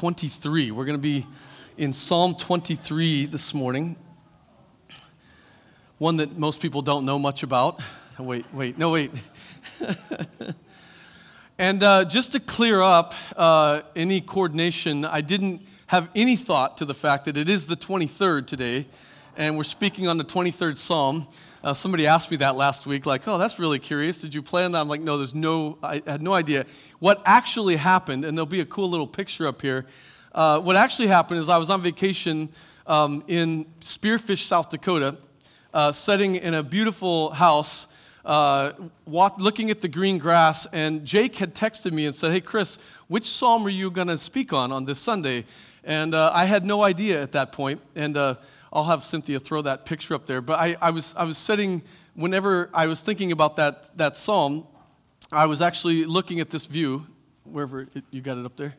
23. 0.00 0.70
We're 0.70 0.86
going 0.86 0.96
to 0.96 1.02
be 1.02 1.26
in 1.76 1.92
Psalm 1.92 2.34
23 2.34 3.26
this 3.26 3.52
morning, 3.52 3.96
one 5.98 6.16
that 6.16 6.38
most 6.38 6.62
people 6.62 6.80
don't 6.80 7.04
know 7.04 7.18
much 7.18 7.42
about. 7.42 7.82
Wait, 8.18 8.46
wait, 8.54 8.78
no, 8.78 8.88
wait. 8.88 9.10
and 11.58 11.82
uh, 11.82 12.06
just 12.06 12.32
to 12.32 12.40
clear 12.40 12.80
up 12.80 13.12
uh, 13.36 13.82
any 13.94 14.22
coordination, 14.22 15.04
I 15.04 15.20
didn't 15.20 15.66
have 15.88 16.08
any 16.14 16.36
thought 16.36 16.78
to 16.78 16.86
the 16.86 16.94
fact 16.94 17.26
that 17.26 17.36
it 17.36 17.50
is 17.50 17.66
the 17.66 17.76
23rd 17.76 18.46
today, 18.46 18.86
and 19.36 19.54
we're 19.54 19.64
speaking 19.64 20.08
on 20.08 20.16
the 20.16 20.24
23rd 20.24 20.78
Psalm. 20.78 21.28
Uh, 21.62 21.74
somebody 21.74 22.06
asked 22.06 22.30
me 22.30 22.38
that 22.38 22.56
last 22.56 22.86
week, 22.86 23.04
like, 23.04 23.28
oh, 23.28 23.36
that's 23.36 23.58
really 23.58 23.78
curious. 23.78 24.18
Did 24.18 24.32
you 24.32 24.40
plan 24.40 24.72
that? 24.72 24.80
I'm 24.80 24.88
like, 24.88 25.02
no, 25.02 25.18
there's 25.18 25.34
no, 25.34 25.76
I 25.82 26.00
had 26.06 26.22
no 26.22 26.32
idea. 26.32 26.64
What 27.00 27.20
actually 27.26 27.76
happened, 27.76 28.24
and 28.24 28.36
there'll 28.36 28.46
be 28.46 28.60
a 28.60 28.66
cool 28.66 28.88
little 28.88 29.06
picture 29.06 29.46
up 29.46 29.60
here. 29.60 29.84
Uh, 30.34 30.58
what 30.60 30.76
actually 30.76 31.08
happened 31.08 31.38
is 31.38 31.50
I 31.50 31.58
was 31.58 31.68
on 31.68 31.82
vacation 31.82 32.48
um, 32.86 33.22
in 33.28 33.66
Spearfish, 33.80 34.44
South 34.44 34.70
Dakota, 34.70 35.18
uh, 35.74 35.92
sitting 35.92 36.36
in 36.36 36.54
a 36.54 36.62
beautiful 36.62 37.30
house, 37.30 37.88
uh, 38.24 38.72
walk, 39.04 39.34
looking 39.36 39.70
at 39.70 39.82
the 39.82 39.88
green 39.88 40.16
grass, 40.16 40.66
and 40.72 41.04
Jake 41.04 41.36
had 41.36 41.54
texted 41.54 41.92
me 41.92 42.06
and 42.06 42.16
said, 42.16 42.32
hey, 42.32 42.40
Chris, 42.40 42.78
which 43.08 43.28
psalm 43.28 43.66
are 43.66 43.70
you 43.70 43.90
going 43.90 44.08
to 44.08 44.16
speak 44.16 44.54
on 44.54 44.72
on 44.72 44.86
this 44.86 44.98
Sunday? 44.98 45.44
And 45.84 46.14
uh, 46.14 46.30
I 46.32 46.46
had 46.46 46.64
no 46.64 46.82
idea 46.82 47.22
at 47.22 47.32
that 47.32 47.52
point. 47.52 47.82
And 47.94 48.16
uh, 48.16 48.36
I'll 48.72 48.84
have 48.84 49.02
Cynthia 49.02 49.40
throw 49.40 49.62
that 49.62 49.84
picture 49.84 50.14
up 50.14 50.26
there. 50.26 50.40
But 50.40 50.60
I, 50.60 50.76
I, 50.80 50.90
was, 50.90 51.14
I 51.16 51.24
was 51.24 51.36
sitting, 51.36 51.82
whenever 52.14 52.70
I 52.72 52.86
was 52.86 53.00
thinking 53.00 53.32
about 53.32 53.56
that, 53.56 53.96
that 53.96 54.16
psalm, 54.16 54.66
I 55.32 55.46
was 55.46 55.60
actually 55.60 56.04
looking 56.04 56.40
at 56.40 56.50
this 56.50 56.66
view, 56.66 57.06
wherever 57.44 57.82
it, 57.94 58.04
you 58.10 58.20
got 58.20 58.38
it 58.38 58.44
up 58.44 58.56
there. 58.56 58.74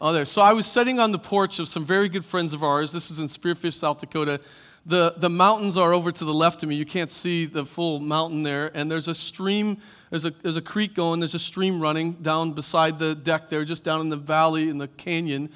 Oh, 0.00 0.12
there. 0.12 0.24
So 0.24 0.42
I 0.42 0.52
was 0.52 0.66
sitting 0.66 0.98
on 0.98 1.12
the 1.12 1.18
porch 1.18 1.58
of 1.58 1.68
some 1.68 1.84
very 1.84 2.08
good 2.08 2.24
friends 2.24 2.52
of 2.52 2.62
ours. 2.62 2.92
This 2.92 3.10
is 3.10 3.18
in 3.18 3.26
Spearfish, 3.26 3.74
South 3.74 4.00
Dakota. 4.00 4.40
The, 4.86 5.14
the 5.16 5.30
mountains 5.30 5.76
are 5.76 5.94
over 5.94 6.12
to 6.12 6.24
the 6.24 6.34
left 6.34 6.62
of 6.62 6.68
me. 6.68 6.74
You 6.74 6.84
can't 6.84 7.10
see 7.10 7.46
the 7.46 7.64
full 7.64 8.00
mountain 8.00 8.42
there. 8.42 8.70
And 8.74 8.90
there's 8.90 9.08
a 9.08 9.14
stream, 9.14 9.78
there's 10.10 10.26
a, 10.26 10.30
there's 10.42 10.58
a 10.58 10.62
creek 10.62 10.94
going, 10.94 11.20
there's 11.20 11.34
a 11.34 11.38
stream 11.38 11.80
running 11.80 12.12
down 12.14 12.52
beside 12.52 12.98
the 12.98 13.14
deck 13.14 13.48
there, 13.48 13.64
just 13.64 13.84
down 13.84 14.00
in 14.00 14.08
the 14.08 14.16
valley 14.16 14.68
in 14.68 14.76
the 14.76 14.88
canyon. 14.88 15.50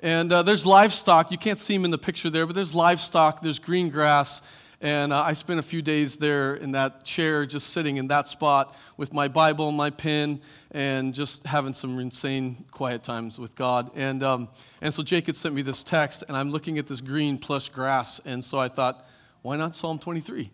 And 0.00 0.32
uh, 0.32 0.42
there's 0.42 0.64
livestock. 0.64 1.32
You 1.32 1.38
can't 1.38 1.58
see 1.58 1.74
them 1.76 1.84
in 1.84 1.90
the 1.90 1.98
picture 1.98 2.30
there, 2.30 2.46
but 2.46 2.54
there's 2.54 2.74
livestock, 2.74 3.42
there's 3.42 3.58
green 3.58 3.90
grass. 3.90 4.42
And 4.80 5.12
uh, 5.12 5.22
I 5.22 5.32
spent 5.32 5.58
a 5.58 5.62
few 5.62 5.82
days 5.82 6.18
there 6.18 6.54
in 6.54 6.70
that 6.72 7.04
chair, 7.04 7.44
just 7.44 7.70
sitting 7.70 7.96
in 7.96 8.06
that 8.08 8.28
spot 8.28 8.76
with 8.96 9.12
my 9.12 9.26
Bible 9.26 9.68
and 9.68 9.76
my 9.76 9.90
pen, 9.90 10.40
and 10.70 11.12
just 11.12 11.44
having 11.44 11.72
some 11.72 11.98
insane 11.98 12.64
quiet 12.70 13.02
times 13.02 13.40
with 13.40 13.56
God. 13.56 13.90
And, 13.96 14.22
um, 14.22 14.48
and 14.80 14.94
so 14.94 15.02
Jake 15.02 15.26
had 15.26 15.36
sent 15.36 15.52
me 15.52 15.62
this 15.62 15.82
text, 15.82 16.22
and 16.28 16.36
I'm 16.36 16.52
looking 16.52 16.78
at 16.78 16.86
this 16.86 17.00
green 17.00 17.38
plush 17.38 17.68
grass. 17.70 18.20
And 18.24 18.44
so 18.44 18.60
I 18.60 18.68
thought, 18.68 19.04
why 19.42 19.56
not 19.56 19.74
Psalm 19.74 19.98
23? 19.98 20.48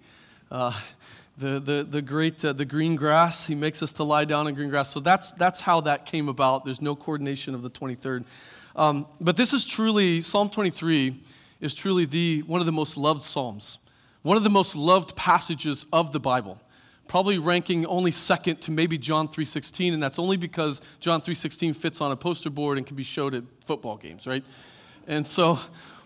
Uh, 0.50 0.80
the, 1.36 1.60
the, 1.60 1.86
the 1.90 2.00
great 2.00 2.42
uh, 2.44 2.52
the 2.52 2.64
green 2.64 2.94
grass 2.94 3.44
he 3.44 3.56
makes 3.56 3.82
us 3.82 3.92
to 3.94 4.04
lie 4.04 4.24
down 4.24 4.46
in 4.46 4.54
green 4.54 4.68
grass 4.68 4.88
so 4.92 5.00
that's, 5.00 5.32
that's 5.32 5.60
how 5.60 5.80
that 5.80 6.06
came 6.06 6.28
about 6.28 6.64
there's 6.64 6.80
no 6.80 6.94
coordination 6.94 7.56
of 7.56 7.62
the 7.62 7.70
23rd 7.70 8.24
um, 8.76 9.06
but 9.20 9.36
this 9.36 9.52
is 9.52 9.64
truly, 9.64 10.20
Psalm 10.20 10.50
23 10.50 11.20
is 11.60 11.74
truly 11.74 12.04
the, 12.04 12.42
one 12.42 12.60
of 12.60 12.66
the 12.66 12.72
most 12.72 12.96
loved 12.96 13.22
Psalms, 13.22 13.78
one 14.22 14.36
of 14.36 14.42
the 14.42 14.50
most 14.50 14.74
loved 14.74 15.14
passages 15.16 15.86
of 15.92 16.12
the 16.12 16.20
Bible 16.20 16.60
probably 17.06 17.38
ranking 17.38 17.84
only 17.86 18.10
second 18.10 18.56
to 18.62 18.70
maybe 18.70 18.96
John 18.96 19.28
3:16 19.28 19.92
and 19.92 20.02
that's 20.02 20.18
only 20.18 20.36
because 20.36 20.80
John 21.00 21.20
3:16 21.20 21.74
fits 21.74 22.00
on 22.00 22.10
a 22.10 22.16
poster 22.16 22.50
board 22.50 22.78
and 22.78 22.86
can 22.86 22.96
be 22.96 23.02
showed 23.02 23.34
at 23.34 23.44
football 23.66 23.96
games, 23.96 24.26
right? 24.26 24.42
And 25.06 25.26
so 25.26 25.58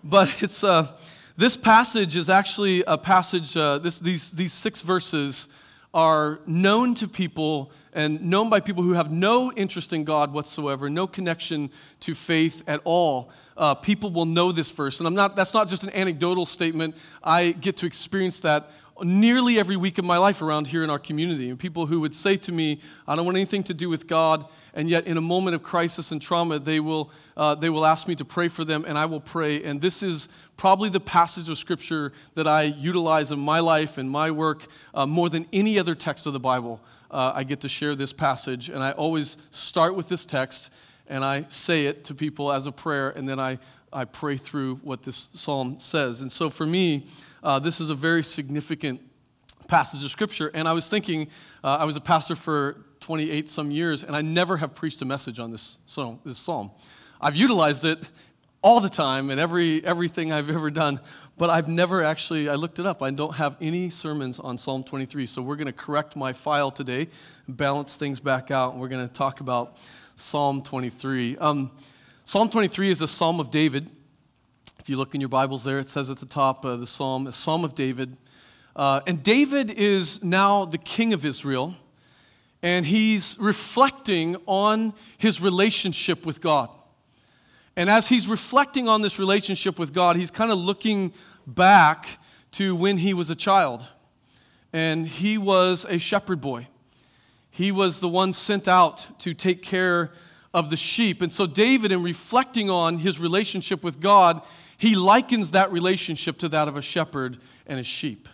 but 0.05 0.43
it's 0.43 0.65
uh, 0.65 0.89
this 1.37 1.57
passage 1.57 2.17
is 2.17 2.29
actually 2.29 2.83
a 2.87 2.99
passage 2.99 3.57
uh, 3.57 3.79
this, 3.79 3.99
these, 4.01 4.33
these 4.33 4.53
six 4.53 4.83
verses 4.83 5.49
are 5.95 6.41
known 6.47 6.95
to 6.97 7.09
people 7.09 7.71
and 7.99 8.23
known 8.23 8.49
by 8.49 8.61
people 8.61 8.85
who 8.85 8.93
have 8.93 9.11
no 9.11 9.53
interest 9.55 9.93
in 9.93 10.05
God 10.05 10.33
whatsoever, 10.33 10.89
no 10.89 11.09
connection 11.09 11.69
to 11.99 12.15
faith 12.15 12.63
at 12.69 12.81
all. 12.85 13.31
Uh, 13.57 13.75
people 13.75 14.13
will 14.13 14.25
know 14.25 14.53
this 14.53 14.71
verse. 14.71 15.01
And 15.01 15.07
I'm 15.09 15.17
not, 15.17 15.35
that's 15.35 15.53
not 15.53 15.67
just 15.67 15.83
an 15.83 15.91
anecdotal 15.91 16.47
statement. 16.47 16.95
I 17.25 17.51
get 17.51 17.77
to 17.79 17.87
experience 17.87 18.39
that 18.41 18.71
nearly 19.03 19.59
every 19.59 19.77
week 19.77 19.99
of 19.99 20.05
my 20.05 20.17
life 20.17 20.43
around 20.43 20.69
here 20.69 20.85
in 20.85 20.91
our 20.91 20.99
community. 21.01 21.51
And 21.51 21.59
people 21.59 21.87
who 21.87 21.99
would 21.99 22.15
say 22.15 22.37
to 22.37 22.53
me, 22.53 22.81
I 23.09 23.17
don't 23.17 23.25
want 23.25 23.37
anything 23.37 23.65
to 23.65 23.75
do 23.75 23.89
with 23.89 24.07
God, 24.07 24.47
and 24.75 24.89
yet 24.89 25.09
in 25.09 25.17
a 25.17 25.21
moment 25.21 25.57
of 25.57 25.65
crisis 25.65 26.13
and 26.13 26.23
trauma, 26.23 26.61
they 26.61 26.79
will, 26.79 27.11
uh, 27.37 27.57
they 27.57 27.69
will 27.69 27.85
ask 27.85 28.07
me 28.07 28.15
to 28.15 28.25
pray 28.25 28.47
for 28.47 28.65
them, 28.65 28.85
and 28.87 28.97
I 28.97 29.07
will 29.07 29.21
pray. 29.21 29.65
And 29.65 29.81
this 29.81 30.05
is 30.05 30.29
probably 30.57 30.89
the 30.89 31.01
passage 31.01 31.49
of 31.49 31.59
Scripture 31.59 32.13
that 32.35 32.47
I 32.47 32.63
utilize 32.63 33.33
in 33.33 33.41
my 33.41 33.59
life 33.59 33.99
and 33.99 34.09
my 34.09 34.31
work 34.31 34.67
uh, 34.95 35.05
more 35.05 35.29
than 35.29 35.47
any 35.53 35.81
other 35.81 35.97
text 35.97 36.27
of 36.27 36.33
the 36.33 36.41
Bible. 36.41 36.81
Uh, 37.11 37.33
I 37.35 37.45
get 37.45 37.61
to 37.63 37.69
share 37.69 37.95
this 37.95 38.13
passage, 38.13 38.69
and 38.69 38.83
I 38.83 38.93
always 38.93 39.37
start 39.51 39.95
with 39.95 40.09
this 40.09 40.27
text, 40.27 40.71
and 41.07 41.25
I 41.25 41.47
say 41.49 41.87
it 41.87 42.05
to 42.05 42.15
people 42.15 42.53
as 42.53 42.67
a 42.67 42.73
prayer, 42.73 43.11
and 43.11 43.29
then 43.29 43.41
I, 43.41 43.59
I 43.93 44.05
pray 44.05 44.37
through 44.37 44.77
what 44.77 45.03
this 45.03 45.29
psalm 45.33 45.81
says. 45.81 46.21
And 46.21 46.31
so 46.31 46.51
for 46.51 46.67
me, 46.67 47.07
uh, 47.43 47.59
this 47.59 47.81
is 47.81 47.91
a 47.91 47.95
very 47.95 48.23
significant 48.23 49.01
passage 49.69 50.03
of 50.03 50.11
Scripture. 50.11 50.51
And 50.55 50.67
I 50.67 50.73
was 50.73 50.89
thinking, 50.89 51.29
uh, 51.63 51.79
I 51.81 51.85
was 51.85 51.97
a 51.97 52.01
pastor 52.01 52.35
for 52.37 52.85
28 53.01 53.49
some 53.49 53.71
years, 53.71 54.03
and 54.03 54.17
I 54.17 54.23
never 54.23 54.57
have 54.57 54.75
preached 54.75 55.01
a 55.03 55.05
message 55.05 55.39
on 55.39 55.51
this 55.51 55.79
psalm. 55.87 56.21
This 56.25 56.39
psalm. 56.39 56.71
I've 57.21 57.37
utilized 57.37 57.85
it 57.85 57.99
all 58.63 58.81
the 58.81 58.89
time 58.89 59.31
in 59.31 59.39
every, 59.39 59.85
everything 59.85 60.33
I've 60.33 60.51
ever 60.51 60.71
done, 60.71 61.01
but 61.39 61.51
I've 61.51 61.69
never 61.69 62.03
actually, 62.03 62.49
I 62.49 62.57
looked 62.57 62.81
it 62.81 62.87
up. 62.87 63.01
I 63.01 63.11
don't 63.11 63.35
have 63.35 63.57
any 63.61 63.91
sermons 63.91 64.41
on 64.41 64.59
Psalm 64.59 64.83
23. 64.83 65.25
So 65.27 65.41
we're 65.41 65.55
going 65.55 65.67
to 65.67 65.73
correct 65.73 66.17
my 66.17 66.33
file 66.33 66.73
today, 66.73 67.07
balance 67.49 67.97
things 67.97 68.19
back 68.19 68.51
out, 68.51 68.73
and 68.73 68.81
we're 68.81 68.89
going 68.89 69.07
to 69.07 69.15
talk 69.15 69.41
about 69.41 69.77
Psalm 70.17 70.61
23. 70.61 71.39
Um, 71.39 71.71
psalm 72.25 72.51
23 72.51 72.91
is 72.91 73.03
a 73.03 73.09
psalm 73.09 73.39
of 73.39 73.53
David. 73.53 73.89
If 74.81 74.89
you 74.89 74.97
look 74.97 75.15
in 75.15 75.21
your 75.21 75.29
Bibles 75.29 75.63
there, 75.63 75.79
it 75.79 75.89
says 75.89 76.11
at 76.11 76.19
the 76.19 76.27
top 76.27 76.65
of 76.65 76.81
the 76.81 76.87
psalm, 76.89 77.29
a 77.29 77.33
psalm 77.33 77.65
of 77.65 77.77
David. 77.77 78.17
Uh, 78.75 79.01
and 79.07 79.23
David 79.23 79.71
is 79.71 80.23
now 80.25 80.65
the 80.65 80.79
king 80.79 81.13
of 81.13 81.25
Israel, 81.25 81.77
and 82.65 82.85
he's 82.85 83.37
reflecting 83.39 84.37
on 84.47 84.93
his 85.19 85.41
relationship 85.41 86.27
with 86.27 86.41
God. 86.41 86.69
And 87.79 87.89
as 87.89 88.09
he's 88.09 88.27
reflecting 88.27 88.89
on 88.89 89.03
this 89.03 89.21
relationship 89.21 89.79
with 89.79 89.93
God, 89.93 90.17
he's 90.17 90.33
kind 90.33 90.51
of 90.51 90.59
looking 90.59 91.13
back 91.55 92.19
to 92.53 92.75
when 92.75 92.99
he 92.99 93.15
was 93.15 93.31
a 93.31 93.35
child. 93.35 93.85
And 94.73 95.07
he 95.07 95.39
was 95.39 95.87
a 95.89 95.99
shepherd 95.99 96.41
boy. 96.41 96.69
He 97.51 97.73
was 97.73 98.01
the 98.01 98.09
one 98.09 98.33
sent 98.33 98.69
out 98.69 99.19
to 99.21 99.35
take 99.35 99.63
care 99.63 100.13
of 100.55 100.71
the 100.71 100.77
sheep. 100.77 101.23
And 101.23 101.33
so, 101.33 101.47
David, 101.47 101.93
in 101.93 102.03
reflecting 102.03 102.71
on 102.71 102.99
his 102.99 103.19
relationship 103.19 103.83
with 103.83 104.01
God, 104.01 104.43
he 104.77 104.95
likens 104.95 105.51
that 105.53 105.73
relationship 105.73 106.39
to 106.39 106.49
that 106.51 106.69
of 106.69 106.77
a 106.77 106.83
shepherd 106.83 107.39
and 107.67 107.81
a 107.81 107.85
sheep. 107.85 108.29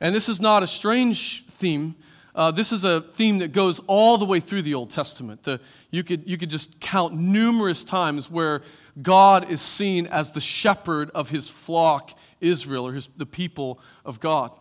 And 0.00 0.14
this 0.14 0.28
is 0.28 0.40
not 0.40 0.62
a 0.62 0.66
strange 0.66 1.46
theme. 1.46 1.94
Uh, 2.34 2.50
this 2.50 2.70
is 2.70 2.84
a 2.84 3.00
theme 3.00 3.38
that 3.38 3.52
goes 3.52 3.80
all 3.86 4.18
the 4.18 4.26
way 4.26 4.40
through 4.40 4.62
the 4.62 4.74
Old 4.74 4.90
Testament. 4.90 5.42
The, 5.42 5.60
you, 5.90 6.02
could, 6.04 6.28
you 6.28 6.36
could 6.36 6.50
just 6.50 6.78
count 6.80 7.14
numerous 7.14 7.82
times 7.82 8.30
where 8.30 8.62
God 9.02 9.50
is 9.50 9.60
seen 9.60 10.06
as 10.06 10.32
the 10.32 10.40
shepherd 10.40 11.10
of 11.14 11.30
his 11.30 11.48
flock, 11.48 12.12
Israel, 12.40 12.86
or 12.86 12.92
his, 12.94 13.08
the 13.16 13.26
people 13.26 13.78
of 14.04 14.20
God. 14.20 14.52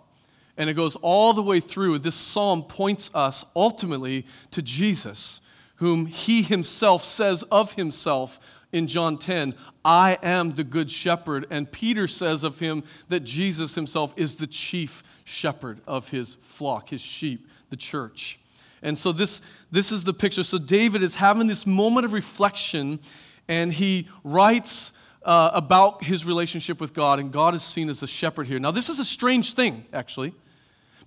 And 0.57 0.69
it 0.69 0.73
goes 0.73 0.95
all 0.97 1.33
the 1.33 1.41
way 1.41 1.59
through. 1.59 1.99
This 1.99 2.15
psalm 2.15 2.63
points 2.63 3.11
us 3.13 3.45
ultimately 3.55 4.25
to 4.51 4.61
Jesus, 4.61 5.41
whom 5.75 6.05
he 6.05 6.41
himself 6.41 7.03
says 7.03 7.43
of 7.43 7.73
himself 7.73 8.39
in 8.71 8.87
John 8.87 9.17
10, 9.17 9.55
I 9.85 10.17
am 10.21 10.53
the 10.53 10.63
good 10.63 10.91
shepherd. 10.91 11.47
And 11.49 11.71
Peter 11.71 12.07
says 12.07 12.43
of 12.43 12.59
him 12.59 12.83
that 13.07 13.21
Jesus 13.21 13.75
himself 13.75 14.13
is 14.17 14.35
the 14.35 14.47
chief 14.47 15.03
shepherd 15.23 15.79
of 15.87 16.09
his 16.09 16.35
flock, 16.41 16.89
his 16.89 17.01
sheep, 17.01 17.47
the 17.69 17.77
church. 17.77 18.39
And 18.81 18.97
so 18.97 19.11
this, 19.11 19.41
this 19.71 19.91
is 19.91 20.03
the 20.03 20.13
picture. 20.13 20.43
So 20.43 20.57
David 20.57 21.03
is 21.03 21.15
having 21.15 21.47
this 21.47 21.65
moment 21.65 22.05
of 22.05 22.13
reflection, 22.13 22.99
and 23.47 23.73
he 23.73 24.07
writes 24.23 24.91
uh, 25.23 25.51
about 25.53 26.03
his 26.03 26.25
relationship 26.25 26.79
with 26.79 26.93
God, 26.93 27.19
and 27.19 27.31
God 27.31 27.55
is 27.55 27.63
seen 27.63 27.89
as 27.89 28.03
a 28.03 28.07
shepherd 28.07 28.47
here. 28.47 28.59
Now, 28.59 28.71
this 28.71 28.89
is 28.89 28.99
a 28.99 29.05
strange 29.05 29.53
thing, 29.53 29.85
actually, 29.91 30.33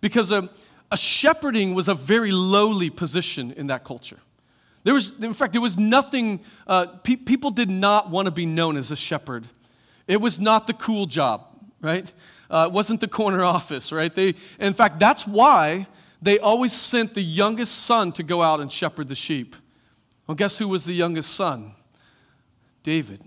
because 0.00 0.30
a, 0.32 0.50
a 0.90 0.96
shepherding 0.96 1.74
was 1.74 1.88
a 1.88 1.94
very 1.94 2.32
lowly 2.32 2.90
position 2.90 3.52
in 3.52 3.68
that 3.68 3.84
culture. 3.84 4.18
There 4.84 4.94
was, 4.94 5.12
in 5.20 5.34
fact, 5.34 5.52
there 5.52 5.60
was 5.60 5.76
nothing, 5.76 6.40
uh, 6.66 6.86
pe- 7.02 7.16
people 7.16 7.50
did 7.50 7.70
not 7.70 8.10
want 8.10 8.26
to 8.26 8.32
be 8.32 8.46
known 8.46 8.76
as 8.76 8.90
a 8.90 8.96
shepherd. 8.96 9.46
It 10.06 10.20
was 10.20 10.40
not 10.40 10.66
the 10.66 10.72
cool 10.72 11.06
job, 11.06 11.46
right? 11.80 12.12
Uh, 12.50 12.66
it 12.68 12.72
wasn't 12.72 13.00
the 13.00 13.08
corner 13.08 13.44
office, 13.44 13.92
right? 13.92 14.14
They, 14.14 14.34
in 14.58 14.74
fact, 14.74 14.98
that's 14.98 15.26
why 15.26 15.86
they 16.22 16.38
always 16.38 16.72
sent 16.72 17.14
the 17.14 17.22
youngest 17.22 17.84
son 17.84 18.12
to 18.12 18.22
go 18.22 18.42
out 18.42 18.60
and 18.60 18.72
shepherd 18.72 19.08
the 19.08 19.14
sheep. 19.14 19.54
Well, 20.26 20.34
guess 20.34 20.58
who 20.58 20.68
was 20.68 20.84
the 20.84 20.94
youngest 20.94 21.34
son? 21.34 21.74
David. 22.82 23.22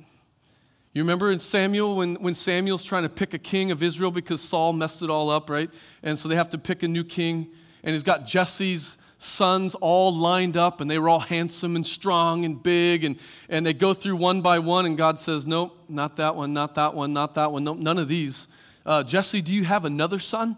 You 0.93 1.03
remember 1.03 1.31
in 1.31 1.39
Samuel 1.39 1.95
when, 1.95 2.15
when 2.15 2.33
Samuel's 2.33 2.83
trying 2.83 3.03
to 3.03 3.09
pick 3.09 3.33
a 3.33 3.39
king 3.39 3.71
of 3.71 3.81
Israel 3.81 4.11
because 4.11 4.41
Saul 4.41 4.73
messed 4.73 5.01
it 5.01 5.09
all 5.09 5.29
up, 5.29 5.49
right? 5.49 5.69
And 6.03 6.19
so 6.19 6.27
they 6.27 6.35
have 6.35 6.49
to 6.49 6.57
pick 6.57 6.83
a 6.83 6.87
new 6.87 7.05
king. 7.05 7.47
And 7.83 7.93
he's 7.93 8.03
got 8.03 8.25
Jesse's 8.25 8.97
sons 9.17 9.75
all 9.75 10.13
lined 10.13 10.57
up, 10.57 10.81
and 10.81 10.89
they 10.89 10.97
were 10.97 11.07
all 11.07 11.19
handsome 11.19 11.75
and 11.75 11.85
strong 11.85 12.43
and 12.43 12.61
big. 12.61 13.03
And, 13.03 13.17
and 13.49 13.65
they 13.65 13.73
go 13.73 13.93
through 13.93 14.17
one 14.17 14.41
by 14.41 14.59
one, 14.59 14.85
and 14.85 14.97
God 14.97 15.19
says, 15.19 15.47
Nope, 15.47 15.77
not 15.87 16.17
that 16.17 16.35
one, 16.35 16.53
not 16.53 16.75
that 16.75 16.93
one, 16.93 17.13
not 17.13 17.35
that 17.35 17.51
one, 17.51 17.63
nope, 17.63 17.77
none 17.77 17.97
of 17.97 18.07
these. 18.07 18.47
Uh, 18.85 19.03
Jesse, 19.03 19.41
do 19.41 19.51
you 19.51 19.63
have 19.63 19.85
another 19.85 20.19
son? 20.19 20.57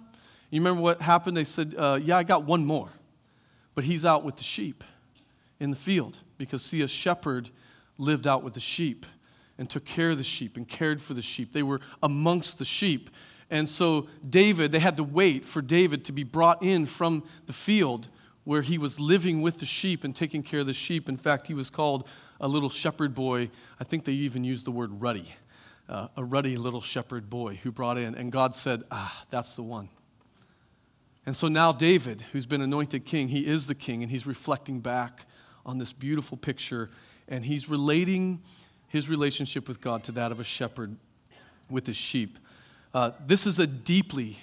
You 0.49 0.61
remember 0.61 0.81
what 0.81 1.01
happened? 1.01 1.35
They 1.35 1.43
said, 1.43 1.75
uh, 1.77 1.99
Yeah, 2.01 2.17
I 2.17 2.23
got 2.23 2.45
one 2.45 2.65
more, 2.65 2.89
but 3.75 3.83
he's 3.83 4.05
out 4.05 4.23
with 4.23 4.37
the 4.37 4.43
sheep 4.43 4.83
in 5.59 5.69
the 5.69 5.77
field 5.77 6.17
because, 6.37 6.63
see, 6.63 6.81
a 6.81 6.87
shepherd 6.87 7.51
lived 7.97 8.27
out 8.27 8.43
with 8.43 8.53
the 8.53 8.59
sheep 8.59 9.05
and 9.57 9.69
took 9.69 9.85
care 9.85 10.11
of 10.11 10.17
the 10.17 10.23
sheep 10.23 10.57
and 10.57 10.67
cared 10.67 11.01
for 11.01 11.13
the 11.13 11.21
sheep. 11.21 11.53
They 11.53 11.63
were 11.63 11.81
amongst 12.01 12.57
the 12.57 12.65
sheep. 12.65 13.09
And 13.49 13.67
so, 13.69 14.07
David, 14.27 14.71
they 14.71 14.79
had 14.79 14.97
to 14.97 15.03
wait 15.03 15.45
for 15.45 15.61
David 15.61 16.05
to 16.05 16.11
be 16.11 16.23
brought 16.23 16.63
in 16.63 16.85
from 16.85 17.23
the 17.45 17.53
field 17.53 18.09
where 18.45 18.61
he 18.61 18.77
was 18.77 18.99
living 18.99 19.41
with 19.41 19.59
the 19.59 19.65
sheep 19.65 20.03
and 20.03 20.15
taking 20.15 20.43
care 20.43 20.61
of 20.61 20.65
the 20.65 20.73
sheep. 20.73 21.07
In 21.07 21.17
fact, 21.17 21.47
he 21.47 21.53
was 21.53 21.69
called 21.69 22.07
a 22.41 22.47
little 22.47 22.69
shepherd 22.69 23.13
boy. 23.13 23.49
I 23.79 23.83
think 23.83 24.05
they 24.05 24.13
even 24.13 24.43
used 24.43 24.65
the 24.65 24.71
word 24.71 25.01
ruddy, 25.01 25.33
uh, 25.87 26.07
a 26.17 26.23
ruddy 26.23 26.57
little 26.57 26.81
shepherd 26.81 27.29
boy 27.29 27.59
who 27.63 27.71
brought 27.71 27.97
in. 27.97 28.15
And 28.15 28.31
God 28.31 28.55
said, 28.55 28.83
Ah, 28.91 29.25
that's 29.29 29.55
the 29.55 29.63
one. 29.63 29.89
And 31.25 31.35
so 31.35 31.47
now, 31.47 31.71
David, 31.71 32.21
who's 32.33 32.45
been 32.45 32.61
anointed 32.61 33.05
king, 33.05 33.29
he 33.29 33.45
is 33.45 33.67
the 33.67 33.75
king, 33.75 34.03
and 34.03 34.11
he's 34.11 34.27
reflecting 34.27 34.81
back 34.81 35.25
on 35.65 35.77
this 35.77 35.93
beautiful 35.93 36.35
picture, 36.35 36.89
and 37.27 37.45
he's 37.45 37.69
relating 37.69 38.41
his 38.87 39.09
relationship 39.09 39.67
with 39.67 39.81
God 39.81 40.03
to 40.05 40.11
that 40.13 40.31
of 40.31 40.39
a 40.39 40.43
shepherd 40.43 40.95
with 41.69 41.87
his 41.87 41.97
sheep. 41.97 42.37
Uh, 42.93 43.11
this 43.25 43.47
is 43.47 43.59
a 43.59 43.65
deeply, 43.65 44.37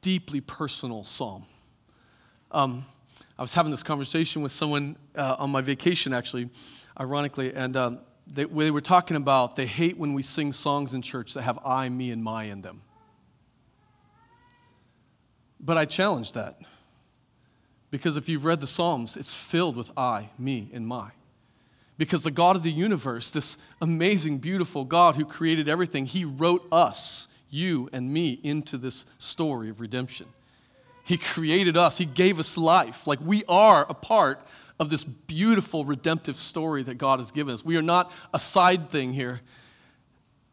deeply 0.00 0.40
personal 0.40 1.04
psalm. 1.04 1.44
Um, 2.50 2.86
I 3.38 3.42
was 3.42 3.52
having 3.52 3.70
this 3.70 3.82
conversation 3.82 4.40
with 4.40 4.52
someone 4.52 4.96
uh, 5.14 5.36
on 5.38 5.50
my 5.50 5.60
vacation, 5.60 6.14
actually, 6.14 6.48
ironically, 6.98 7.52
and 7.52 7.76
um, 7.76 8.00
they, 8.26 8.44
they 8.44 8.70
were 8.70 8.80
talking 8.80 9.16
about 9.16 9.56
they 9.56 9.66
hate 9.66 9.98
when 9.98 10.14
we 10.14 10.22
sing 10.22 10.52
songs 10.52 10.94
in 10.94 11.02
church 11.02 11.34
that 11.34 11.42
have 11.42 11.58
I, 11.64 11.88
me, 11.90 12.10
and 12.12 12.24
my 12.24 12.44
in 12.44 12.62
them. 12.62 12.80
But 15.60 15.76
I 15.76 15.84
challenge 15.84 16.32
that. 16.32 16.58
Because 17.90 18.16
if 18.16 18.28
you've 18.28 18.44
read 18.44 18.60
the 18.60 18.66
Psalms, 18.66 19.16
it's 19.16 19.32
filled 19.32 19.76
with 19.76 19.90
I, 19.96 20.30
me, 20.38 20.70
and 20.72 20.86
my. 20.86 21.10
Because 21.98 22.22
the 22.22 22.30
God 22.30 22.56
of 22.56 22.62
the 22.62 22.70
universe, 22.70 23.30
this 23.30 23.56
amazing, 23.80 24.38
beautiful 24.38 24.84
God 24.84 25.16
who 25.16 25.24
created 25.24 25.68
everything, 25.68 26.06
He 26.06 26.24
wrote 26.24 26.66
us, 26.70 27.28
you 27.48 27.88
and 27.92 28.12
me, 28.12 28.38
into 28.42 28.76
this 28.76 29.06
story 29.18 29.70
of 29.70 29.80
redemption. 29.80 30.26
He 31.04 31.16
created 31.16 31.76
us, 31.76 31.98
He 31.98 32.04
gave 32.04 32.38
us 32.38 32.58
life. 32.58 33.06
Like 33.06 33.20
we 33.20 33.44
are 33.48 33.86
a 33.88 33.94
part 33.94 34.40
of 34.78 34.90
this 34.90 35.04
beautiful 35.04 35.84
redemptive 35.84 36.36
story 36.36 36.82
that 36.82 36.96
God 36.96 37.18
has 37.18 37.30
given 37.30 37.54
us. 37.54 37.64
We 37.64 37.76
are 37.76 37.82
not 37.82 38.12
a 38.34 38.38
side 38.38 38.90
thing 38.90 39.14
here. 39.14 39.40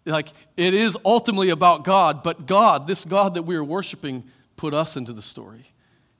Like 0.06 0.30
it 0.56 0.74
is 0.74 0.98
ultimately 1.04 1.50
about 1.50 1.84
God, 1.84 2.24
but 2.24 2.45
God, 2.45 2.88
this 2.88 3.04
God 3.04 3.34
that 3.34 3.44
we 3.44 3.56
are 3.56 3.63
worshiping, 3.63 4.24
put 4.56 4.74
us 4.74 4.95
into 4.95 5.12
the 5.12 5.22
story. 5.22 5.72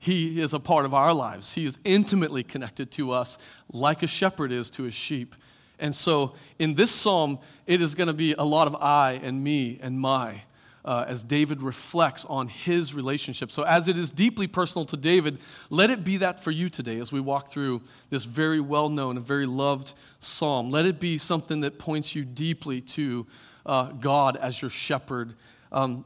He 0.04 0.38
is 0.38 0.52
a 0.52 0.60
part 0.60 0.84
of 0.84 0.92
our 0.92 1.14
lives. 1.14 1.54
He 1.54 1.64
is 1.64 1.78
intimately 1.82 2.42
connected 2.42 2.90
to 2.90 3.10
us 3.10 3.38
like 3.72 4.02
a 4.02 4.06
shepherd 4.06 4.52
is 4.52 4.68
to 4.72 4.82
his 4.82 4.92
sheep. 4.92 5.34
And 5.78 5.96
so 5.96 6.34
in 6.58 6.74
this 6.74 6.90
psalm, 6.90 7.38
it 7.66 7.80
is 7.80 7.94
going 7.94 8.08
to 8.08 8.12
be 8.12 8.34
a 8.34 8.42
lot 8.42 8.66
of 8.66 8.76
I 8.76 9.18
and 9.22 9.42
me 9.42 9.78
and 9.80 9.98
my 9.98 10.42
uh, 10.84 11.06
as 11.08 11.24
David 11.24 11.62
reflects 11.62 12.26
on 12.26 12.48
his 12.48 12.92
relationship. 12.92 13.50
So, 13.50 13.62
as 13.62 13.88
it 13.88 13.96
is 13.96 14.10
deeply 14.10 14.46
personal 14.46 14.84
to 14.84 14.98
David, 14.98 15.38
let 15.70 15.88
it 15.88 16.04
be 16.04 16.18
that 16.18 16.44
for 16.44 16.50
you 16.50 16.68
today 16.68 16.98
as 16.98 17.10
we 17.10 17.20
walk 17.20 17.48
through 17.48 17.80
this 18.10 18.24
very 18.26 18.60
well 18.60 18.90
known 18.90 19.16
and 19.16 19.24
very 19.24 19.46
loved 19.46 19.94
psalm. 20.20 20.68
Let 20.68 20.84
it 20.84 21.00
be 21.00 21.16
something 21.16 21.62
that 21.62 21.78
points 21.78 22.14
you 22.14 22.26
deeply 22.26 22.82
to 22.82 23.26
uh, 23.64 23.92
God 23.92 24.36
as 24.36 24.60
your 24.60 24.70
shepherd. 24.70 25.32
Um, 25.72 26.04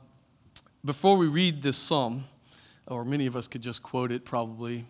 before 0.84 1.16
we 1.16 1.26
read 1.26 1.62
this 1.62 1.76
psalm, 1.76 2.26
or 2.88 3.05
many 3.05 3.26
of 3.26 3.37
us 3.37 3.46
could 3.46 3.62
just 3.62 3.82
quote 3.82 4.11
it 4.11 4.25
probably, 4.25 4.85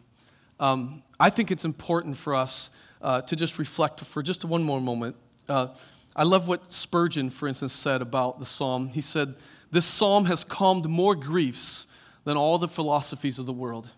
um, 0.61 1.03
I 1.21 1.31
think 1.31 1.51
it's 1.51 1.65
important 1.65 2.17
for 2.17 2.35
us 2.35 2.71
uh, 3.03 3.21
to 3.23 3.37
just 3.37 3.59
reflect 3.59 4.01
for 4.01 4.23
just 4.23 4.45
one 4.45 4.63
more 4.63 4.81
moment. 4.81 5.17
Uh, 5.49 5.69
I 6.17 6.25
love 6.25 6.49
what 6.49 6.73
Spurgeon, 6.73 7.31
for 7.31 7.47
instance, 7.47 7.73
said 7.73 8.03
about 8.03 8.41
the 8.41 8.47
psalm. 8.47 8.89
He 8.89 9.01
said, 9.01 9.35
this 9.71 9.87
psalm 9.87 10.25
has 10.25 10.45
calmed 10.45 10.89
more 10.89 11.15
griefs 11.15 11.87
than 12.25 12.37
all 12.37 12.59
the 12.59 12.69
philosophies 12.69 13.39
of 13.39 13.47
the 13.47 13.53
world. 13.53 13.89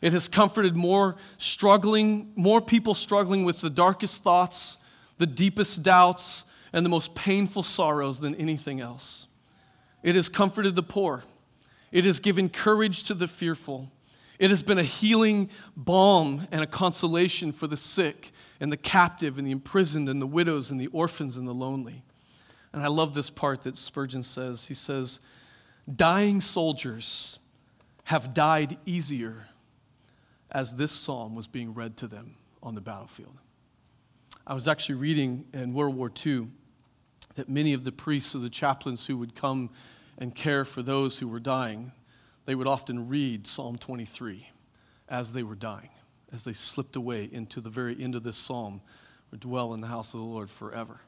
It 0.00 0.12
has 0.12 0.28
comforted 0.28 0.76
more 0.76 1.16
struggling, 1.38 2.32
more 2.34 2.60
people 2.60 2.94
struggling 2.94 3.44
with 3.44 3.60
the 3.60 3.70
darkest 3.70 4.22
thoughts, 4.22 4.76
the 5.18 5.26
deepest 5.26 5.82
doubts, 5.82 6.44
and 6.72 6.84
the 6.84 6.90
most 6.90 7.14
painful 7.14 7.62
sorrows 7.62 8.18
than 8.18 8.34
anything 8.34 8.80
else. 8.80 9.28
It 10.02 10.16
has 10.16 10.28
comforted 10.28 10.74
the 10.74 10.82
poor. 10.82 11.22
It 11.92 12.04
has 12.06 12.18
given 12.18 12.48
courage 12.48 13.04
to 13.04 13.14
the 13.14 13.28
fearful. 13.28 13.92
It 14.38 14.50
has 14.50 14.62
been 14.62 14.78
a 14.78 14.82
healing 14.82 15.50
balm 15.76 16.48
and 16.50 16.62
a 16.62 16.66
consolation 16.66 17.52
for 17.52 17.66
the 17.66 17.76
sick 17.76 18.32
and 18.60 18.72
the 18.72 18.76
captive 18.76 19.38
and 19.38 19.46
the 19.46 19.52
imprisoned 19.52 20.08
and 20.08 20.20
the 20.20 20.26
widows 20.26 20.70
and 20.70 20.80
the 20.80 20.88
orphans 20.88 21.36
and 21.36 21.46
the 21.46 21.52
lonely. 21.52 22.02
And 22.72 22.82
I 22.82 22.88
love 22.88 23.14
this 23.14 23.28
part 23.28 23.62
that 23.62 23.76
Spurgeon 23.76 24.22
says. 24.22 24.66
He 24.66 24.74
says, 24.74 25.20
Dying 25.94 26.40
soldiers 26.40 27.38
have 28.04 28.34
died 28.34 28.78
easier 28.86 29.46
as 30.50 30.74
this 30.74 30.92
psalm 30.92 31.34
was 31.34 31.46
being 31.46 31.74
read 31.74 31.96
to 31.98 32.06
them 32.06 32.34
on 32.62 32.74
the 32.74 32.80
battlefield. 32.80 33.36
I 34.46 34.54
was 34.54 34.66
actually 34.66 34.96
reading 34.96 35.44
in 35.52 35.72
World 35.72 35.94
War 35.94 36.10
II 36.24 36.48
that 37.34 37.48
many 37.48 37.74
of 37.74 37.84
the 37.84 37.92
priests 37.92 38.34
or 38.34 38.38
the 38.38 38.50
chaplains 38.50 39.06
who 39.06 39.16
would 39.18 39.34
come 39.34 39.70
and 40.22 40.36
care 40.36 40.64
for 40.64 40.84
those 40.84 41.18
who 41.18 41.26
were 41.26 41.40
dying, 41.40 41.90
they 42.46 42.54
would 42.54 42.68
often 42.68 43.08
read 43.08 43.44
Psalm 43.44 43.76
23 43.76 44.48
as 45.08 45.32
they 45.32 45.42
were 45.42 45.56
dying, 45.56 45.88
as 46.32 46.44
they 46.44 46.52
slipped 46.52 46.94
away 46.94 47.28
into 47.32 47.60
the 47.60 47.68
very 47.68 48.00
end 48.00 48.14
of 48.14 48.22
this 48.22 48.36
psalm, 48.36 48.80
or 49.32 49.36
dwell 49.38 49.74
in 49.74 49.80
the 49.80 49.88
house 49.88 50.14
of 50.14 50.20
the 50.20 50.26
Lord 50.26 50.48
forever. 50.48 51.00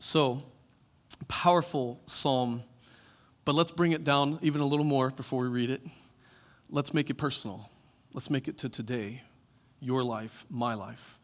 So, 0.00 0.42
powerful 1.28 2.00
psalm, 2.06 2.64
but 3.44 3.54
let's 3.54 3.70
bring 3.70 3.92
it 3.92 4.02
down 4.02 4.40
even 4.42 4.60
a 4.60 4.66
little 4.66 4.84
more 4.84 5.10
before 5.10 5.44
we 5.44 5.48
read 5.48 5.70
it. 5.70 5.82
Let's 6.68 6.92
make 6.92 7.10
it 7.10 7.14
personal. 7.14 7.70
Let's 8.12 8.28
make 8.28 8.48
it 8.48 8.58
to 8.58 8.68
today, 8.68 9.22
your 9.78 10.02
life, 10.02 10.44
my 10.50 10.74
life. 10.74 11.20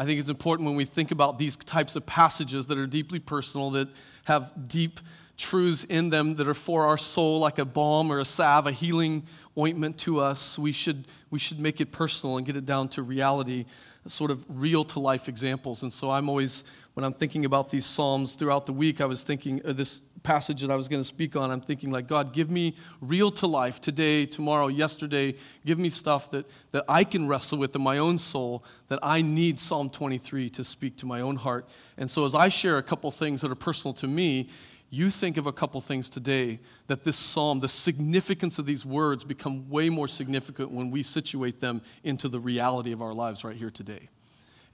I 0.00 0.06
think 0.06 0.18
it's 0.18 0.30
important 0.30 0.66
when 0.66 0.76
we 0.76 0.86
think 0.86 1.10
about 1.10 1.38
these 1.38 1.56
types 1.56 1.94
of 1.94 2.06
passages 2.06 2.64
that 2.68 2.78
are 2.78 2.86
deeply 2.86 3.18
personal, 3.18 3.70
that 3.72 3.86
have 4.24 4.50
deep 4.66 4.98
truths 5.36 5.84
in 5.84 6.08
them 6.08 6.36
that 6.36 6.48
are 6.48 6.54
for 6.54 6.86
our 6.86 6.96
soul, 6.96 7.38
like 7.38 7.58
a 7.58 7.66
balm 7.66 8.10
or 8.10 8.18
a 8.18 8.24
salve, 8.24 8.66
a 8.66 8.72
healing 8.72 9.26
ointment 9.58 9.98
to 9.98 10.18
us. 10.18 10.58
We 10.58 10.72
should, 10.72 11.06
we 11.28 11.38
should 11.38 11.60
make 11.60 11.82
it 11.82 11.92
personal 11.92 12.38
and 12.38 12.46
get 12.46 12.56
it 12.56 12.64
down 12.64 12.88
to 12.90 13.02
reality, 13.02 13.66
sort 14.06 14.30
of 14.30 14.42
real 14.48 14.84
to 14.84 15.00
life 15.00 15.28
examples. 15.28 15.82
And 15.82 15.92
so 15.92 16.10
I'm 16.10 16.30
always 16.30 16.64
when 16.94 17.04
I'm 17.04 17.12
thinking 17.12 17.44
about 17.44 17.68
these 17.68 17.84
Psalms 17.84 18.36
throughout 18.36 18.64
the 18.64 18.72
week, 18.72 19.02
I 19.02 19.04
was 19.04 19.22
thinking 19.22 19.60
this 19.64 20.00
passage 20.22 20.60
that 20.60 20.70
I 20.70 20.76
was 20.76 20.88
going 20.88 21.02
to 21.02 21.08
speak 21.08 21.36
on. 21.36 21.50
I'm 21.50 21.60
thinking, 21.60 21.90
like, 21.90 22.06
God, 22.06 22.32
give 22.32 22.50
me 22.50 22.76
real 23.00 23.30
to 23.32 23.46
life 23.46 23.80
today, 23.80 24.26
tomorrow, 24.26 24.68
yesterday. 24.68 25.34
Give 25.64 25.78
me 25.78 25.90
stuff 25.90 26.30
that, 26.32 26.46
that 26.72 26.84
I 26.88 27.04
can 27.04 27.26
wrestle 27.26 27.58
with 27.58 27.74
in 27.74 27.82
my 27.82 27.98
own 27.98 28.18
soul 28.18 28.64
that 28.88 28.98
I 29.02 29.22
need 29.22 29.58
Psalm 29.60 29.90
23 29.90 30.50
to 30.50 30.64
speak 30.64 30.96
to 30.98 31.06
my 31.06 31.20
own 31.20 31.36
heart. 31.36 31.68
And 31.96 32.10
so, 32.10 32.24
as 32.24 32.34
I 32.34 32.48
share 32.48 32.78
a 32.78 32.82
couple 32.82 33.10
things 33.10 33.40
that 33.40 33.50
are 33.50 33.56
personal 33.56 33.94
to 33.94 34.06
me, 34.06 34.50
you 34.92 35.08
think 35.08 35.36
of 35.36 35.46
a 35.46 35.52
couple 35.52 35.80
things 35.80 36.10
today 36.10 36.58
that 36.88 37.04
this 37.04 37.16
psalm, 37.16 37.60
the 37.60 37.68
significance 37.68 38.58
of 38.58 38.66
these 38.66 38.84
words 38.84 39.22
become 39.22 39.68
way 39.70 39.88
more 39.88 40.08
significant 40.08 40.72
when 40.72 40.90
we 40.90 41.04
situate 41.04 41.60
them 41.60 41.80
into 42.02 42.28
the 42.28 42.40
reality 42.40 42.90
of 42.90 43.00
our 43.00 43.14
lives 43.14 43.44
right 43.44 43.56
here 43.56 43.70
today. 43.70 44.08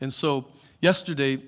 And 0.00 0.12
so, 0.12 0.46
yesterday, 0.80 1.38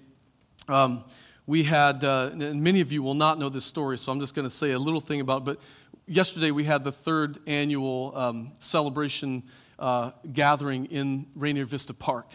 um, 0.68 1.04
we 1.48 1.62
had, 1.62 2.04
uh, 2.04 2.28
and 2.34 2.62
many 2.62 2.82
of 2.82 2.92
you 2.92 3.02
will 3.02 3.14
not 3.14 3.38
know 3.38 3.48
this 3.48 3.64
story, 3.64 3.96
so 3.96 4.12
I'm 4.12 4.20
just 4.20 4.34
going 4.34 4.46
to 4.46 4.54
say 4.54 4.72
a 4.72 4.78
little 4.78 5.00
thing 5.00 5.22
about 5.22 5.38
it. 5.38 5.44
But 5.46 5.60
yesterday 6.06 6.50
we 6.50 6.62
had 6.62 6.84
the 6.84 6.92
third 6.92 7.38
annual 7.46 8.12
um, 8.14 8.52
celebration 8.58 9.42
uh, 9.78 10.10
gathering 10.34 10.84
in 10.86 11.26
Rainier 11.34 11.64
Vista 11.64 11.94
Park. 11.94 12.26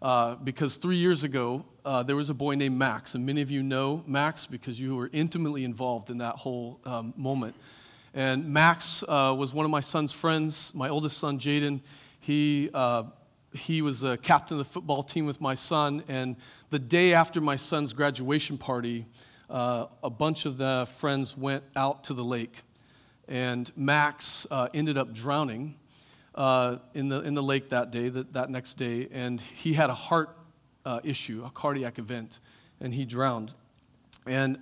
Uh, 0.00 0.36
because 0.36 0.76
three 0.76 0.96
years 0.96 1.24
ago, 1.24 1.62
uh, 1.84 2.02
there 2.02 2.16
was 2.16 2.30
a 2.30 2.34
boy 2.34 2.54
named 2.54 2.78
Max, 2.78 3.14
and 3.14 3.26
many 3.26 3.42
of 3.42 3.50
you 3.50 3.62
know 3.62 4.02
Max 4.06 4.46
because 4.46 4.80
you 4.80 4.96
were 4.96 5.10
intimately 5.12 5.64
involved 5.64 6.08
in 6.08 6.16
that 6.16 6.36
whole 6.36 6.80
um, 6.86 7.12
moment. 7.18 7.54
And 8.14 8.48
Max 8.48 9.04
uh, 9.06 9.34
was 9.36 9.52
one 9.52 9.66
of 9.66 9.70
my 9.70 9.80
son's 9.80 10.14
friends, 10.14 10.72
my 10.74 10.88
oldest 10.88 11.18
son, 11.18 11.38
Jaden. 11.38 11.82
He 12.20 12.70
uh, 12.72 13.02
he 13.52 13.82
was 13.82 14.02
a 14.02 14.16
captain 14.16 14.58
of 14.58 14.66
the 14.66 14.70
football 14.70 15.02
team 15.02 15.26
with 15.26 15.40
my 15.40 15.54
son, 15.54 16.02
and 16.08 16.36
the 16.70 16.78
day 16.78 17.14
after 17.14 17.40
my 17.40 17.56
son's 17.56 17.92
graduation 17.92 18.58
party, 18.58 19.06
uh, 19.48 19.86
a 20.02 20.10
bunch 20.10 20.44
of 20.44 20.58
the 20.58 20.86
friends 20.98 21.36
went 21.36 21.64
out 21.76 22.04
to 22.04 22.14
the 22.14 22.24
lake, 22.24 22.62
and 23.26 23.72
Max 23.76 24.46
uh, 24.50 24.68
ended 24.74 24.98
up 24.98 25.14
drowning 25.14 25.74
uh, 26.34 26.76
in, 26.94 27.08
the, 27.08 27.20
in 27.22 27.34
the 27.34 27.42
lake 27.42 27.70
that 27.70 27.90
day, 27.90 28.08
that, 28.08 28.32
that 28.32 28.50
next 28.50 28.74
day, 28.74 29.08
and 29.12 29.40
he 29.40 29.72
had 29.72 29.90
a 29.90 29.94
heart 29.94 30.30
uh, 30.84 31.00
issue, 31.02 31.42
a 31.44 31.50
cardiac 31.50 31.98
event, 31.98 32.40
and 32.80 32.94
he 32.94 33.04
drowned. 33.04 33.54
And 34.26 34.58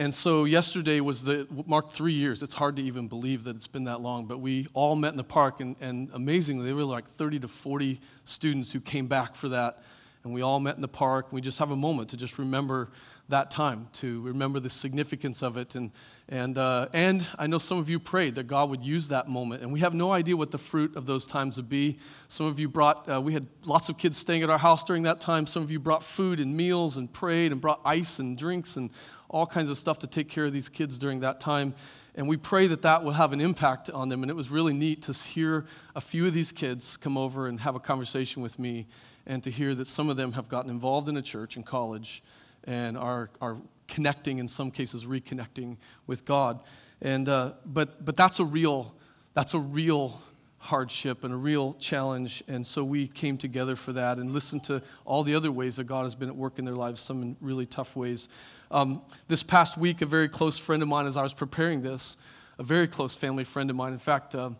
and 0.00 0.14
so 0.14 0.46
yesterday 0.46 1.00
was 1.00 1.22
the 1.22 1.46
marked 1.66 1.92
three 1.92 2.14
years. 2.14 2.42
It's 2.42 2.54
hard 2.54 2.76
to 2.76 2.82
even 2.82 3.06
believe 3.06 3.44
that 3.44 3.54
it's 3.54 3.66
been 3.66 3.84
that 3.84 4.00
long. 4.00 4.24
But 4.24 4.40
we 4.40 4.66
all 4.72 4.96
met 4.96 5.10
in 5.10 5.18
the 5.18 5.22
park, 5.22 5.60
and, 5.60 5.76
and 5.78 6.08
amazingly, 6.14 6.64
there 6.64 6.74
were 6.74 6.84
like 6.84 7.04
30 7.18 7.40
to 7.40 7.48
40 7.48 8.00
students 8.24 8.72
who 8.72 8.80
came 8.80 9.08
back 9.08 9.36
for 9.36 9.50
that. 9.50 9.82
And 10.24 10.32
we 10.32 10.40
all 10.40 10.58
met 10.58 10.76
in 10.76 10.80
the 10.80 10.88
park. 10.88 11.34
We 11.34 11.42
just 11.42 11.58
have 11.58 11.70
a 11.70 11.76
moment 11.76 12.08
to 12.10 12.16
just 12.16 12.38
remember 12.38 12.88
that 13.28 13.50
time, 13.50 13.88
to 13.92 14.22
remember 14.22 14.58
the 14.58 14.70
significance 14.70 15.42
of 15.42 15.58
it. 15.58 15.74
And, 15.74 15.90
and, 16.30 16.56
uh, 16.56 16.88
and 16.94 17.26
I 17.38 17.46
know 17.46 17.58
some 17.58 17.78
of 17.78 17.90
you 17.90 17.98
prayed 17.98 18.34
that 18.36 18.46
God 18.46 18.70
would 18.70 18.82
use 18.82 19.08
that 19.08 19.28
moment. 19.28 19.62
And 19.62 19.70
we 19.70 19.80
have 19.80 19.94
no 19.94 20.12
idea 20.12 20.36
what 20.36 20.50
the 20.50 20.58
fruit 20.58 20.96
of 20.96 21.04
those 21.04 21.26
times 21.26 21.58
would 21.58 21.68
be. 21.68 21.98
Some 22.28 22.46
of 22.46 22.58
you 22.58 22.68
brought, 22.68 23.06
uh, 23.08 23.20
we 23.20 23.34
had 23.34 23.46
lots 23.64 23.90
of 23.90 23.98
kids 23.98 24.16
staying 24.16 24.42
at 24.42 24.50
our 24.50 24.58
house 24.58 24.82
during 24.82 25.02
that 25.02 25.20
time. 25.20 25.46
Some 25.46 25.62
of 25.62 25.70
you 25.70 25.78
brought 25.78 26.02
food 26.02 26.40
and 26.40 26.56
meals 26.56 26.96
and 26.96 27.12
prayed 27.12 27.52
and 27.52 27.60
brought 27.60 27.80
ice 27.84 28.18
and 28.18 28.36
drinks 28.36 28.76
and 28.76 28.90
all 29.30 29.46
kinds 29.46 29.70
of 29.70 29.78
stuff 29.78 29.98
to 30.00 30.06
take 30.06 30.28
care 30.28 30.44
of 30.44 30.52
these 30.52 30.68
kids 30.68 30.98
during 30.98 31.20
that 31.20 31.40
time. 31.40 31.72
And 32.16 32.28
we 32.28 32.36
pray 32.36 32.66
that 32.66 32.82
that 32.82 33.02
will 33.02 33.12
have 33.12 33.32
an 33.32 33.40
impact 33.40 33.88
on 33.88 34.08
them. 34.08 34.22
And 34.22 34.30
it 34.30 34.34
was 34.34 34.50
really 34.50 34.74
neat 34.74 35.02
to 35.02 35.12
hear 35.12 35.64
a 35.94 36.00
few 36.00 36.26
of 36.26 36.34
these 36.34 36.50
kids 36.52 36.96
come 36.96 37.16
over 37.16 37.46
and 37.46 37.58
have 37.60 37.76
a 37.76 37.80
conversation 37.80 38.42
with 38.42 38.58
me 38.58 38.86
and 39.26 39.42
to 39.44 39.50
hear 39.50 39.74
that 39.76 39.86
some 39.86 40.10
of 40.10 40.16
them 40.16 40.32
have 40.32 40.48
gotten 40.48 40.70
involved 40.70 41.08
in 41.08 41.16
a 41.16 41.22
church 41.22 41.56
in 41.56 41.62
college 41.62 42.22
and 42.64 42.98
are, 42.98 43.30
are 43.40 43.56
connecting, 43.86 44.38
in 44.38 44.48
some 44.48 44.70
cases, 44.70 45.06
reconnecting 45.06 45.76
with 46.08 46.24
God. 46.24 46.60
And, 47.00 47.28
uh, 47.28 47.52
but, 47.64 48.04
but 48.04 48.16
that's 48.16 48.40
a 48.40 48.44
real, 48.44 48.92
that's 49.34 49.54
a 49.54 49.58
real 49.58 50.20
hardship 50.58 51.24
and 51.24 51.32
a 51.32 51.36
real 51.36 51.74
challenge. 51.74 52.42
And 52.48 52.66
so 52.66 52.84
we 52.84 53.08
came 53.08 53.38
together 53.38 53.76
for 53.76 53.92
that 53.92 54.18
and 54.18 54.32
listened 54.32 54.64
to 54.64 54.82
all 55.06 55.22
the 55.22 55.34
other 55.34 55.50
ways 55.50 55.76
that 55.76 55.84
God 55.84 56.02
has 56.04 56.14
been 56.14 56.28
at 56.28 56.36
work 56.36 56.58
in 56.58 56.64
their 56.64 56.74
lives, 56.74 57.00
some 57.00 57.22
in 57.22 57.36
really 57.40 57.66
tough 57.66 57.96
ways. 57.96 58.28
Um, 58.72 59.02
this 59.26 59.42
past 59.42 59.76
week, 59.76 60.00
a 60.00 60.06
very 60.06 60.28
close 60.28 60.56
friend 60.56 60.80
of 60.80 60.88
mine, 60.88 61.06
as 61.06 61.16
I 61.16 61.22
was 61.24 61.34
preparing 61.34 61.82
this, 61.82 62.16
a 62.58 62.62
very 62.62 62.86
close 62.86 63.16
family 63.16 63.42
friend 63.42 63.68
of 63.68 63.74
mine, 63.74 63.92
in 63.92 63.98
fact, 63.98 64.34
uh, 64.34 64.50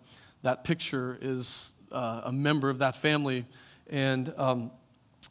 that 0.42 0.64
picture 0.64 1.16
is 1.20 1.74
uh, 1.92 2.22
a 2.24 2.32
member 2.32 2.70
of 2.70 2.78
that 2.78 2.96
family. 2.96 3.44
And 3.88 4.34
um, 4.36 4.72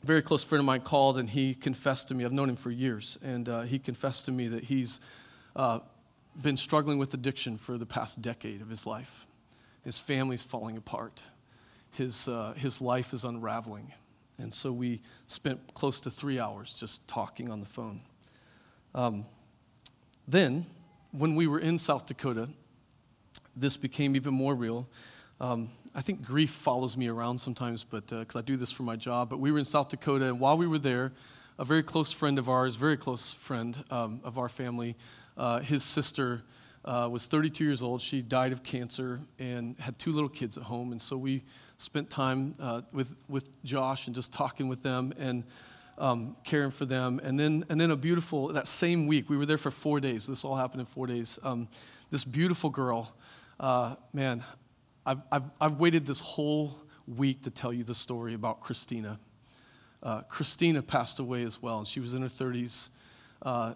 a 0.01 0.05
very 0.05 0.21
close 0.21 0.45
friend 0.45 0.61
of 0.61 0.65
mine 0.65 0.81
called 0.81 1.17
and 1.17 1.29
he 1.29 1.55
confessed 1.55 2.07
to 2.07 2.13
me. 2.13 2.23
I've 2.23 2.31
known 2.31 2.49
him 2.49 2.55
for 2.55 2.71
years. 2.71 3.17
And 3.21 3.49
uh, 3.49 3.61
he 3.61 3.79
confessed 3.79 4.25
to 4.25 4.31
me 4.31 4.47
that 4.47 4.63
he's 4.63 5.01
uh, 5.57 5.79
been 6.41 6.55
struggling 6.55 6.97
with 6.97 7.13
addiction 7.13 7.57
for 7.57 7.77
the 7.77 7.85
past 7.85 8.21
decade 8.21 8.61
of 8.61 8.69
his 8.69 8.85
life. 8.85 9.25
His 9.83 9.99
family's 9.99 10.43
falling 10.43 10.77
apart, 10.77 11.21
his, 11.91 12.27
uh, 12.27 12.53
his 12.55 12.79
life 12.79 13.13
is 13.13 13.25
unraveling. 13.25 13.91
And 14.37 14.53
so 14.53 14.71
we 14.71 15.01
spent 15.27 15.59
close 15.73 15.99
to 16.01 16.09
three 16.09 16.39
hours 16.39 16.77
just 16.79 17.05
talking 17.09 17.49
on 17.49 17.59
the 17.59 17.65
phone. 17.65 18.01
Um, 18.95 19.25
then, 20.27 20.65
when 21.11 21.35
we 21.35 21.47
were 21.47 21.59
in 21.59 21.77
South 21.77 22.07
Dakota, 22.07 22.49
this 23.55 23.77
became 23.77 24.15
even 24.15 24.33
more 24.33 24.55
real. 24.55 24.87
Um, 25.41 25.69
I 25.95 26.01
think 26.01 26.23
grief 26.23 26.51
follows 26.51 26.95
me 26.95 27.07
around 27.07 27.39
sometimes, 27.39 27.83
but 27.83 28.07
because 28.07 28.35
uh, 28.35 28.39
I 28.39 28.41
do 28.41 28.57
this 28.57 28.71
for 28.71 28.83
my 28.83 28.95
job. 28.95 29.29
But 29.29 29.39
we 29.39 29.51
were 29.51 29.59
in 29.59 29.65
South 29.65 29.89
Dakota, 29.89 30.25
and 30.25 30.39
while 30.39 30.57
we 30.57 30.67
were 30.67 30.79
there, 30.79 31.11
a 31.57 31.65
very 31.65 31.83
close 31.83 32.11
friend 32.11 32.37
of 32.37 32.47
ours, 32.47 32.75
very 32.75 32.97
close 32.97 33.33
friend 33.33 33.83
um, 33.91 34.21
of 34.23 34.37
our 34.37 34.49
family, 34.49 34.95
uh, 35.37 35.59
his 35.59 35.83
sister 35.83 36.41
uh, 36.85 37.07
was 37.11 37.25
32 37.25 37.63
years 37.63 37.81
old. 37.81 38.01
She 38.01 38.21
died 38.21 38.51
of 38.51 38.63
cancer 38.63 39.19
and 39.39 39.77
had 39.79 39.97
two 39.99 40.11
little 40.11 40.29
kids 40.29 40.57
at 40.57 40.63
home. 40.63 40.91
And 40.91 41.01
so 41.01 41.17
we 41.17 41.43
spent 41.77 42.09
time 42.09 42.55
uh, 42.59 42.81
with 42.91 43.15
with 43.27 43.49
Josh 43.63 44.07
and 44.07 44.15
just 44.15 44.31
talking 44.31 44.67
with 44.67 44.81
them. 44.83 45.13
And 45.17 45.43
um, 45.99 46.35
caring 46.43 46.71
for 46.71 46.85
them. 46.85 47.19
And 47.23 47.39
then, 47.39 47.65
and 47.69 47.79
then 47.79 47.91
a 47.91 47.95
beautiful, 47.95 48.47
that 48.49 48.67
same 48.67 49.05
week, 49.07 49.29
we 49.29 49.37
were 49.37 49.45
there 49.45 49.57
for 49.57 49.71
four 49.71 49.99
days. 49.99 50.25
This 50.25 50.43
all 50.43 50.55
happened 50.55 50.81
in 50.81 50.85
four 50.85 51.07
days. 51.07 51.37
Um, 51.43 51.67
this 52.09 52.23
beautiful 52.23 52.69
girl, 52.69 53.13
uh, 53.59 53.95
man, 54.13 54.43
I've, 55.05 55.19
I've, 55.31 55.43
I've 55.59 55.79
waited 55.79 56.05
this 56.05 56.19
whole 56.19 56.75
week 57.07 57.43
to 57.43 57.51
tell 57.51 57.73
you 57.73 57.83
the 57.83 57.95
story 57.95 58.33
about 58.33 58.61
Christina. 58.61 59.19
Uh, 60.01 60.21
Christina 60.21 60.81
passed 60.81 61.19
away 61.19 61.43
as 61.43 61.61
well, 61.61 61.79
and 61.79 61.87
she 61.87 61.99
was 61.99 62.13
in 62.13 62.21
her 62.21 62.29
30s. 62.29 62.89
Uh, 63.41 63.73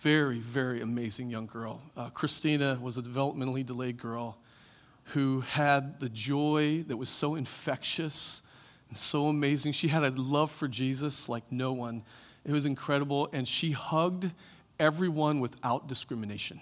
very, 0.00 0.38
very 0.38 0.80
amazing 0.80 1.30
young 1.30 1.46
girl. 1.46 1.80
Uh, 1.96 2.10
Christina 2.10 2.78
was 2.82 2.98
a 2.98 3.02
developmentally 3.02 3.64
delayed 3.64 3.98
girl 3.98 4.36
who 5.04 5.40
had 5.40 6.00
the 6.00 6.08
joy 6.08 6.84
that 6.88 6.96
was 6.96 7.08
so 7.08 7.36
infectious 7.36 8.42
so 8.96 9.26
amazing. 9.26 9.72
She 9.72 9.88
had 9.88 10.02
a 10.02 10.10
love 10.10 10.50
for 10.50 10.68
Jesus 10.68 11.28
like 11.28 11.44
no 11.50 11.72
one. 11.72 12.02
It 12.44 12.52
was 12.52 12.66
incredible. 12.66 13.28
And 13.32 13.46
she 13.46 13.72
hugged 13.72 14.30
everyone 14.78 15.40
without 15.40 15.86
discrimination. 15.86 16.60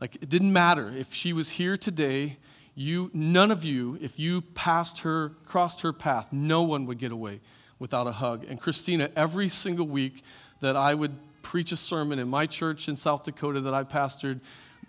Like 0.00 0.16
it 0.16 0.28
didn't 0.28 0.52
matter 0.52 0.92
if 0.94 1.14
she 1.14 1.32
was 1.32 1.48
here 1.48 1.76
today, 1.76 2.36
you 2.74 3.10
none 3.14 3.50
of 3.50 3.64
you, 3.64 3.98
if 4.02 4.18
you 4.18 4.40
passed 4.40 4.98
her, 5.00 5.30
crossed 5.46 5.80
her 5.82 5.92
path, 5.92 6.32
no 6.32 6.62
one 6.62 6.86
would 6.86 6.98
get 6.98 7.12
away 7.12 7.40
without 7.78 8.06
a 8.06 8.12
hug. 8.12 8.44
And 8.48 8.60
Christina, 8.60 9.10
every 9.16 9.48
single 9.48 9.86
week 9.86 10.22
that 10.60 10.76
I 10.76 10.94
would 10.94 11.12
preach 11.42 11.72
a 11.72 11.76
sermon 11.76 12.18
in 12.18 12.28
my 12.28 12.46
church 12.46 12.88
in 12.88 12.96
South 12.96 13.24
Dakota 13.24 13.60
that 13.60 13.74
I 13.74 13.84
pastored, 13.84 14.40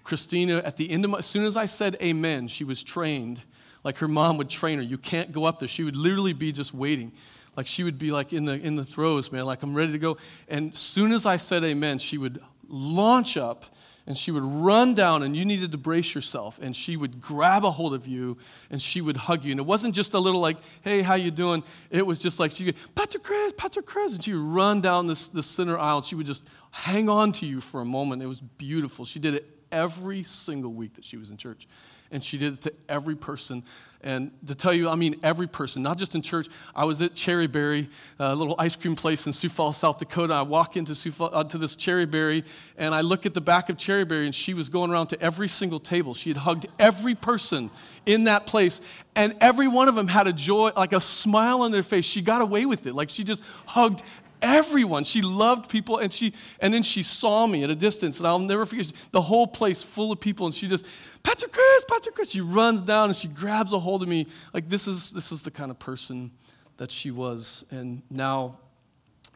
Christina, 0.04 0.58
at 0.66 0.78
the 0.78 0.90
end 0.90 1.06
of 1.06 1.12
my, 1.12 1.20
as 1.20 1.26
soon 1.26 1.46
as 1.46 1.58
I 1.58 1.66
said 1.66 1.98
amen, 2.02 2.48
she 2.48 2.64
was 2.64 2.84
trained 2.84 3.42
like 3.86 4.00
her 4.00 4.08
mom 4.08 4.38
would 4.38 4.50
train 4.50 4.80
her. 4.80 4.84
You 4.84 4.98
can't 4.98 5.32
go 5.32 5.46
up 5.46 5.60
there. 5.60 5.70
She 5.70 5.84
would 5.84 5.96
literally 5.96 6.34
be 6.34 6.52
just 6.52 6.74
waiting. 6.74 7.14
Like 7.56 7.68
she 7.68 7.84
would 7.84 7.98
be 7.98 8.12
like 8.12 8.34
in 8.34 8.44
the 8.44 8.54
in 8.54 8.76
the 8.76 8.84
throes, 8.84 9.32
man, 9.32 9.46
like 9.46 9.64
I'm 9.64 9.76
ready 9.76 9.94
to 9.94 10.00
go. 10.00 10.18
And 10.50 10.76
soon 10.76 11.14
as 11.14 11.26
I 11.26 11.38
said 11.38 11.64
amen, 11.64 12.00
she 12.00 12.18
would 12.18 12.42
launch 12.68 13.38
up 13.38 13.64
and 14.08 14.18
she 14.18 14.32
would 14.32 14.44
run 14.44 14.94
down 14.94 15.24
and 15.24 15.38
you 15.38 15.46
needed 15.46 15.72
to 15.72 15.78
brace 15.78 16.14
yourself 16.14 16.60
and 16.62 16.76
she 16.76 16.98
would 16.98 17.22
grab 17.22 17.64
a 17.64 17.72
hold 17.72 17.94
of 17.94 18.08
you 18.08 18.38
and 18.72 18.82
she 18.82 19.02
would 19.02 19.16
hug 19.16 19.44
you 19.44 19.52
and 19.52 19.60
it 19.60 19.66
wasn't 19.66 19.94
just 19.94 20.14
a 20.14 20.20
little 20.20 20.42
like 20.42 20.58
hey 20.82 21.02
how 21.02 21.14
you 21.16 21.32
doing 21.32 21.64
it 21.90 22.06
was 22.06 22.20
just 22.20 22.40
like 22.40 22.52
she 22.52 22.66
would 22.66 22.76
Pastor 22.96 23.20
Chris 23.20 23.54
Pastor 23.56 23.82
Chris 23.82 24.14
and 24.14 24.24
she 24.24 24.34
would 24.34 24.42
run 24.42 24.82
down 24.82 25.08
this, 25.08 25.28
this 25.30 25.48
center 25.48 25.78
aisle 25.78 25.98
and 25.98 26.06
she 26.06 26.16
would 26.16 26.26
just 26.26 26.44
hang 26.72 27.08
on 27.10 27.32
to 27.32 27.46
you 27.46 27.62
for 27.62 27.82
a 27.82 27.86
moment 27.86 28.22
it 28.22 28.28
was 28.28 28.42
beautiful 28.42 29.06
she 29.06 29.20
did 29.20 29.34
it 29.34 29.48
every 29.72 30.24
single 30.24 30.74
week 30.74 30.94
that 30.96 31.06
she 31.06 31.18
was 31.18 31.32
in 31.32 31.38
church 31.38 31.68
and 32.12 32.24
she 32.24 32.38
did 32.38 32.54
it 32.54 32.62
to 32.62 32.74
every 32.90 33.16
person. 33.16 33.64
And 34.06 34.32
to 34.46 34.54
tell 34.54 34.72
you, 34.72 34.88
I 34.88 34.94
mean 34.94 35.16
every 35.24 35.48
person, 35.48 35.82
not 35.82 35.98
just 35.98 36.14
in 36.14 36.22
church. 36.22 36.48
I 36.76 36.86
was 36.86 37.02
at 37.02 37.16
Cherry 37.16 37.48
Berry, 37.48 37.90
a 38.20 38.36
little 38.36 38.56
ice 38.60 38.76
cream 38.76 38.96
place 38.96 39.26
in 39.26 39.34
Sioux 39.34 39.50
Falls, 39.50 39.78
South 39.78 39.98
Dakota. 39.98 40.32
I 40.36 40.44
walk 40.44 40.78
into 40.78 40.94
Sioux 40.94 41.12
Falls, 41.12 41.32
uh, 41.34 41.44
to 41.46 41.58
this 41.58 41.76
Cherryberry, 41.76 42.44
and 42.78 42.94
I 42.94 43.02
look 43.02 43.26
at 43.26 43.34
the 43.34 43.42
back 43.42 43.70
of 43.70 43.78
Cherry 43.78 44.06
Berry, 44.06 44.28
and 44.28 44.36
she 44.36 44.54
was 44.54 44.70
going 44.70 44.92
around 44.92 45.08
to 45.08 45.20
every 45.20 45.48
single 45.48 45.80
table. 45.80 46.14
She 46.14 46.30
had 46.30 46.38
hugged 46.38 46.68
every 46.78 47.16
person 47.16 47.72
in 48.06 48.26
that 48.26 48.46
place, 48.46 48.80
and 49.16 49.36
every 49.42 49.68
one 49.68 49.88
of 49.88 49.96
them 49.96 50.08
had 50.08 50.28
a 50.28 50.34
joy, 50.34 50.72
like 50.76 50.94
a 50.94 51.02
smile 51.02 51.64
on 51.64 51.72
their 51.72 51.82
face. 51.82 52.06
She 52.06 52.22
got 52.22 52.42
away 52.42 52.66
with 52.66 52.86
it. 52.86 52.94
Like 52.94 53.10
she 53.10 53.24
just 53.24 53.42
hugged 53.66 54.04
everyone. 54.42 55.04
She 55.04 55.22
loved 55.22 55.70
people, 55.70 55.98
and 55.98 56.12
she 56.12 56.34
and 56.60 56.74
then 56.74 56.84
she 56.84 57.04
saw 57.04 57.48
me 57.48 57.64
at 57.64 57.70
a 57.70 57.76
distance, 57.76 58.20
and 58.20 58.28
I'll 58.28 58.40
never 58.40 58.66
forget 58.66 58.92
the 59.12 59.22
whole 59.22 59.48
place 59.48 59.84
full 59.84 60.12
of 60.12 60.20
people, 60.20 60.46
and 60.46 60.56
she 60.56 60.68
just, 60.68 60.86
Pastor 61.24 61.48
Chris, 61.48 61.86
Pastor 61.88 62.12
Chris. 62.12 62.30
She 62.30 62.42
runs 62.42 62.82
down 62.82 63.10
and 63.10 63.16
she 63.16 63.28
grabs 63.28 63.74
a 63.74 63.80
hold 63.80 64.04
of 64.04 64.10
me. 64.10 64.28
Like 64.54 64.70
this 64.70 64.88
is 64.88 65.12
this 65.12 65.32
is 65.32 65.42
the 65.42 65.52
kind 65.52 65.72
of 65.72 65.80
person 65.80 66.32
that 66.78 66.92
she 66.92 67.12
was, 67.12 67.66
and 67.72 68.02
now 68.10 68.60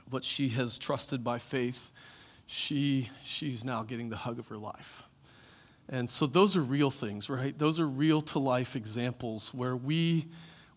what 0.10 0.24
she 0.24 0.50
has 0.50 0.77
trusted 0.77 1.24
by 1.24 1.38
faith, 1.38 1.91
she 2.48 3.10
she's 3.24 3.63
now 3.63 3.84
getting 3.84 4.10
the 4.10 4.18
hug 4.18 4.39
of 4.39 4.48
her 4.48 4.58
life. 4.58 5.03
And 5.91 6.10
so 6.10 6.27
those 6.27 6.56
are 6.56 6.62
real 6.62 6.91
things, 6.91 7.29
right? 7.29 7.58
Those 7.58 7.79
are 7.79 7.88
real 7.88 8.22
to 8.22 8.39
life 8.39 8.75
examples 8.75 9.53
where 9.53 9.75
we 9.75 10.27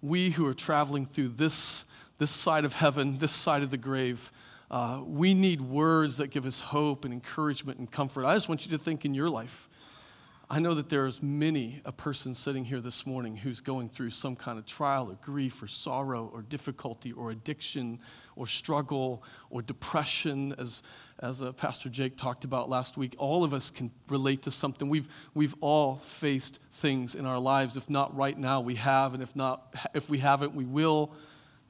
we 0.00 0.30
who 0.30 0.46
are 0.46 0.54
traveling 0.54 1.06
through 1.06 1.28
this 1.28 1.84
this 2.22 2.30
side 2.30 2.64
of 2.64 2.72
heaven, 2.72 3.18
this 3.18 3.32
side 3.32 3.64
of 3.64 3.70
the 3.72 3.76
grave. 3.76 4.30
Uh, 4.70 5.00
we 5.04 5.34
need 5.34 5.60
words 5.60 6.18
that 6.18 6.28
give 6.28 6.46
us 6.46 6.60
hope 6.60 7.04
and 7.04 7.12
encouragement 7.12 7.80
and 7.80 7.90
comfort. 7.90 8.24
I 8.24 8.34
just 8.34 8.48
want 8.48 8.64
you 8.64 8.70
to 8.70 8.78
think 8.78 9.04
in 9.04 9.12
your 9.12 9.28
life. 9.28 9.68
I 10.48 10.60
know 10.60 10.72
that 10.74 10.88
there's 10.88 11.20
many 11.20 11.82
a 11.84 11.90
person 11.90 12.32
sitting 12.32 12.64
here 12.64 12.80
this 12.80 13.06
morning 13.06 13.34
who's 13.34 13.60
going 13.60 13.88
through 13.88 14.10
some 14.10 14.36
kind 14.36 14.56
of 14.56 14.66
trial 14.66 15.10
or 15.10 15.14
grief 15.14 15.60
or 15.60 15.66
sorrow 15.66 16.30
or 16.32 16.42
difficulty 16.42 17.10
or 17.10 17.32
addiction 17.32 17.98
or 18.36 18.46
struggle 18.46 19.24
or 19.50 19.60
depression, 19.60 20.54
as, 20.58 20.84
as 21.18 21.42
uh, 21.42 21.50
Pastor 21.50 21.88
Jake 21.88 22.16
talked 22.16 22.44
about 22.44 22.68
last 22.68 22.96
week. 22.96 23.16
All 23.18 23.42
of 23.42 23.52
us 23.52 23.68
can 23.68 23.90
relate 24.08 24.42
to 24.42 24.52
something. 24.52 24.88
We've, 24.88 25.08
we've 25.34 25.56
all 25.60 25.96
faced 26.06 26.60
things 26.74 27.16
in 27.16 27.26
our 27.26 27.40
lives. 27.40 27.76
If 27.76 27.90
not 27.90 28.16
right 28.16 28.38
now, 28.38 28.60
we 28.60 28.76
have, 28.76 29.12
and 29.12 29.24
if 29.24 29.34
not, 29.34 29.74
if 29.92 30.08
we 30.08 30.18
haven't, 30.18 30.54
we 30.54 30.64
will 30.64 31.12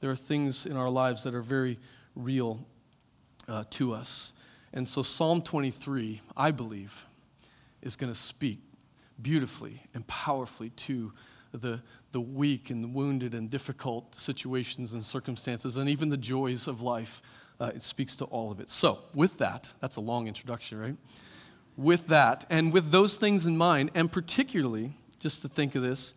there 0.02 0.10
are 0.10 0.16
things 0.16 0.66
in 0.66 0.76
our 0.76 0.90
lives 0.90 1.22
that 1.22 1.32
are 1.32 1.42
very 1.42 1.78
real 2.16 2.58
uh, 3.48 3.62
to 3.70 3.94
us. 3.94 4.32
And 4.72 4.86
so, 4.86 5.00
Psalm 5.00 5.40
23, 5.42 6.20
I 6.36 6.50
believe, 6.50 7.06
is 7.82 7.94
going 7.94 8.12
to 8.12 8.18
speak 8.18 8.58
beautifully 9.22 9.80
and 9.94 10.04
powerfully 10.08 10.70
to 10.70 11.12
the, 11.52 11.80
the 12.10 12.20
weak 12.20 12.70
and 12.70 12.82
the 12.82 12.88
wounded 12.88 13.32
and 13.32 13.48
difficult 13.48 14.12
situations 14.16 14.92
and 14.92 15.06
circumstances 15.06 15.76
and 15.76 15.88
even 15.88 16.08
the 16.08 16.16
joys 16.16 16.66
of 16.66 16.82
life. 16.82 17.22
Uh, 17.60 17.70
it 17.72 17.84
speaks 17.84 18.16
to 18.16 18.24
all 18.24 18.50
of 18.50 18.58
it. 18.58 18.70
So, 18.70 18.98
with 19.14 19.38
that, 19.38 19.70
that's 19.80 19.96
a 19.96 20.00
long 20.00 20.26
introduction, 20.26 20.80
right? 20.80 20.96
With 21.76 22.08
that, 22.08 22.44
and 22.50 22.72
with 22.72 22.90
those 22.90 23.14
things 23.16 23.46
in 23.46 23.56
mind, 23.56 23.92
and 23.94 24.10
particularly, 24.10 24.94
just 25.20 25.42
to 25.42 25.48
think 25.48 25.76
of 25.76 25.82
this, 25.82 26.14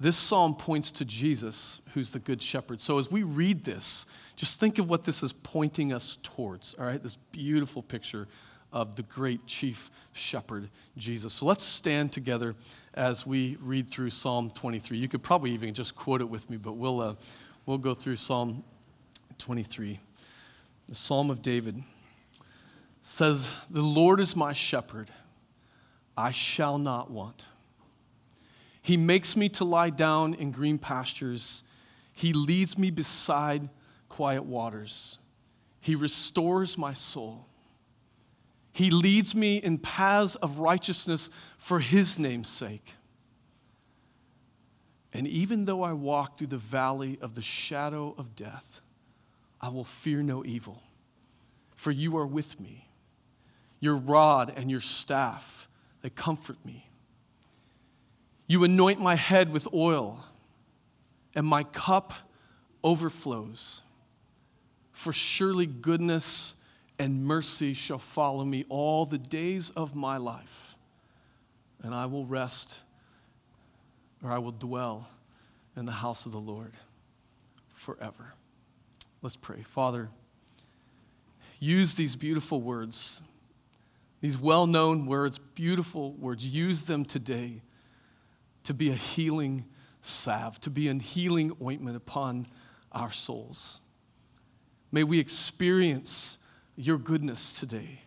this 0.00 0.16
psalm 0.16 0.54
points 0.54 0.90
to 0.92 1.04
Jesus, 1.04 1.80
who's 1.94 2.10
the 2.10 2.18
good 2.18 2.42
shepherd. 2.42 2.80
So, 2.80 2.98
as 2.98 3.10
we 3.10 3.22
read 3.22 3.64
this, 3.64 4.06
just 4.36 4.58
think 4.58 4.78
of 4.78 4.88
what 4.88 5.04
this 5.04 5.22
is 5.22 5.32
pointing 5.32 5.92
us 5.92 6.18
towards, 6.22 6.74
all 6.74 6.86
right? 6.86 7.02
This 7.02 7.16
beautiful 7.32 7.82
picture 7.82 8.26
of 8.74 8.96
the 8.96 9.04
great 9.04 9.46
chief 9.46 9.90
shepherd, 10.12 10.68
Jesus. 10.98 11.32
So 11.32 11.46
let's 11.46 11.62
stand 11.62 12.12
together 12.12 12.54
as 12.94 13.24
we 13.24 13.56
read 13.62 13.88
through 13.88 14.10
Psalm 14.10 14.50
23. 14.50 14.98
You 14.98 15.08
could 15.08 15.22
probably 15.22 15.52
even 15.52 15.72
just 15.72 15.94
quote 15.94 16.20
it 16.20 16.28
with 16.28 16.50
me, 16.50 16.56
but 16.56 16.72
we'll, 16.72 17.00
uh, 17.00 17.14
we'll 17.66 17.78
go 17.78 17.94
through 17.94 18.16
Psalm 18.16 18.64
23. 19.38 20.00
The 20.88 20.94
Psalm 20.94 21.30
of 21.30 21.40
David 21.40 21.80
says, 23.02 23.48
The 23.70 23.80
Lord 23.80 24.18
is 24.18 24.34
my 24.34 24.52
shepherd, 24.52 25.08
I 26.16 26.32
shall 26.32 26.76
not 26.76 27.12
want. 27.12 27.46
He 28.84 28.98
makes 28.98 29.34
me 29.34 29.48
to 29.48 29.64
lie 29.64 29.88
down 29.88 30.34
in 30.34 30.50
green 30.50 30.76
pastures. 30.76 31.62
He 32.12 32.34
leads 32.34 32.76
me 32.76 32.90
beside 32.90 33.70
quiet 34.10 34.44
waters. 34.44 35.18
He 35.80 35.94
restores 35.94 36.76
my 36.76 36.92
soul. 36.92 37.46
He 38.72 38.90
leads 38.90 39.34
me 39.34 39.56
in 39.56 39.78
paths 39.78 40.34
of 40.34 40.58
righteousness 40.58 41.30
for 41.56 41.80
his 41.80 42.18
name's 42.18 42.50
sake. 42.50 42.92
And 45.14 45.26
even 45.28 45.64
though 45.64 45.82
I 45.82 45.94
walk 45.94 46.36
through 46.36 46.48
the 46.48 46.58
valley 46.58 47.16
of 47.22 47.34
the 47.34 47.40
shadow 47.40 48.14
of 48.18 48.36
death, 48.36 48.82
I 49.62 49.70
will 49.70 49.84
fear 49.84 50.22
no 50.22 50.44
evil, 50.44 50.82
for 51.74 51.90
you 51.90 52.18
are 52.18 52.26
with 52.26 52.60
me. 52.60 52.86
Your 53.80 53.96
rod 53.96 54.52
and 54.54 54.70
your 54.70 54.82
staff, 54.82 55.68
they 56.02 56.10
comfort 56.10 56.58
me. 56.66 56.90
You 58.46 58.64
anoint 58.64 59.00
my 59.00 59.14
head 59.14 59.52
with 59.52 59.66
oil, 59.72 60.24
and 61.34 61.46
my 61.46 61.64
cup 61.64 62.12
overflows. 62.82 63.82
For 64.92 65.12
surely 65.12 65.66
goodness 65.66 66.54
and 66.98 67.24
mercy 67.24 67.74
shall 67.74 67.98
follow 67.98 68.44
me 68.44 68.64
all 68.68 69.06
the 69.06 69.18
days 69.18 69.70
of 69.70 69.96
my 69.96 70.18
life, 70.18 70.76
and 71.82 71.94
I 71.94 72.06
will 72.06 72.26
rest 72.26 72.80
or 74.22 74.30
I 74.30 74.38
will 74.38 74.52
dwell 74.52 75.08
in 75.76 75.84
the 75.84 75.92
house 75.92 76.24
of 76.24 76.32
the 76.32 76.38
Lord 76.38 76.72
forever. 77.74 78.32
Let's 79.20 79.36
pray. 79.36 79.64
Father, 79.70 80.08
use 81.58 81.94
these 81.94 82.14
beautiful 82.14 82.60
words, 82.60 83.20
these 84.20 84.38
well 84.38 84.66
known 84.66 85.06
words, 85.06 85.38
beautiful 85.38 86.12
words, 86.12 86.44
use 86.44 86.84
them 86.84 87.04
today 87.04 87.60
to 88.64 88.74
be 88.74 88.90
a 88.90 88.94
healing 88.94 89.64
salve, 90.00 90.60
to 90.60 90.70
be 90.70 90.88
a 90.88 90.94
healing 90.94 91.52
ointment 91.62 91.96
upon 91.96 92.46
our 92.92 93.12
souls. 93.12 93.80
May 94.92 95.04
we 95.04 95.18
experience 95.18 96.38
your 96.76 96.98
goodness 96.98 97.58
today. 97.58 98.00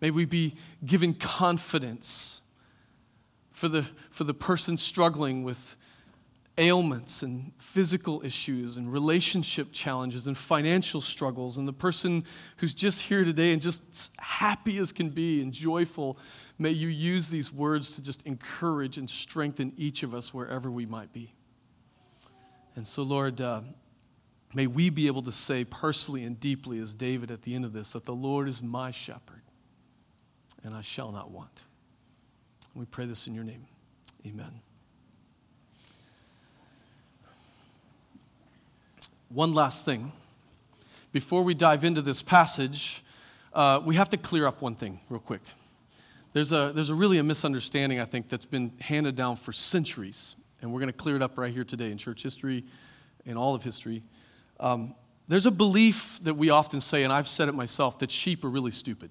May 0.00 0.10
we 0.10 0.24
be 0.24 0.54
given 0.84 1.14
confidence 1.14 2.40
for 3.52 3.68
the, 3.68 3.86
for 4.10 4.24
the 4.24 4.32
person 4.34 4.76
struggling 4.76 5.42
with 5.42 5.76
ailments 6.60 7.22
and 7.22 7.52
physical 7.58 8.24
issues 8.24 8.76
and 8.76 8.92
relationship 8.92 9.72
challenges 9.72 10.28
and 10.28 10.38
financial 10.38 11.00
struggles, 11.00 11.58
and 11.58 11.66
the 11.66 11.72
person 11.72 12.24
who's 12.58 12.74
just 12.74 13.02
here 13.02 13.24
today 13.24 13.52
and 13.52 13.60
just 13.60 14.12
happy 14.18 14.78
as 14.78 14.92
can 14.92 15.10
be 15.10 15.42
and 15.42 15.52
joyful. 15.52 16.18
May 16.58 16.70
you 16.70 16.88
use 16.88 17.28
these 17.28 17.52
words 17.52 17.96
to 17.96 18.02
just 18.02 18.22
encourage 18.26 18.98
and 18.98 19.10
strengthen 19.10 19.72
each 19.76 20.04
of 20.04 20.14
us 20.14 20.32
wherever 20.32 20.70
we 20.70 20.86
might 20.86 21.12
be. 21.12 21.34
And 22.76 22.86
so, 22.86 23.02
Lord, 23.02 23.40
uh, 23.40 23.62
May 24.52 24.66
we 24.66 24.90
be 24.90 25.06
able 25.06 25.22
to 25.22 25.32
say 25.32 25.64
personally 25.64 26.24
and 26.24 26.38
deeply, 26.38 26.80
as 26.80 26.92
David 26.92 27.30
at 27.30 27.42
the 27.42 27.54
end 27.54 27.64
of 27.64 27.72
this, 27.72 27.92
that 27.92 28.04
the 28.04 28.14
Lord 28.14 28.48
is 28.48 28.62
my 28.62 28.90
shepherd 28.90 29.42
and 30.64 30.74
I 30.74 30.82
shall 30.82 31.12
not 31.12 31.30
want. 31.30 31.64
we 32.74 32.84
pray 32.84 33.06
this 33.06 33.26
in 33.26 33.34
your 33.34 33.44
name. 33.44 33.66
Amen. 34.26 34.60
One 39.32 39.54
last 39.54 39.84
thing. 39.84 40.10
Before 41.12 41.44
we 41.44 41.54
dive 41.54 41.84
into 41.84 42.02
this 42.02 42.20
passage, 42.20 43.04
uh, 43.52 43.80
we 43.84 43.94
have 43.94 44.10
to 44.10 44.16
clear 44.16 44.44
up 44.44 44.60
one 44.60 44.74
thing 44.74 44.98
real 45.08 45.20
quick. 45.20 45.42
There's 46.32 46.50
a, 46.50 46.72
there's 46.74 46.90
a 46.90 46.96
really 46.96 47.18
a 47.18 47.22
misunderstanding, 47.22 48.00
I 48.00 48.06
think, 48.06 48.28
that's 48.28 48.44
been 48.44 48.72
handed 48.80 49.14
down 49.14 49.36
for 49.36 49.52
centuries. 49.52 50.34
And 50.60 50.72
we're 50.72 50.80
going 50.80 50.92
to 50.92 50.98
clear 50.98 51.14
it 51.14 51.22
up 51.22 51.38
right 51.38 51.52
here 51.52 51.62
today 51.62 51.92
in 51.92 51.98
church 51.98 52.24
history, 52.24 52.64
in 53.24 53.36
all 53.36 53.54
of 53.54 53.62
history. 53.62 54.02
Um, 54.58 54.96
there's 55.28 55.46
a 55.46 55.52
belief 55.52 56.18
that 56.24 56.34
we 56.34 56.50
often 56.50 56.80
say, 56.80 57.04
and 57.04 57.12
I've 57.12 57.28
said 57.28 57.48
it 57.48 57.54
myself, 57.54 58.00
that 58.00 58.10
sheep 58.10 58.42
are 58.42 58.50
really 58.50 58.72
stupid. 58.72 59.10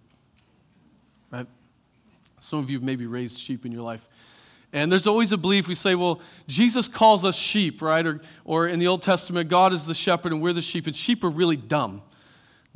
Right? 1.32 1.48
Some 2.42 2.60
of 2.60 2.70
you 2.70 2.76
have 2.76 2.84
maybe 2.84 3.06
raised 3.06 3.40
sheep 3.40 3.66
in 3.66 3.72
your 3.72 3.84
life. 3.84 4.06
And 4.72 4.92
there's 4.92 5.08
always 5.08 5.32
a 5.32 5.38
belief 5.38 5.68
we 5.68 5.74
say, 5.74 5.96
well, 5.96 6.22
Jesus 6.48 6.88
calls 6.88 7.26
us 7.26 7.36
sheep, 7.36 7.82
right? 7.82 8.06
Or, 8.06 8.22
or 8.46 8.68
in 8.68 8.80
the 8.80 8.88
Old 8.88 9.02
Testament, 9.02 9.50
God 9.50 9.74
is 9.74 9.86
the 9.86 9.96
shepherd 9.96 10.32
and 10.32 10.42
we're 10.42 10.54
the 10.54 10.62
sheep, 10.62 10.86
and 10.86 10.96
sheep 10.96 11.24
are 11.24 11.30
really 11.30 11.58
dumb. 11.58 12.04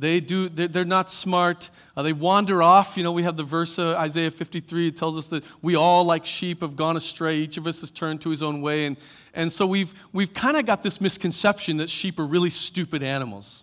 They 0.00 0.18
do, 0.18 0.48
they're 0.48 0.84
not 0.84 1.08
smart. 1.08 1.70
Uh, 1.96 2.02
they 2.02 2.12
wander 2.12 2.62
off. 2.62 2.96
You 2.96 3.04
know, 3.04 3.12
we 3.12 3.22
have 3.22 3.36
the 3.36 3.44
verse 3.44 3.78
uh, 3.78 3.94
Isaiah 3.96 4.30
53. 4.30 4.88
It 4.88 4.96
tells 4.96 5.16
us 5.16 5.28
that 5.28 5.44
we 5.62 5.76
all, 5.76 6.04
like 6.04 6.26
sheep, 6.26 6.62
have 6.62 6.74
gone 6.74 6.96
astray. 6.96 7.36
Each 7.36 7.56
of 7.58 7.66
us 7.68 7.80
has 7.80 7.92
turned 7.92 8.20
to 8.22 8.30
his 8.30 8.42
own 8.42 8.60
way. 8.60 8.86
And, 8.86 8.96
and 9.34 9.52
so 9.52 9.66
we've, 9.66 9.94
we've 10.12 10.34
kind 10.34 10.56
of 10.56 10.66
got 10.66 10.82
this 10.82 11.00
misconception 11.00 11.76
that 11.76 11.88
sheep 11.88 12.18
are 12.18 12.26
really 12.26 12.50
stupid 12.50 13.04
animals. 13.04 13.62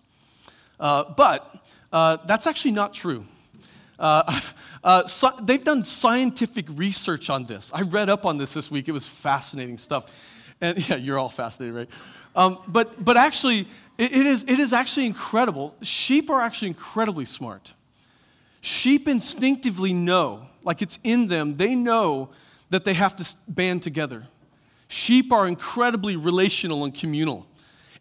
Uh, 0.79 1.03
but 1.15 1.65
uh, 1.91 2.17
that's 2.25 2.47
actually 2.47 2.71
not 2.71 2.93
true. 2.93 3.25
Uh, 4.01 4.41
uh, 4.83 5.05
so, 5.05 5.31
they've 5.43 5.63
done 5.63 5.85
scientific 5.85 6.65
research 6.71 7.29
on 7.29 7.45
this. 7.45 7.71
I 7.73 7.83
read 7.83 8.09
up 8.09 8.25
on 8.25 8.37
this 8.37 8.53
this 8.53 8.69
week. 8.69 8.89
It 8.89 8.91
was 8.91 9.07
fascinating 9.07 9.77
stuff. 9.77 10.11
And 10.59 10.77
yeah, 10.89 10.95
you're 10.97 11.19
all 11.19 11.29
fascinated, 11.29 11.75
right? 11.75 11.89
Um, 12.35 12.59
but, 12.67 13.03
but 13.03 13.15
actually, 13.15 13.67
it, 13.97 14.11
it, 14.11 14.25
is, 14.25 14.43
it 14.43 14.59
is 14.59 14.73
actually 14.73 15.05
incredible. 15.05 15.75
Sheep 15.81 16.29
are 16.29 16.41
actually 16.41 16.69
incredibly 16.69 17.25
smart. 17.25 17.73
Sheep 18.61 19.07
instinctively 19.07 19.93
know, 19.93 20.47
like 20.63 20.81
it's 20.81 20.99
in 21.03 21.27
them, 21.27 21.53
they 21.55 21.75
know 21.75 22.29
that 22.69 22.85
they 22.85 22.93
have 22.93 23.15
to 23.17 23.27
band 23.47 23.83
together. 23.83 24.23
Sheep 24.87 25.31
are 25.31 25.47
incredibly 25.47 26.15
relational 26.15 26.83
and 26.85 26.93
communal. 26.93 27.47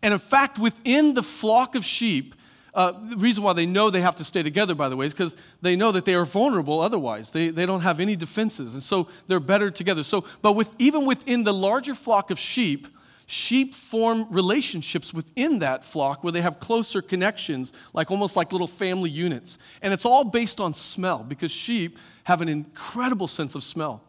And 0.03 0.13
in 0.15 0.21
fact, 0.21 0.59
within 0.59 1.15
the 1.15 1.23
flock 1.23 1.75
of 1.75 1.85
sheep, 1.85 2.35
uh, 2.75 2.93
the 2.93 3.17
reason 3.17 3.43
why 3.43 3.53
they 3.53 3.67
know 3.67 3.91
they 3.91 4.01
have 4.01 4.17
to 4.17 4.25
stay 4.25 4.43
together, 4.43 4.75
by 4.75 4.89
the 4.89 4.97
way, 4.97 5.07
is 5.07 5.13
because 5.13 5.37
they 5.61 5.77
know 5.77 5.93
that 5.93 6.05
they 6.05 6.15
are 6.15 6.25
vulnerable 6.25 6.81
otherwise. 6.81 7.33
They, 7.33 7.49
they 7.49 7.67
don't 7.67 7.81
have 7.81 8.01
any 8.01 8.17
defenses, 8.17 8.75
and 8.75 8.83
so 8.83 9.09
they're 9.27 9.41
better 9.41 9.71
together. 9.71 10.03
So, 10.05 10.25
but 10.43 10.53
with, 10.53 10.71
even 10.79 11.05
within 11.05 11.45
the 11.45 11.53
larger 11.53 11.95
flock 11.95 12.31
of 12.31 12.39
sheep, 12.39 12.87
sheep 13.27 13.75
form 13.75 14.27
relationships 14.31 15.15
within 15.15 15.61
that 15.61 15.85
flock 15.85 16.25
where 16.25 16.33
they 16.33 16.41
have 16.41 16.59
closer 16.59 17.01
connections, 17.01 17.73
like 17.93 18.11
almost 18.11 18.35
like 18.35 18.51
little 18.51 18.67
family 18.67 19.11
units. 19.11 19.59
And 19.83 19.93
it's 19.93 20.05
all 20.05 20.25
based 20.25 20.61
on 20.61 20.75
smell 20.75 21.19
because 21.23 21.53
sheep 21.53 21.97
have 22.25 22.43
an 22.43 22.49
incredible 22.49 23.29
sense 23.29 23.55
of 23.55 23.63
smell. 23.63 24.03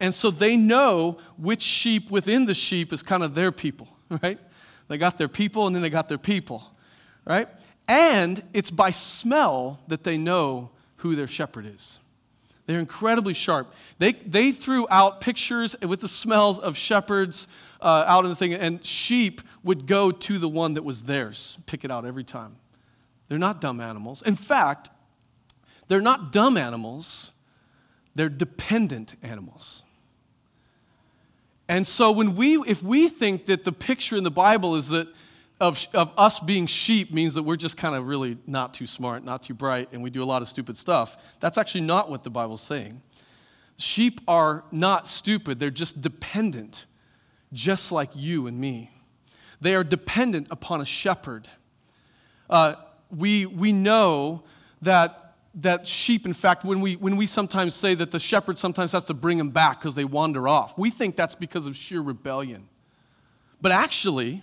And 0.00 0.14
so 0.14 0.30
they 0.30 0.56
know 0.56 1.18
which 1.36 1.62
sheep 1.62 2.10
within 2.10 2.46
the 2.46 2.54
sheep 2.54 2.92
is 2.92 3.02
kind 3.02 3.22
of 3.22 3.34
their 3.34 3.52
people, 3.52 3.88
right? 4.22 4.38
They 4.88 4.98
got 4.98 5.16
their 5.16 5.28
people 5.28 5.68
and 5.68 5.76
then 5.76 5.82
they 5.82 5.90
got 5.90 6.08
their 6.08 6.18
people, 6.18 6.64
right? 7.24 7.48
And 7.90 8.40
it's 8.52 8.70
by 8.70 8.92
smell 8.92 9.80
that 9.88 10.04
they 10.04 10.16
know 10.16 10.70
who 10.98 11.16
their 11.16 11.26
shepherd 11.26 11.66
is. 11.66 11.98
They're 12.66 12.78
incredibly 12.78 13.34
sharp. 13.34 13.74
They, 13.98 14.12
they 14.12 14.52
threw 14.52 14.86
out 14.90 15.20
pictures 15.20 15.74
with 15.82 16.00
the 16.00 16.06
smells 16.06 16.60
of 16.60 16.76
shepherds 16.76 17.48
uh, 17.80 18.04
out 18.06 18.22
in 18.24 18.30
the 18.30 18.36
thing, 18.36 18.54
and 18.54 18.86
sheep 18.86 19.40
would 19.64 19.88
go 19.88 20.12
to 20.12 20.38
the 20.38 20.48
one 20.48 20.74
that 20.74 20.84
was 20.84 21.02
theirs, 21.02 21.58
pick 21.66 21.84
it 21.84 21.90
out 21.90 22.04
every 22.04 22.22
time. 22.22 22.54
They're 23.28 23.38
not 23.38 23.60
dumb 23.60 23.80
animals. 23.80 24.22
In 24.22 24.36
fact, 24.36 24.88
they're 25.88 26.00
not 26.00 26.30
dumb 26.30 26.56
animals, 26.56 27.32
they're 28.14 28.28
dependent 28.28 29.16
animals. 29.20 29.82
And 31.68 31.84
so 31.84 32.12
when 32.12 32.36
we 32.36 32.58
if 32.68 32.84
we 32.84 33.08
think 33.08 33.46
that 33.46 33.64
the 33.64 33.72
picture 33.72 34.14
in 34.14 34.22
the 34.22 34.30
Bible 34.30 34.76
is 34.76 34.86
that 34.90 35.08
of, 35.60 35.86
of 35.92 36.12
us 36.16 36.40
being 36.40 36.66
sheep 36.66 37.12
means 37.12 37.34
that 37.34 37.42
we're 37.42 37.56
just 37.56 37.76
kind 37.76 37.94
of 37.94 38.06
really 38.06 38.38
not 38.46 38.72
too 38.72 38.86
smart, 38.86 39.22
not 39.24 39.42
too 39.42 39.54
bright, 39.54 39.88
and 39.92 40.02
we 40.02 40.08
do 40.08 40.22
a 40.22 40.24
lot 40.24 40.40
of 40.40 40.48
stupid 40.48 40.76
stuff. 40.76 41.18
That's 41.38 41.58
actually 41.58 41.82
not 41.82 42.10
what 42.10 42.24
the 42.24 42.30
Bible's 42.30 42.62
saying. 42.62 43.02
Sheep 43.76 44.20
are 44.26 44.64
not 44.72 45.06
stupid, 45.06 45.60
they're 45.60 45.70
just 45.70 46.00
dependent, 46.00 46.86
just 47.52 47.92
like 47.92 48.10
you 48.14 48.46
and 48.46 48.58
me. 48.58 48.90
They 49.60 49.74
are 49.74 49.84
dependent 49.84 50.48
upon 50.50 50.80
a 50.80 50.86
shepherd. 50.86 51.46
Uh, 52.48 52.74
we, 53.14 53.44
we 53.44 53.72
know 53.72 54.42
that, 54.80 55.34
that 55.56 55.86
sheep, 55.86 56.24
in 56.24 56.32
fact, 56.32 56.64
when 56.64 56.80
we, 56.80 56.96
when 56.96 57.16
we 57.16 57.26
sometimes 57.26 57.74
say 57.74 57.94
that 57.96 58.10
the 58.10 58.18
shepherd 58.18 58.58
sometimes 58.58 58.92
has 58.92 59.04
to 59.04 59.14
bring 59.14 59.36
them 59.36 59.50
back 59.50 59.80
because 59.80 59.94
they 59.94 60.04
wander 60.04 60.48
off, 60.48 60.78
we 60.78 60.90
think 60.90 61.16
that's 61.16 61.34
because 61.34 61.66
of 61.66 61.76
sheer 61.76 62.00
rebellion. 62.00 62.66
But 63.60 63.72
actually, 63.72 64.42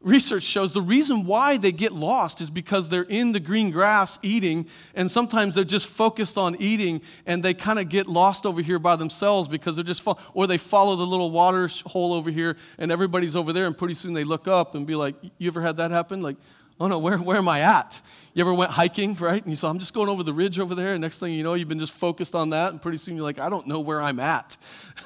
research 0.00 0.44
shows 0.44 0.72
the 0.72 0.82
reason 0.82 1.26
why 1.26 1.56
they 1.56 1.72
get 1.72 1.92
lost 1.92 2.40
is 2.40 2.50
because 2.50 2.88
they're 2.88 3.02
in 3.02 3.32
the 3.32 3.40
green 3.40 3.70
grass 3.70 4.18
eating, 4.22 4.66
and 4.94 5.10
sometimes 5.10 5.54
they're 5.54 5.64
just 5.64 5.88
focused 5.88 6.38
on 6.38 6.56
eating, 6.60 7.02
and 7.26 7.42
they 7.42 7.52
kind 7.52 7.78
of 7.78 7.88
get 7.88 8.06
lost 8.06 8.46
over 8.46 8.62
here 8.62 8.78
by 8.78 8.94
themselves 8.94 9.48
because 9.48 9.74
they're 9.74 9.84
just, 9.84 10.02
fo- 10.02 10.18
or 10.34 10.46
they 10.46 10.58
follow 10.58 10.94
the 10.94 11.06
little 11.06 11.30
water 11.30 11.68
hole 11.86 12.12
over 12.12 12.30
here, 12.30 12.56
and 12.78 12.92
everybody's 12.92 13.34
over 13.34 13.52
there, 13.52 13.66
and 13.66 13.76
pretty 13.76 13.94
soon 13.94 14.12
they 14.12 14.24
look 14.24 14.46
up 14.46 14.74
and 14.74 14.86
be 14.86 14.94
like, 14.94 15.16
"You 15.38 15.48
ever 15.48 15.60
had 15.60 15.78
that 15.78 15.90
happen?" 15.90 16.22
Like, 16.22 16.36
"Oh 16.78 16.86
no, 16.86 16.98
where 17.00 17.18
where 17.18 17.36
am 17.36 17.48
I 17.48 17.60
at?" 17.60 18.00
You 18.34 18.42
ever 18.42 18.54
went 18.54 18.70
hiking, 18.70 19.14
right? 19.14 19.42
And 19.42 19.50
you 19.50 19.56
saw, 19.56 19.68
"I'm 19.68 19.80
just 19.80 19.94
going 19.94 20.08
over 20.08 20.22
the 20.22 20.32
ridge 20.32 20.60
over 20.60 20.76
there," 20.76 20.92
and 20.92 21.00
next 21.00 21.18
thing 21.18 21.32
you 21.32 21.42
know, 21.42 21.54
you've 21.54 21.68
been 21.68 21.80
just 21.80 21.92
focused 21.92 22.36
on 22.36 22.50
that, 22.50 22.70
and 22.70 22.80
pretty 22.80 22.98
soon 22.98 23.16
you're 23.16 23.24
like, 23.24 23.40
"I 23.40 23.48
don't 23.48 23.66
know 23.66 23.80
where 23.80 24.00
I'm 24.00 24.20
at." 24.20 24.56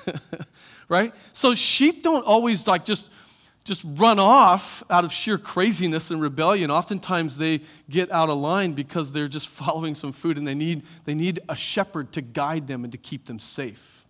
right? 0.90 1.14
So 1.32 1.54
sheep 1.54 2.02
don't 2.02 2.26
always 2.26 2.66
like 2.66 2.84
just 2.84 3.08
just 3.64 3.82
run 3.84 4.18
off 4.18 4.82
out 4.90 5.04
of 5.04 5.12
sheer 5.12 5.38
craziness 5.38 6.10
and 6.10 6.20
rebellion. 6.20 6.70
Oftentimes 6.70 7.36
they 7.36 7.60
get 7.88 8.10
out 8.10 8.28
of 8.28 8.38
line 8.38 8.72
because 8.72 9.12
they're 9.12 9.28
just 9.28 9.48
following 9.62 9.94
some 9.94 10.12
food 10.12 10.36
and 10.36 10.46
they 10.46 10.54
need, 10.54 10.82
they 11.04 11.14
need 11.14 11.40
a 11.48 11.56
shepherd 11.56 12.12
to 12.12 12.20
guide 12.20 12.66
them 12.66 12.84
and 12.84 12.92
to 12.92 12.98
keep 12.98 13.26
them 13.26 13.38
safe. 13.38 14.04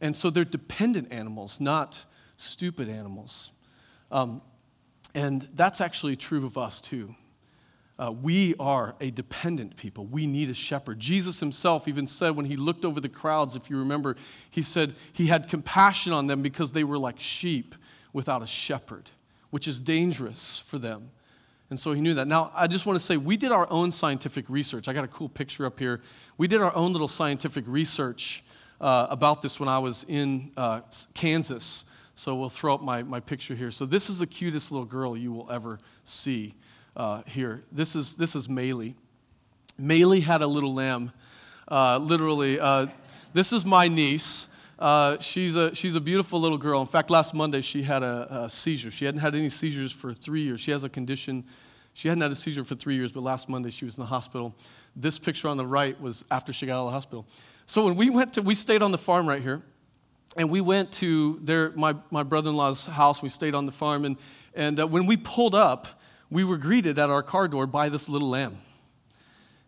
And 0.00 0.14
so 0.14 0.28
they're 0.28 0.44
dependent 0.44 1.12
animals, 1.12 1.60
not 1.60 2.04
stupid 2.36 2.88
animals. 2.88 3.52
Um, 4.10 4.42
and 5.14 5.48
that's 5.54 5.80
actually 5.80 6.16
true 6.16 6.44
of 6.44 6.58
us 6.58 6.80
too. 6.80 7.14
Uh, 7.96 8.10
we 8.10 8.56
are 8.58 8.96
a 9.00 9.12
dependent 9.12 9.76
people. 9.76 10.04
We 10.06 10.26
need 10.26 10.50
a 10.50 10.54
shepherd. 10.54 10.98
Jesus 10.98 11.38
himself 11.38 11.86
even 11.86 12.08
said 12.08 12.30
when 12.34 12.44
he 12.44 12.56
looked 12.56 12.84
over 12.84 13.00
the 13.00 13.08
crowds, 13.08 13.54
if 13.54 13.70
you 13.70 13.78
remember, 13.78 14.16
he 14.50 14.62
said 14.62 14.94
he 15.12 15.28
had 15.28 15.48
compassion 15.48 16.12
on 16.12 16.26
them 16.26 16.42
because 16.42 16.72
they 16.72 16.82
were 16.82 16.98
like 16.98 17.20
sheep 17.20 17.76
without 18.14 18.40
a 18.40 18.46
shepherd, 18.46 19.10
which 19.50 19.68
is 19.68 19.78
dangerous 19.78 20.64
for 20.66 20.78
them. 20.78 21.10
And 21.68 21.78
so 21.78 21.92
he 21.92 22.00
knew 22.00 22.14
that. 22.14 22.28
Now, 22.28 22.50
I 22.54 22.66
just 22.66 22.86
want 22.86 22.98
to 22.98 23.04
say, 23.04 23.18
we 23.18 23.36
did 23.36 23.52
our 23.52 23.70
own 23.70 23.90
scientific 23.92 24.48
research. 24.48 24.88
I 24.88 24.92
got 24.92 25.04
a 25.04 25.08
cool 25.08 25.28
picture 25.28 25.66
up 25.66 25.78
here. 25.78 26.00
We 26.38 26.46
did 26.46 26.62
our 26.62 26.74
own 26.74 26.92
little 26.92 27.08
scientific 27.08 27.64
research 27.66 28.44
uh, 28.80 29.08
about 29.10 29.42
this 29.42 29.58
when 29.58 29.68
I 29.68 29.78
was 29.78 30.04
in 30.08 30.52
uh, 30.56 30.80
Kansas. 31.14 31.84
So 32.14 32.36
we'll 32.36 32.48
throw 32.48 32.74
up 32.74 32.82
my, 32.82 33.02
my 33.02 33.18
picture 33.18 33.54
here. 33.54 33.70
So 33.70 33.86
this 33.86 34.08
is 34.08 34.18
the 34.18 34.26
cutest 34.26 34.70
little 34.70 34.86
girl 34.86 35.16
you 35.16 35.32
will 35.32 35.50
ever 35.50 35.80
see 36.04 36.54
uh, 36.96 37.22
here. 37.26 37.62
This 37.72 37.96
is, 37.96 38.14
this 38.14 38.36
is 38.36 38.46
Maylee. 38.46 38.94
Maylee 39.80 40.22
had 40.22 40.42
a 40.42 40.46
little 40.46 40.72
lamb, 40.72 41.12
uh, 41.66 41.98
literally. 41.98 42.60
Uh, 42.60 42.86
this 43.32 43.52
is 43.52 43.64
my 43.64 43.88
niece. 43.88 44.46
Uh, 44.78 45.18
she's, 45.20 45.54
a, 45.54 45.74
she's 45.74 45.94
a 45.94 46.00
beautiful 46.00 46.40
little 46.40 46.58
girl. 46.58 46.80
In 46.80 46.86
fact, 46.86 47.10
last 47.10 47.32
Monday 47.32 47.60
she 47.60 47.82
had 47.82 48.02
a, 48.02 48.44
a, 48.44 48.50
seizure. 48.50 48.90
She 48.90 49.04
hadn't 49.04 49.20
had 49.20 49.34
any 49.34 49.50
seizures 49.50 49.92
for 49.92 50.12
three 50.12 50.42
years. 50.42 50.60
She 50.60 50.72
has 50.72 50.82
a 50.82 50.88
condition. 50.88 51.44
She 51.92 52.08
hadn't 52.08 52.22
had 52.22 52.32
a 52.32 52.34
seizure 52.34 52.64
for 52.64 52.74
three 52.74 52.96
years, 52.96 53.12
but 53.12 53.22
last 53.22 53.48
Monday 53.48 53.70
she 53.70 53.84
was 53.84 53.94
in 53.94 54.00
the 54.00 54.06
hospital. 54.06 54.54
This 54.96 55.18
picture 55.18 55.48
on 55.48 55.56
the 55.56 55.66
right 55.66 56.00
was 56.00 56.24
after 56.30 56.52
she 56.52 56.66
got 56.66 56.74
out 56.74 56.80
of 56.80 56.86
the 56.86 56.92
hospital. 56.92 57.26
So 57.66 57.84
when 57.84 57.94
we 57.94 58.10
went 58.10 58.34
to, 58.34 58.42
we 58.42 58.54
stayed 58.54 58.82
on 58.82 58.90
the 58.90 58.98
farm 58.98 59.28
right 59.28 59.40
here, 59.40 59.62
and 60.36 60.50
we 60.50 60.60
went 60.60 60.92
to 60.94 61.38
their, 61.42 61.70
my, 61.72 61.94
my 62.10 62.24
brother 62.24 62.50
in 62.50 62.56
law's 62.56 62.84
house. 62.84 63.22
We 63.22 63.28
stayed 63.28 63.54
on 63.54 63.66
the 63.66 63.72
farm, 63.72 64.04
and, 64.04 64.16
and 64.54 64.80
uh, 64.80 64.86
when 64.86 65.06
we 65.06 65.16
pulled 65.16 65.54
up, 65.54 65.86
we 66.30 66.42
were 66.42 66.56
greeted 66.56 66.98
at 66.98 67.10
our 67.10 67.22
car 67.22 67.46
door 67.46 67.66
by 67.66 67.88
this 67.88 68.08
little 68.08 68.28
lamb. 68.28 68.58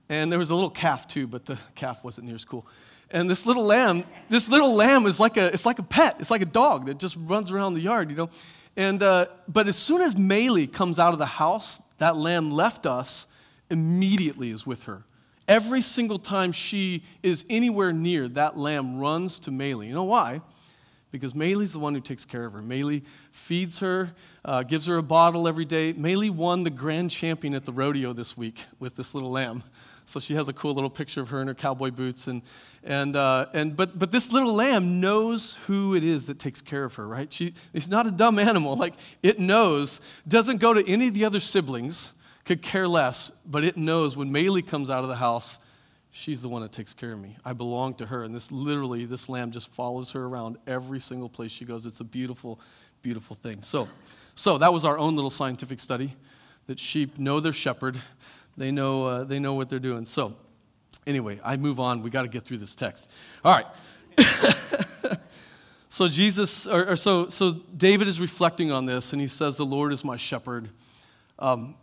And 0.08 0.30
there 0.30 0.38
was 0.38 0.50
a 0.50 0.54
little 0.54 0.70
calf 0.70 1.08
too, 1.08 1.26
but 1.26 1.44
the 1.44 1.58
calf 1.74 2.04
wasn't 2.04 2.26
near 2.26 2.36
as 2.36 2.44
cool. 2.44 2.66
And 3.10 3.30
this 3.30 3.46
little 3.46 3.64
lamb, 3.64 4.04
this 4.28 4.48
little 4.48 4.74
lamb 4.74 5.06
is 5.06 5.20
like 5.20 5.36
a, 5.36 5.46
it's 5.52 5.66
like 5.66 5.78
a 5.78 5.84
pet. 5.84 6.16
It's 6.18 6.30
like 6.30 6.42
a 6.42 6.46
dog 6.46 6.86
that 6.86 6.98
just 6.98 7.16
runs 7.16 7.50
around 7.50 7.74
the 7.74 7.80
yard, 7.80 8.10
you 8.10 8.16
know. 8.16 8.30
And, 8.76 9.02
uh, 9.02 9.26
but 9.48 9.68
as 9.68 9.76
soon 9.76 10.02
as 10.02 10.14
Maylee 10.14 10.70
comes 10.70 10.98
out 10.98 11.12
of 11.12 11.18
the 11.18 11.26
house, 11.26 11.82
that 11.98 12.16
lamb 12.16 12.50
left 12.50 12.84
us, 12.84 13.26
immediately 13.70 14.50
is 14.50 14.66
with 14.66 14.82
her. 14.84 15.02
Every 15.48 15.80
single 15.80 16.18
time 16.18 16.52
she 16.52 17.04
is 17.22 17.44
anywhere 17.48 17.92
near, 17.92 18.28
that 18.28 18.58
lamb 18.58 18.98
runs 18.98 19.38
to 19.40 19.50
Maylee. 19.50 19.86
You 19.86 19.94
know 19.94 20.04
why? 20.04 20.40
Because 21.12 21.34
Maylee's 21.34 21.72
the 21.72 21.78
one 21.78 21.94
who 21.94 22.00
takes 22.00 22.24
care 22.24 22.44
of 22.44 22.52
her. 22.52 22.60
Maylee 22.60 23.02
feeds 23.30 23.78
her, 23.78 24.12
uh, 24.44 24.64
gives 24.64 24.86
her 24.86 24.96
a 24.98 25.02
bottle 25.02 25.46
every 25.46 25.64
day. 25.64 25.94
Maylee 25.94 26.30
won 26.30 26.64
the 26.64 26.70
grand 26.70 27.10
champion 27.12 27.54
at 27.54 27.64
the 27.64 27.72
rodeo 27.72 28.12
this 28.12 28.36
week 28.36 28.64
with 28.80 28.96
this 28.96 29.14
little 29.14 29.30
lamb. 29.30 29.62
So 30.06 30.20
she 30.20 30.36
has 30.36 30.48
a 30.48 30.52
cool 30.52 30.72
little 30.72 30.88
picture 30.88 31.20
of 31.20 31.28
her 31.30 31.42
in 31.42 31.48
her 31.48 31.54
cowboy 31.54 31.90
boots. 31.90 32.28
And, 32.28 32.42
and, 32.84 33.16
uh, 33.16 33.46
and, 33.52 33.76
but, 33.76 33.98
but 33.98 34.12
this 34.12 34.30
little 34.30 34.54
lamb 34.54 35.00
knows 35.00 35.58
who 35.66 35.96
it 35.96 36.04
is 36.04 36.26
that 36.26 36.38
takes 36.38 36.62
care 36.62 36.84
of 36.84 36.94
her, 36.94 37.08
right? 37.08 37.30
She, 37.32 37.54
it's 37.74 37.88
not 37.88 38.06
a 38.06 38.12
dumb 38.12 38.38
animal. 38.38 38.76
Like, 38.86 38.94
it 39.22 39.40
knows, 39.40 40.00
doesn't 40.28 40.58
go 40.58 40.72
to 40.74 40.86
any 40.88 41.08
of 41.08 41.14
the 41.14 41.24
other 41.24 41.40
siblings, 41.40 42.12
could 42.44 42.62
care 42.62 42.86
less, 42.86 43.32
but 43.44 43.64
it 43.64 43.76
knows 43.76 44.16
when 44.16 44.30
Maylee 44.30 44.64
comes 44.64 44.90
out 44.90 45.02
of 45.02 45.08
the 45.08 45.16
house, 45.16 45.58
she's 46.12 46.40
the 46.40 46.48
one 46.48 46.62
that 46.62 46.72
takes 46.72 46.94
care 46.94 47.12
of 47.12 47.18
me. 47.18 47.36
I 47.44 47.52
belong 47.52 47.94
to 47.94 48.06
her. 48.06 48.22
And 48.22 48.32
this 48.32 48.52
literally, 48.52 49.06
this 49.06 49.28
lamb 49.28 49.50
just 49.50 49.70
follows 49.70 50.12
her 50.12 50.24
around 50.24 50.58
every 50.68 51.00
single 51.00 51.28
place 51.28 51.50
she 51.50 51.64
goes. 51.64 51.84
It's 51.84 51.98
a 52.00 52.04
beautiful, 52.04 52.60
beautiful 53.02 53.34
thing. 53.34 53.62
So, 53.62 53.88
so 54.36 54.56
that 54.58 54.72
was 54.72 54.84
our 54.84 54.98
own 54.98 55.16
little 55.16 55.30
scientific 55.30 55.80
study 55.80 56.14
that 56.68 56.78
sheep 56.78 57.18
know 57.18 57.40
their 57.40 57.52
shepherd 57.52 58.00
they 58.56 58.70
know, 58.70 59.06
uh, 59.06 59.24
they 59.24 59.38
know 59.38 59.54
what 59.54 59.68
they're 59.68 59.78
doing. 59.78 60.06
So, 60.06 60.34
anyway, 61.06 61.38
I 61.44 61.56
move 61.56 61.80
on. 61.80 62.02
We 62.02 62.10
got 62.10 62.22
to 62.22 62.28
get 62.28 62.44
through 62.44 62.58
this 62.58 62.74
text. 62.74 63.10
All 63.44 63.52
right. 63.52 63.66
so 65.88 66.08
Jesus, 66.08 66.66
or, 66.66 66.90
or, 66.90 66.96
so 66.96 67.28
so 67.28 67.52
David 67.76 68.08
is 68.08 68.18
reflecting 68.18 68.72
on 68.72 68.86
this, 68.86 69.12
and 69.12 69.20
he 69.20 69.28
says, 69.28 69.56
"The 69.56 69.66
Lord 69.66 69.92
is 69.92 70.04
my 70.04 70.16
shepherd." 70.16 70.70
Um, 71.38 71.74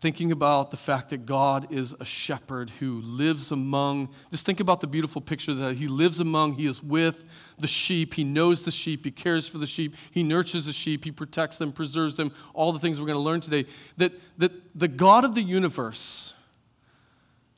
thinking 0.00 0.30
about 0.30 0.70
the 0.70 0.76
fact 0.76 1.10
that 1.10 1.26
God 1.26 1.72
is 1.72 1.92
a 1.98 2.04
shepherd 2.04 2.70
who 2.78 3.00
lives 3.00 3.50
among, 3.50 4.10
just 4.30 4.46
think 4.46 4.60
about 4.60 4.80
the 4.80 4.86
beautiful 4.86 5.20
picture 5.20 5.52
that 5.54 5.76
he 5.76 5.88
lives 5.88 6.20
among, 6.20 6.54
he 6.54 6.66
is 6.66 6.82
with 6.82 7.24
the 7.58 7.66
sheep, 7.66 8.14
he 8.14 8.22
knows 8.22 8.64
the 8.64 8.70
sheep, 8.70 9.04
he 9.04 9.10
cares 9.10 9.48
for 9.48 9.58
the 9.58 9.66
sheep, 9.66 9.96
he 10.12 10.22
nurtures 10.22 10.66
the 10.66 10.72
sheep, 10.72 11.04
he 11.04 11.10
protects 11.10 11.58
them, 11.58 11.72
preserves 11.72 12.16
them, 12.16 12.32
all 12.54 12.72
the 12.72 12.78
things 12.78 13.00
we're 13.00 13.06
going 13.06 13.18
to 13.18 13.22
learn 13.22 13.40
today. 13.40 13.66
That, 13.96 14.12
that 14.38 14.52
the 14.78 14.86
God 14.86 15.24
of 15.24 15.34
the 15.34 15.42
universe 15.42 16.32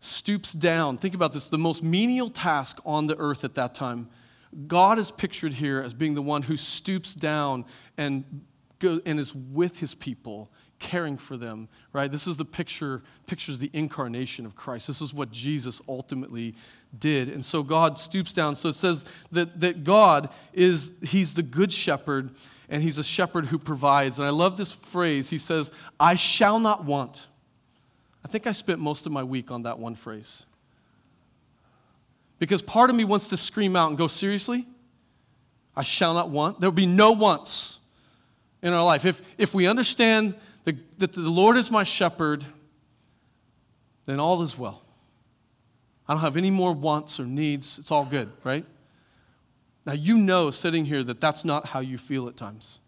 stoops 0.00 0.54
down. 0.54 0.96
Think 0.96 1.14
about 1.14 1.34
this 1.34 1.48
the 1.48 1.58
most 1.58 1.82
menial 1.82 2.30
task 2.30 2.78
on 2.86 3.06
the 3.06 3.18
earth 3.18 3.44
at 3.44 3.54
that 3.56 3.74
time. 3.74 4.08
God 4.66 4.98
is 4.98 5.10
pictured 5.10 5.52
here 5.52 5.82
as 5.82 5.92
being 5.92 6.14
the 6.14 6.22
one 6.22 6.40
who 6.40 6.56
stoops 6.56 7.14
down 7.14 7.66
and, 7.98 8.24
and 8.82 9.20
is 9.20 9.34
with 9.34 9.76
his 9.76 9.94
people 9.94 10.50
caring 10.80 11.16
for 11.16 11.36
them, 11.36 11.68
right? 11.92 12.10
This 12.10 12.26
is 12.26 12.36
the 12.36 12.44
picture, 12.44 13.02
pictures 13.26 13.58
the 13.58 13.70
incarnation 13.72 14.44
of 14.44 14.56
Christ. 14.56 14.88
This 14.88 15.00
is 15.00 15.14
what 15.14 15.30
Jesus 15.30 15.80
ultimately 15.88 16.54
did. 16.98 17.28
And 17.28 17.44
so 17.44 17.62
God 17.62 17.98
stoops 17.98 18.32
down. 18.32 18.56
So 18.56 18.70
it 18.70 18.74
says 18.74 19.04
that, 19.30 19.60
that 19.60 19.84
God 19.84 20.30
is, 20.52 20.90
He's 21.02 21.34
the 21.34 21.42
good 21.42 21.72
shepherd, 21.72 22.30
and 22.68 22.82
He's 22.82 22.98
a 22.98 23.04
shepherd 23.04 23.46
who 23.46 23.58
provides. 23.58 24.18
And 24.18 24.26
I 24.26 24.30
love 24.30 24.56
this 24.56 24.72
phrase. 24.72 25.30
He 25.30 25.38
says, 25.38 25.70
I 26.00 26.16
shall 26.16 26.58
not 26.58 26.84
want. 26.84 27.26
I 28.24 28.28
think 28.28 28.46
I 28.46 28.52
spent 28.52 28.80
most 28.80 29.06
of 29.06 29.12
my 29.12 29.22
week 29.22 29.50
on 29.50 29.62
that 29.62 29.78
one 29.78 29.94
phrase. 29.94 30.44
Because 32.38 32.62
part 32.62 32.88
of 32.88 32.96
me 32.96 33.04
wants 33.04 33.28
to 33.28 33.36
scream 33.36 33.76
out 33.76 33.90
and 33.90 33.98
go, 33.98 34.08
seriously? 34.08 34.66
I 35.76 35.82
shall 35.82 36.14
not 36.14 36.30
want. 36.30 36.58
There 36.58 36.68
will 36.68 36.74
be 36.74 36.86
no 36.86 37.12
wants 37.12 37.78
in 38.62 38.72
our 38.72 38.84
life. 38.84 39.04
If, 39.04 39.20
if 39.38 39.54
we 39.54 39.66
understand 39.66 40.34
that 41.00 41.12
the 41.12 41.20
Lord 41.20 41.56
is 41.56 41.70
my 41.70 41.82
shepherd, 41.82 42.44
then 44.06 44.20
all 44.20 44.42
is 44.42 44.56
well. 44.56 44.82
I 46.06 46.12
don't 46.12 46.22
have 46.22 46.36
any 46.36 46.50
more 46.50 46.72
wants 46.72 47.18
or 47.18 47.24
needs. 47.24 47.78
It's 47.78 47.90
all 47.90 48.04
good, 48.04 48.30
right? 48.44 48.64
Now, 49.86 49.92
you 49.92 50.18
know 50.18 50.50
sitting 50.50 50.84
here 50.84 51.02
that 51.04 51.20
that's 51.20 51.44
not 51.44 51.66
how 51.66 51.80
you 51.80 51.98
feel 51.98 52.28
at 52.28 52.36
times. 52.36 52.78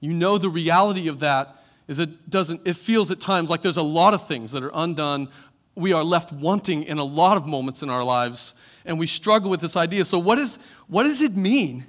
You 0.00 0.12
know 0.12 0.38
the 0.38 0.48
reality 0.48 1.08
of 1.08 1.20
that 1.20 1.62
is 1.88 1.98
it 1.98 2.28
doesn't, 2.30 2.62
it 2.66 2.74
feels 2.74 3.10
at 3.10 3.20
times 3.20 3.48
like 3.48 3.62
there's 3.62 3.76
a 3.76 3.82
lot 3.82 4.12
of 4.12 4.26
things 4.26 4.52
that 4.52 4.62
are 4.62 4.72
undone. 4.74 5.28
We 5.76 5.92
are 5.92 6.02
left 6.02 6.32
wanting 6.32 6.82
in 6.82 6.98
a 6.98 7.04
lot 7.04 7.36
of 7.36 7.46
moments 7.46 7.82
in 7.82 7.90
our 7.90 8.02
lives, 8.02 8.54
and 8.84 8.98
we 8.98 9.06
struggle 9.06 9.50
with 9.50 9.60
this 9.60 9.76
idea. 9.76 10.04
So, 10.04 10.18
what, 10.18 10.38
is, 10.38 10.58
what 10.88 11.04
does 11.04 11.20
it 11.20 11.36
mean 11.36 11.86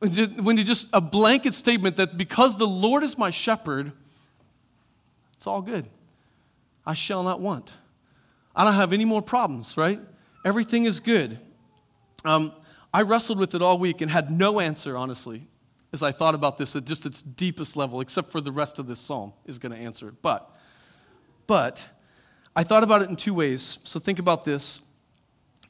When 0.00 0.56
you 0.58 0.64
just 0.64 0.88
a 0.92 1.00
blanket 1.00 1.54
statement 1.54 1.96
that 1.96 2.18
because 2.18 2.58
the 2.58 2.66
Lord 2.66 3.04
is 3.04 3.16
my 3.16 3.30
shepherd, 3.30 3.92
it's 5.40 5.46
all 5.46 5.62
good. 5.62 5.88
I 6.84 6.92
shall 6.92 7.22
not 7.22 7.40
want. 7.40 7.72
I 8.54 8.62
don't 8.62 8.74
have 8.74 8.92
any 8.92 9.06
more 9.06 9.22
problems, 9.22 9.74
right? 9.74 9.98
Everything 10.44 10.84
is 10.84 11.00
good. 11.00 11.38
Um, 12.26 12.52
I 12.92 13.00
wrestled 13.00 13.38
with 13.38 13.54
it 13.54 13.62
all 13.62 13.78
week 13.78 14.02
and 14.02 14.10
had 14.10 14.30
no 14.30 14.60
answer, 14.60 14.98
honestly, 14.98 15.48
as 15.94 16.02
I 16.02 16.12
thought 16.12 16.34
about 16.34 16.58
this 16.58 16.76
at 16.76 16.84
just 16.84 17.06
its 17.06 17.22
deepest 17.22 17.74
level, 17.74 18.02
except 18.02 18.30
for 18.30 18.42
the 18.42 18.52
rest 18.52 18.78
of 18.78 18.86
this 18.86 19.00
psalm 19.00 19.32
is 19.46 19.58
going 19.58 19.72
to 19.72 19.78
answer 19.78 20.08
it. 20.08 20.16
But, 20.20 20.56
but, 21.46 21.88
I 22.54 22.62
thought 22.62 22.82
about 22.82 23.00
it 23.00 23.08
in 23.08 23.16
two 23.16 23.32
ways. 23.32 23.78
So 23.82 23.98
think 23.98 24.18
about 24.18 24.44
this. 24.44 24.82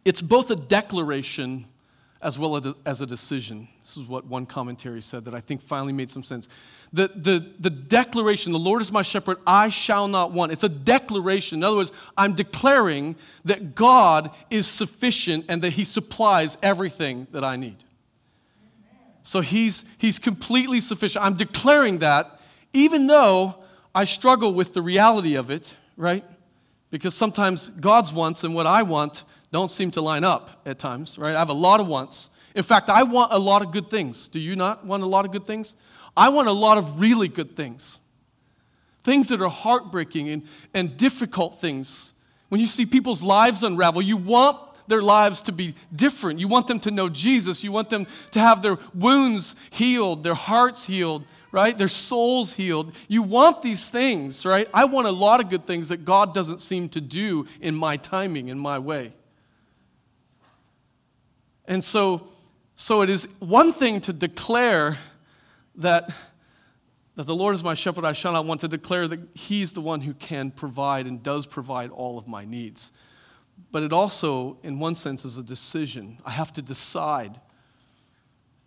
It's 0.04 0.20
both 0.20 0.50
a 0.50 0.56
declaration 0.56 1.66
as 2.22 2.38
well 2.38 2.74
as 2.84 3.00
a 3.00 3.06
decision. 3.06 3.66
This 3.82 3.96
is 3.96 4.06
what 4.06 4.26
one 4.26 4.44
commentary 4.44 5.00
said 5.00 5.24
that 5.24 5.34
I 5.34 5.40
think 5.40 5.62
finally 5.62 5.92
made 5.92 6.10
some 6.10 6.22
sense. 6.22 6.48
The, 6.92 7.08
the, 7.14 7.52
the 7.60 7.70
declaration, 7.70 8.52
the 8.52 8.58
Lord 8.58 8.82
is 8.82 8.92
my 8.92 9.02
shepherd, 9.02 9.38
I 9.46 9.70
shall 9.70 10.06
not 10.06 10.32
want. 10.32 10.52
It's 10.52 10.64
a 10.64 10.68
declaration. 10.68 11.60
In 11.60 11.64
other 11.64 11.76
words, 11.76 11.92
I'm 12.18 12.34
declaring 12.34 13.16
that 13.46 13.74
God 13.74 14.36
is 14.50 14.66
sufficient 14.66 15.46
and 15.48 15.62
that 15.62 15.72
He 15.72 15.84
supplies 15.84 16.58
everything 16.62 17.26
that 17.32 17.44
I 17.44 17.56
need. 17.56 17.78
So 19.22 19.40
He's, 19.40 19.86
he's 19.96 20.18
completely 20.18 20.82
sufficient. 20.82 21.24
I'm 21.24 21.36
declaring 21.36 22.00
that 22.00 22.40
even 22.74 23.06
though 23.06 23.56
I 23.94 24.04
struggle 24.04 24.52
with 24.52 24.74
the 24.74 24.82
reality 24.82 25.36
of 25.36 25.50
it, 25.50 25.74
right? 25.96 26.24
Because 26.90 27.14
sometimes 27.14 27.68
God's 27.68 28.12
wants 28.12 28.44
and 28.44 28.54
what 28.54 28.66
I 28.66 28.82
want 28.82 29.24
don't 29.52 29.70
seem 29.70 29.90
to 29.92 30.00
line 30.00 30.24
up 30.24 30.60
at 30.64 30.78
times, 30.78 31.18
right? 31.18 31.34
I 31.34 31.38
have 31.38 31.48
a 31.48 31.54
lot 31.54 31.80
of 31.80 31.88
wants. 31.88 32.30
In 32.54 32.62
fact, 32.62 32.88
I 32.88 33.02
want 33.02 33.32
a 33.32 33.38
lot 33.38 33.62
of 33.62 33.72
good 33.72 33.90
things. 33.90 34.28
Do 34.28 34.38
you 34.38 34.56
not 34.56 34.84
want 34.84 35.02
a 35.02 35.06
lot 35.06 35.24
of 35.24 35.32
good 35.32 35.46
things? 35.46 35.76
I 36.16 36.28
want 36.28 36.48
a 36.48 36.52
lot 36.52 36.78
of 36.78 37.00
really 37.00 37.28
good 37.28 37.56
things. 37.56 37.98
Things 39.04 39.28
that 39.28 39.40
are 39.40 39.50
heartbreaking 39.50 40.28
and, 40.28 40.42
and 40.74 40.96
difficult 40.96 41.60
things. 41.60 42.12
When 42.48 42.60
you 42.60 42.66
see 42.66 42.86
people's 42.86 43.22
lives 43.22 43.62
unravel, 43.62 44.02
you 44.02 44.16
want 44.16 44.58
their 44.88 45.02
lives 45.02 45.40
to 45.42 45.52
be 45.52 45.74
different. 45.94 46.40
You 46.40 46.48
want 46.48 46.66
them 46.66 46.80
to 46.80 46.90
know 46.90 47.08
Jesus. 47.08 47.62
You 47.62 47.72
want 47.72 47.90
them 47.90 48.06
to 48.32 48.40
have 48.40 48.60
their 48.60 48.76
wounds 48.92 49.54
healed, 49.70 50.24
their 50.24 50.34
hearts 50.34 50.86
healed, 50.86 51.24
right? 51.52 51.76
Their 51.76 51.88
souls 51.88 52.52
healed. 52.52 52.92
You 53.08 53.22
want 53.22 53.62
these 53.62 53.88
things, 53.88 54.44
right? 54.44 54.68
I 54.74 54.84
want 54.84 55.06
a 55.06 55.12
lot 55.12 55.40
of 55.40 55.48
good 55.48 55.66
things 55.66 55.88
that 55.88 56.04
God 56.04 56.34
doesn't 56.34 56.60
seem 56.60 56.88
to 56.90 57.00
do 57.00 57.46
in 57.60 57.74
my 57.74 57.96
timing, 57.96 58.48
in 58.48 58.58
my 58.58 58.78
way. 58.78 59.12
And 61.70 61.84
so, 61.84 62.26
so 62.74 63.00
it 63.00 63.08
is 63.08 63.28
one 63.38 63.72
thing 63.72 64.00
to 64.00 64.12
declare 64.12 64.98
that, 65.76 66.10
that 67.14 67.26
the 67.26 67.34
Lord 67.34 67.54
is 67.54 67.62
my 67.62 67.74
shepherd, 67.74 68.04
I 68.04 68.12
shall 68.12 68.32
not 68.32 68.44
want 68.44 68.60
to 68.62 68.68
declare 68.68 69.06
that 69.06 69.20
He's 69.34 69.70
the 69.70 69.80
one 69.80 70.00
who 70.00 70.12
can 70.14 70.50
provide 70.50 71.06
and 71.06 71.22
does 71.22 71.46
provide 71.46 71.90
all 71.90 72.18
of 72.18 72.26
my 72.26 72.44
needs. 72.44 72.90
But 73.70 73.84
it 73.84 73.92
also, 73.92 74.58
in 74.64 74.80
one 74.80 74.96
sense, 74.96 75.24
is 75.24 75.38
a 75.38 75.44
decision. 75.44 76.18
I 76.26 76.32
have 76.32 76.52
to 76.54 76.62
decide. 76.62 77.40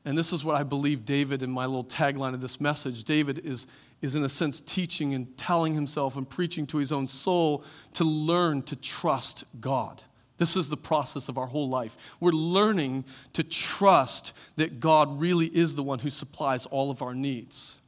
And 0.06 0.18
this 0.18 0.32
is 0.32 0.46
what 0.46 0.56
I 0.56 0.64
believe 0.64 1.04
David, 1.04 1.44
in 1.44 1.52
my 1.52 1.66
little 1.66 1.84
tagline 1.84 2.34
of 2.34 2.40
this 2.40 2.62
message, 2.62 3.04
David 3.04 3.46
is, 3.46 3.68
is 4.02 4.16
in 4.16 4.24
a 4.24 4.30
sense 4.30 4.62
teaching 4.62 5.14
and 5.14 5.38
telling 5.38 5.76
himself 5.76 6.16
and 6.16 6.30
preaching 6.30 6.66
to 6.68 6.78
his 6.78 6.94
own 6.94 7.08
soul 7.08 7.66
to 7.96 8.06
learn 8.06 8.62
to 8.62 8.78
trust 8.78 9.44
God. 9.60 10.02
This 10.44 10.58
is 10.58 10.68
the 10.68 10.76
process 10.76 11.30
of 11.30 11.38
our 11.38 11.48
whole 11.48 11.70
life. 11.70 11.96
We're 12.20 12.32
learning 12.32 13.06
to 13.32 13.44
trust 13.44 14.34
that 14.58 14.82
God 14.82 15.18
really 15.22 15.46
is 15.46 15.74
the 15.74 15.84
one 15.84 16.00
who 16.00 16.10
supplies 16.10 16.66
all 16.66 16.92
of 16.92 17.02
our 17.02 17.16
needs, 17.16 17.80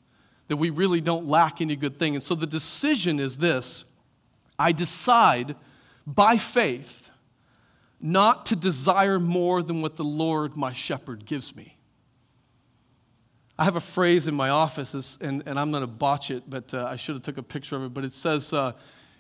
that 0.47 0.55
we 0.55 0.69
really 0.69 1.01
don't 1.01 1.27
lack 1.27 1.59
any 1.59 1.75
good 1.75 1.99
thing. 1.99 2.15
And 2.15 2.23
so 2.23 2.33
the 2.33 2.47
decision 2.47 3.19
is 3.19 3.39
this 3.39 3.83
I 4.57 4.71
decide 4.71 5.57
by 6.07 6.37
faith 6.37 7.09
not 7.99 8.45
to 8.45 8.55
desire 8.55 9.19
more 9.19 9.61
than 9.61 9.81
what 9.81 9.97
the 9.97 10.05
Lord, 10.05 10.55
my 10.55 10.71
shepherd, 10.71 11.25
gives 11.25 11.53
me. 11.57 11.75
I 13.59 13.65
have 13.65 13.75
a 13.75 13.81
phrase 13.81 14.29
in 14.29 14.33
my 14.33 14.47
office, 14.47 15.17
and, 15.19 15.43
and 15.45 15.59
I'm 15.59 15.71
going 15.71 15.83
to 15.83 15.87
botch 15.87 16.31
it, 16.31 16.43
but 16.49 16.73
uh, 16.73 16.85
I 16.85 16.95
should 16.95 17.15
have 17.15 17.23
took 17.23 17.37
a 17.37 17.43
picture 17.43 17.75
of 17.75 17.83
it. 17.83 17.93
But 17.93 18.05
it 18.05 18.13
says, 18.13 18.53
uh, 18.53 18.71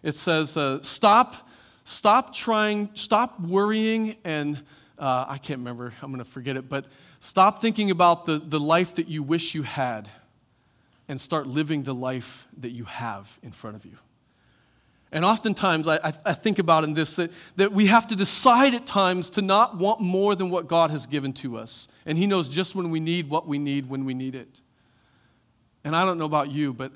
it 0.03 0.15
says, 0.15 0.55
uh, 0.55 0.81
stop 0.83 1.49
Stop 1.85 2.33
trying, 2.33 2.89
stop 2.95 3.39
worrying, 3.39 4.15
and 4.23 4.57
uh, 4.97 5.25
I 5.27 5.37
can't 5.37 5.59
remember, 5.59 5.93
I'm 6.01 6.11
going 6.11 6.23
to 6.23 6.29
forget 6.29 6.57
it, 6.57 6.67
but 6.67 6.87
stop 7.19 7.61
thinking 7.61 7.91
about 7.91 8.25
the, 8.25 8.39
the 8.39 8.59
life 8.59 8.95
that 8.95 9.07
you 9.07 9.21
wish 9.21 9.53
you 9.53 9.61
had 9.61 10.09
and 11.07 11.21
start 11.21 11.45
living 11.45 11.83
the 11.83 11.93
life 11.93 12.47
that 12.57 12.71
you 12.71 12.85
have 12.85 13.29
in 13.43 13.51
front 13.51 13.75
of 13.75 13.85
you. 13.85 13.97
And 15.11 15.23
oftentimes, 15.23 15.87
I, 15.87 16.13
I, 16.25 16.33
think 16.33 16.57
about 16.57 16.83
in 16.83 16.95
this 16.95 17.15
that, 17.17 17.31
that 17.55 17.71
we 17.71 17.85
have 17.85 18.07
to 18.07 18.15
decide 18.15 18.73
at 18.73 18.87
times 18.87 19.29
to 19.31 19.41
not 19.43 19.77
want 19.77 20.01
more 20.01 20.35
than 20.35 20.49
what 20.49 20.67
God 20.67 20.89
has 20.89 21.05
given 21.05 21.31
to 21.33 21.57
us. 21.57 21.87
And 22.07 22.17
He 22.17 22.25
knows 22.25 22.49
just 22.49 22.73
when 22.75 22.89
we 22.89 22.99
need 22.99 23.29
what 23.29 23.47
we 23.47 23.59
need 23.59 23.87
when 23.87 24.03
we 24.03 24.13
need 24.15 24.35
it. 24.35 24.61
And 25.83 25.95
I 25.95 26.03
don't 26.03 26.17
know 26.17 26.25
about 26.25 26.51
you, 26.51 26.73
but 26.73 26.91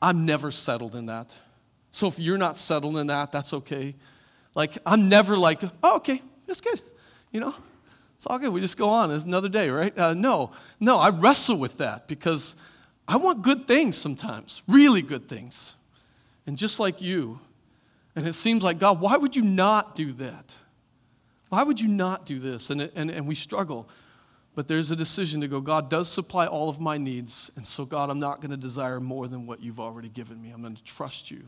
I'm 0.00 0.26
never 0.26 0.52
settled 0.52 0.94
in 0.94 1.06
that. 1.06 1.32
So 1.90 2.06
if 2.06 2.18
you're 2.18 2.38
not 2.38 2.58
settled 2.58 2.98
in 2.98 3.06
that, 3.08 3.32
that's 3.32 3.52
okay. 3.54 3.94
Like, 4.58 4.76
I'm 4.84 5.08
never 5.08 5.36
like, 5.36 5.60
oh, 5.84 5.98
okay, 5.98 6.20
that's 6.48 6.60
good. 6.60 6.80
You 7.30 7.38
know, 7.38 7.54
it's 8.16 8.26
all 8.26 8.40
good. 8.40 8.48
We 8.48 8.60
just 8.60 8.76
go 8.76 8.88
on. 8.88 9.12
It's 9.12 9.24
another 9.24 9.48
day, 9.48 9.70
right? 9.70 9.96
Uh, 9.96 10.14
no, 10.14 10.50
no, 10.80 10.96
I 10.98 11.10
wrestle 11.10 11.58
with 11.58 11.78
that 11.78 12.08
because 12.08 12.56
I 13.06 13.18
want 13.18 13.42
good 13.42 13.68
things 13.68 13.96
sometimes, 13.96 14.62
really 14.66 15.00
good 15.00 15.28
things. 15.28 15.76
And 16.44 16.58
just 16.58 16.80
like 16.80 17.00
you, 17.00 17.38
and 18.16 18.26
it 18.26 18.32
seems 18.32 18.64
like, 18.64 18.80
God, 18.80 19.00
why 19.00 19.16
would 19.16 19.36
you 19.36 19.42
not 19.42 19.94
do 19.94 20.12
that? 20.14 20.56
Why 21.50 21.62
would 21.62 21.80
you 21.80 21.86
not 21.86 22.26
do 22.26 22.40
this? 22.40 22.70
And, 22.70 22.80
and, 22.80 23.12
and 23.12 23.28
we 23.28 23.36
struggle. 23.36 23.88
But 24.56 24.66
there's 24.66 24.90
a 24.90 24.96
decision 24.96 25.40
to 25.42 25.46
go, 25.46 25.60
God 25.60 25.88
does 25.88 26.10
supply 26.10 26.46
all 26.46 26.68
of 26.68 26.80
my 26.80 26.98
needs. 26.98 27.48
And 27.54 27.64
so, 27.64 27.84
God, 27.84 28.10
I'm 28.10 28.18
not 28.18 28.40
going 28.40 28.50
to 28.50 28.56
desire 28.56 28.98
more 28.98 29.28
than 29.28 29.46
what 29.46 29.62
you've 29.62 29.78
already 29.78 30.08
given 30.08 30.42
me. 30.42 30.50
I'm 30.50 30.62
going 30.62 30.74
to 30.74 30.82
trust 30.82 31.30
you 31.30 31.44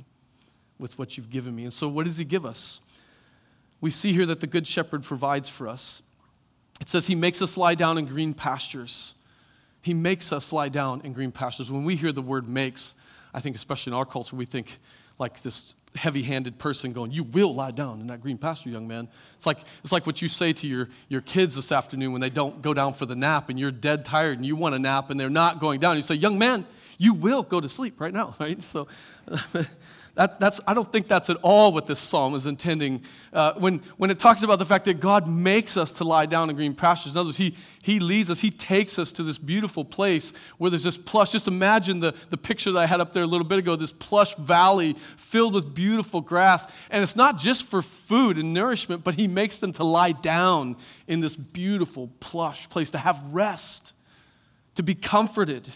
with 0.78 0.96
what 0.96 1.16
you've 1.16 1.28
given 1.28 1.56
me. 1.56 1.64
And 1.64 1.72
so, 1.72 1.88
what 1.88 2.06
does 2.06 2.16
He 2.16 2.24
give 2.24 2.46
us? 2.46 2.80
We 3.80 3.90
see 3.90 4.12
here 4.12 4.26
that 4.26 4.40
the 4.40 4.46
Good 4.46 4.66
Shepherd 4.66 5.02
provides 5.02 5.48
for 5.48 5.68
us. 5.68 6.02
It 6.80 6.88
says 6.88 7.06
he 7.06 7.14
makes 7.14 7.42
us 7.42 7.56
lie 7.56 7.74
down 7.74 7.98
in 7.98 8.06
green 8.06 8.34
pastures. 8.34 9.14
He 9.82 9.94
makes 9.94 10.32
us 10.32 10.52
lie 10.52 10.68
down 10.68 11.00
in 11.02 11.12
green 11.12 11.32
pastures. 11.32 11.70
When 11.70 11.84
we 11.84 11.96
hear 11.96 12.12
the 12.12 12.22
word 12.22 12.48
makes, 12.48 12.94
I 13.32 13.40
think, 13.40 13.56
especially 13.56 13.92
in 13.92 13.96
our 13.96 14.04
culture, 14.04 14.36
we 14.36 14.44
think 14.44 14.76
like 15.18 15.42
this 15.42 15.74
heavy 15.94 16.22
handed 16.22 16.58
person 16.58 16.92
going, 16.92 17.12
You 17.12 17.24
will 17.24 17.54
lie 17.54 17.70
down 17.70 18.00
in 18.00 18.06
that 18.08 18.22
green 18.22 18.38
pasture, 18.38 18.70
young 18.70 18.88
man. 18.88 19.08
It's 19.36 19.46
like, 19.46 19.58
it's 19.82 19.92
like 19.92 20.06
what 20.06 20.22
you 20.22 20.28
say 20.28 20.52
to 20.54 20.66
your, 20.66 20.88
your 21.08 21.20
kids 21.20 21.54
this 21.54 21.72
afternoon 21.72 22.12
when 22.12 22.20
they 22.20 22.30
don't 22.30 22.62
go 22.62 22.72
down 22.72 22.94
for 22.94 23.06
the 23.06 23.16
nap 23.16 23.48
and 23.48 23.58
you're 23.58 23.70
dead 23.70 24.04
tired 24.04 24.38
and 24.38 24.46
you 24.46 24.56
want 24.56 24.74
a 24.74 24.78
nap 24.78 25.10
and 25.10 25.18
they're 25.18 25.30
not 25.30 25.60
going 25.60 25.80
down. 25.80 25.96
You 25.96 26.02
say, 26.02 26.14
Young 26.14 26.38
man, 26.38 26.66
you 26.98 27.14
will 27.14 27.42
go 27.42 27.60
to 27.60 27.68
sleep 27.68 28.00
right 28.00 28.12
now, 28.12 28.34
right? 28.40 28.60
So 28.62 28.88
That, 30.20 30.38
that's, 30.38 30.60
I 30.66 30.74
don't 30.74 30.92
think 30.92 31.08
that's 31.08 31.30
at 31.30 31.38
all 31.40 31.72
what 31.72 31.86
this 31.86 31.98
psalm 31.98 32.34
is 32.34 32.44
intending. 32.44 33.04
Uh, 33.32 33.54
when, 33.54 33.78
when 33.96 34.10
it 34.10 34.18
talks 34.18 34.42
about 34.42 34.58
the 34.58 34.66
fact 34.66 34.84
that 34.84 35.00
God 35.00 35.26
makes 35.26 35.78
us 35.78 35.92
to 35.92 36.04
lie 36.04 36.26
down 36.26 36.50
in 36.50 36.56
green 36.56 36.74
pastures, 36.74 37.12
in 37.12 37.18
other 37.18 37.28
words, 37.28 37.38
he, 37.38 37.56
he 37.82 38.00
leads 38.00 38.28
us, 38.28 38.38
He 38.38 38.50
takes 38.50 38.98
us 38.98 39.12
to 39.12 39.22
this 39.22 39.38
beautiful 39.38 39.82
place 39.82 40.34
where 40.58 40.70
there's 40.70 40.84
this 40.84 40.98
plush. 40.98 41.32
Just 41.32 41.48
imagine 41.48 42.00
the, 42.00 42.14
the 42.28 42.36
picture 42.36 42.70
that 42.70 42.78
I 42.78 42.84
had 42.84 43.00
up 43.00 43.14
there 43.14 43.22
a 43.22 43.26
little 43.26 43.46
bit 43.46 43.60
ago 43.60 43.76
this 43.76 43.92
plush 43.92 44.36
valley 44.36 44.94
filled 45.16 45.54
with 45.54 45.74
beautiful 45.74 46.20
grass. 46.20 46.66
And 46.90 47.02
it's 47.02 47.16
not 47.16 47.38
just 47.38 47.64
for 47.64 47.80
food 47.80 48.36
and 48.36 48.52
nourishment, 48.52 49.02
but 49.02 49.14
He 49.14 49.26
makes 49.26 49.56
them 49.56 49.72
to 49.72 49.84
lie 49.84 50.12
down 50.12 50.76
in 51.08 51.20
this 51.20 51.34
beautiful, 51.34 52.10
plush 52.20 52.68
place, 52.68 52.90
to 52.90 52.98
have 52.98 53.18
rest, 53.32 53.94
to 54.74 54.82
be 54.82 54.94
comforted. 54.94 55.66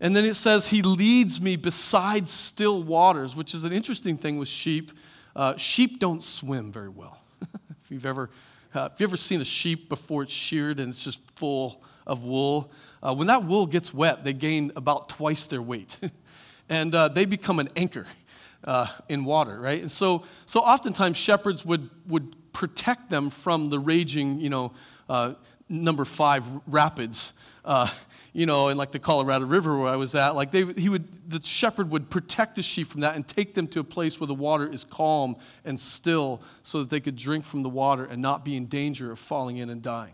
And 0.00 0.14
then 0.14 0.24
it 0.24 0.34
says, 0.34 0.68
He 0.68 0.82
leads 0.82 1.40
me 1.40 1.56
beside 1.56 2.28
still 2.28 2.82
waters, 2.82 3.34
which 3.34 3.54
is 3.54 3.64
an 3.64 3.72
interesting 3.72 4.16
thing 4.16 4.38
with 4.38 4.48
sheep. 4.48 4.92
Uh, 5.34 5.56
sheep 5.56 5.98
don't 5.98 6.22
swim 6.22 6.72
very 6.72 6.88
well. 6.88 7.18
if 7.42 7.90
you've 7.90 8.06
ever, 8.06 8.30
uh, 8.74 8.88
if 8.92 9.00
you've 9.00 9.10
ever 9.10 9.16
seen 9.16 9.40
a 9.40 9.44
sheep 9.44 9.88
before 9.88 10.22
it's 10.22 10.32
sheared 10.32 10.80
and 10.80 10.90
it's 10.90 11.02
just 11.02 11.20
full 11.36 11.82
of 12.06 12.22
wool, 12.22 12.70
uh, 13.02 13.14
when 13.14 13.26
that 13.26 13.44
wool 13.44 13.66
gets 13.66 13.92
wet, 13.92 14.24
they 14.24 14.32
gain 14.32 14.72
about 14.76 15.08
twice 15.08 15.46
their 15.46 15.62
weight. 15.62 15.98
and 16.68 16.94
uh, 16.94 17.08
they 17.08 17.24
become 17.24 17.58
an 17.58 17.68
anchor 17.76 18.06
uh, 18.64 18.86
in 19.08 19.24
water, 19.24 19.60
right? 19.60 19.80
And 19.80 19.90
so, 19.90 20.24
so 20.46 20.60
oftentimes 20.60 21.16
shepherds 21.16 21.64
would, 21.64 21.88
would 22.06 22.34
protect 22.52 23.10
them 23.10 23.30
from 23.30 23.70
the 23.70 23.78
raging, 23.78 24.40
you 24.40 24.50
know, 24.50 24.72
uh, 25.08 25.34
number 25.68 26.04
five 26.04 26.44
rapids 26.66 27.32
you 28.36 28.44
know, 28.44 28.68
in 28.68 28.76
like 28.76 28.92
the 28.92 28.98
Colorado 28.98 29.46
River 29.46 29.78
where 29.78 29.90
I 29.90 29.96
was 29.96 30.14
at, 30.14 30.34
like 30.34 30.50
they, 30.50 30.70
he 30.74 30.90
would, 30.90 31.30
the 31.30 31.40
shepherd 31.42 31.90
would 31.90 32.10
protect 32.10 32.56
the 32.56 32.62
sheep 32.62 32.86
from 32.88 33.00
that 33.00 33.16
and 33.16 33.26
take 33.26 33.54
them 33.54 33.66
to 33.68 33.80
a 33.80 33.84
place 33.84 34.20
where 34.20 34.26
the 34.26 34.34
water 34.34 34.70
is 34.70 34.84
calm 34.84 35.36
and 35.64 35.80
still 35.80 36.42
so 36.62 36.80
that 36.80 36.90
they 36.90 37.00
could 37.00 37.16
drink 37.16 37.46
from 37.46 37.62
the 37.62 37.70
water 37.70 38.04
and 38.04 38.20
not 38.20 38.44
be 38.44 38.54
in 38.54 38.66
danger 38.66 39.10
of 39.10 39.18
falling 39.18 39.56
in 39.56 39.70
and 39.70 39.80
dying. 39.80 40.12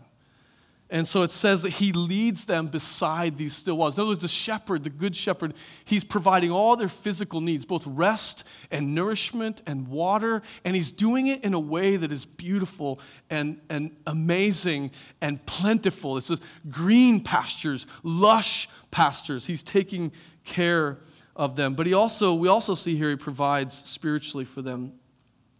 And 0.93 1.07
so 1.07 1.23
it 1.23 1.31
says 1.31 1.63
that 1.63 1.71
he 1.71 1.91
leads 1.91 2.45
them 2.45 2.67
beside 2.67 3.35
these 3.35 3.55
still 3.55 3.77
waters. 3.77 3.97
In 3.97 4.01
other 4.01 4.11
words, 4.11 4.21
the 4.21 4.27
shepherd, 4.27 4.83
the 4.83 4.91
good 4.91 5.15
shepherd, 5.15 5.55
he's 5.85 6.03
providing 6.03 6.51
all 6.51 6.75
their 6.75 6.87
physical 6.87 7.41
needs, 7.41 7.65
both 7.65 7.87
rest 7.87 8.43
and 8.69 8.93
nourishment 8.93 9.63
and 9.65 9.87
water. 9.87 10.43
And 10.63 10.75
he's 10.75 10.91
doing 10.91 11.27
it 11.27 11.43
in 11.43 11.55
a 11.55 11.59
way 11.59 11.97
that 11.97 12.11
is 12.11 12.25
beautiful 12.25 12.99
and, 13.31 13.59
and 13.71 13.89
amazing 14.05 14.91
and 15.19 15.43
plentiful. 15.47 16.15
It's 16.15 16.27
just 16.27 16.43
green 16.69 17.23
pastures, 17.23 17.87
lush 18.03 18.69
pastures. 18.91 19.47
He's 19.47 19.63
taking 19.63 20.11
care 20.45 20.99
of 21.35 21.55
them. 21.55 21.73
But 21.73 21.87
he 21.87 21.95
also, 21.95 22.35
we 22.35 22.49
also 22.49 22.75
see 22.75 22.95
here 22.95 23.09
he 23.09 23.15
provides 23.15 23.73
spiritually 23.73 24.45
for 24.45 24.61
them. 24.61 24.93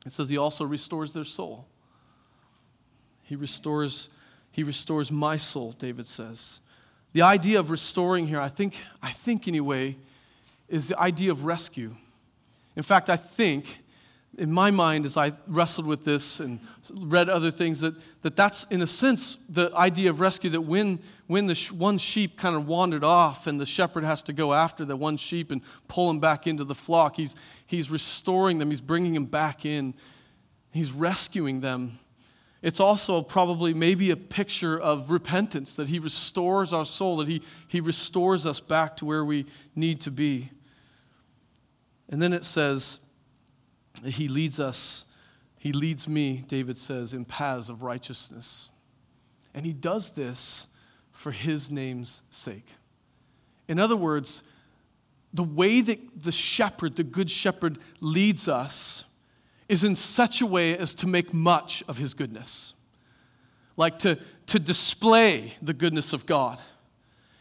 It 0.05 0.13
says 0.13 0.29
he 0.29 0.37
also 0.37 0.63
restores 0.63 1.11
their 1.11 1.23
soul. 1.23 1.65
He 3.23 3.35
restores 3.35 4.09
he 4.53 4.63
restores 4.63 5.11
my 5.11 5.35
soul, 5.35 5.73
David 5.73 6.07
says. 6.07 6.59
The 7.13 7.23
idea 7.23 7.59
of 7.59 7.71
restoring 7.71 8.27
here, 8.27 8.39
I 8.39 8.49
think, 8.49 8.77
I 9.01 9.11
think 9.11 9.47
anyway, 9.47 9.97
is 10.69 10.87
the 10.87 10.99
idea 10.99 11.31
of 11.31 11.43
rescue. 11.43 11.95
In 12.75 12.83
fact, 12.83 13.09
I 13.09 13.15
think, 13.15 13.79
in 14.37 14.51
my 14.51 14.69
mind, 14.69 15.07
as 15.07 15.17
I 15.17 15.33
wrestled 15.47 15.87
with 15.87 16.05
this 16.05 16.39
and 16.39 16.59
read 16.91 17.29
other 17.29 17.49
things, 17.49 17.79
that, 17.79 17.95
that 18.21 18.35
that's, 18.35 18.65
in 18.65 18.83
a 18.83 18.87
sense, 18.87 19.39
the 19.49 19.71
idea 19.73 20.11
of 20.11 20.19
rescue 20.19 20.51
that 20.51 20.61
when, 20.61 20.99
when 21.25 21.47
the 21.47 21.55
sh- 21.55 21.71
one 21.71 21.97
sheep 21.97 22.37
kind 22.37 22.55
of 22.55 22.67
wandered 22.67 23.03
off 23.03 23.47
and 23.47 23.59
the 23.59 23.65
shepherd 23.65 24.03
has 24.03 24.21
to 24.23 24.33
go 24.33 24.53
after 24.53 24.85
the 24.85 24.95
one 24.95 25.17
sheep 25.17 25.49
and 25.49 25.61
pull 25.87 26.11
him 26.11 26.19
back 26.19 26.45
into 26.45 26.63
the 26.63 26.75
flock, 26.75 27.15
he's, 27.15 27.35
he's 27.65 27.89
restoring 27.89 28.59
them, 28.59 28.69
he's 28.69 28.81
bringing 28.81 29.15
them 29.15 29.25
back 29.25 29.65
in, 29.65 29.95
he's 30.71 30.91
rescuing 30.91 31.61
them 31.61 31.97
it's 32.63 32.79
also 32.79 33.21
probably 33.21 33.73
maybe 33.73 34.09
a 34.11 34.15
picture 34.15 34.79
of 34.79 35.11
repentance, 35.11 35.75
that 35.75 35.89
He 35.89 35.99
restores 35.99 36.71
our 36.71 36.85
soul, 36.85 37.17
that 37.17 37.27
He, 37.27 37.43
he 37.67 37.81
restores 37.81 38.45
us 38.45 38.61
back 38.61 38.95
to 38.97 39.05
where 39.05 39.25
we 39.25 39.45
need 39.75 39.99
to 40.01 40.11
be. 40.11 40.49
And 42.09 42.21
then 42.21 42.31
it 42.31 42.45
says, 42.45 42.99
He 44.05 44.29
leads 44.29 44.61
us, 44.61 45.05
He 45.57 45.73
leads 45.73 46.07
me, 46.07 46.45
David 46.47 46.77
says, 46.77 47.13
in 47.13 47.25
paths 47.25 47.67
of 47.67 47.83
righteousness. 47.83 48.69
And 49.53 49.65
He 49.65 49.73
does 49.73 50.11
this 50.11 50.67
for 51.11 51.33
His 51.33 51.69
name's 51.69 52.21
sake. 52.29 52.67
In 53.67 53.77
other 53.77 53.97
words, 53.97 54.41
the 55.33 55.43
way 55.43 55.81
that 55.81 55.99
the 56.23 56.31
shepherd, 56.31 56.95
the 56.95 57.03
good 57.03 57.29
shepherd, 57.29 57.79
leads 57.99 58.47
us 58.47 59.03
is 59.73 59.83
in 59.83 59.95
such 59.95 60.39
a 60.39 60.45
way 60.45 60.77
as 60.77 60.93
to 60.93 61.07
make 61.07 61.33
much 61.33 61.83
of 61.87 61.97
his 61.97 62.13
goodness, 62.13 62.73
like 63.75 63.99
to, 63.99 64.17
to 64.47 64.59
display 64.59 65.55
the 65.61 65.73
goodness 65.73 66.13
of 66.13 66.25
God. 66.25 66.59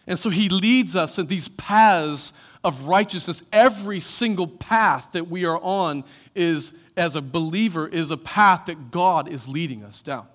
And 0.07 0.19
so 0.19 0.31
he 0.31 0.49
leads 0.49 0.97
us 0.97 1.19
in 1.19 1.27
these 1.27 1.49
paths 1.49 2.33
of 2.65 2.87
righteousness. 2.87 3.43
Every 3.53 4.01
single 4.01 4.49
path 4.49 5.09
that 5.13 5.29
we 5.29 5.45
are 5.45 5.61
on 5.61 6.05
is, 6.35 6.75
as 6.97 7.15
a 7.15 7.23
believer, 7.23 7.87
is 7.87 8.11
a 8.11 8.17
path 8.17 8.67
that 8.67 8.91
God 8.91 9.29
is 9.29 9.47
leading 9.47 9.85
us 9.85 10.03
down. 10.03 10.27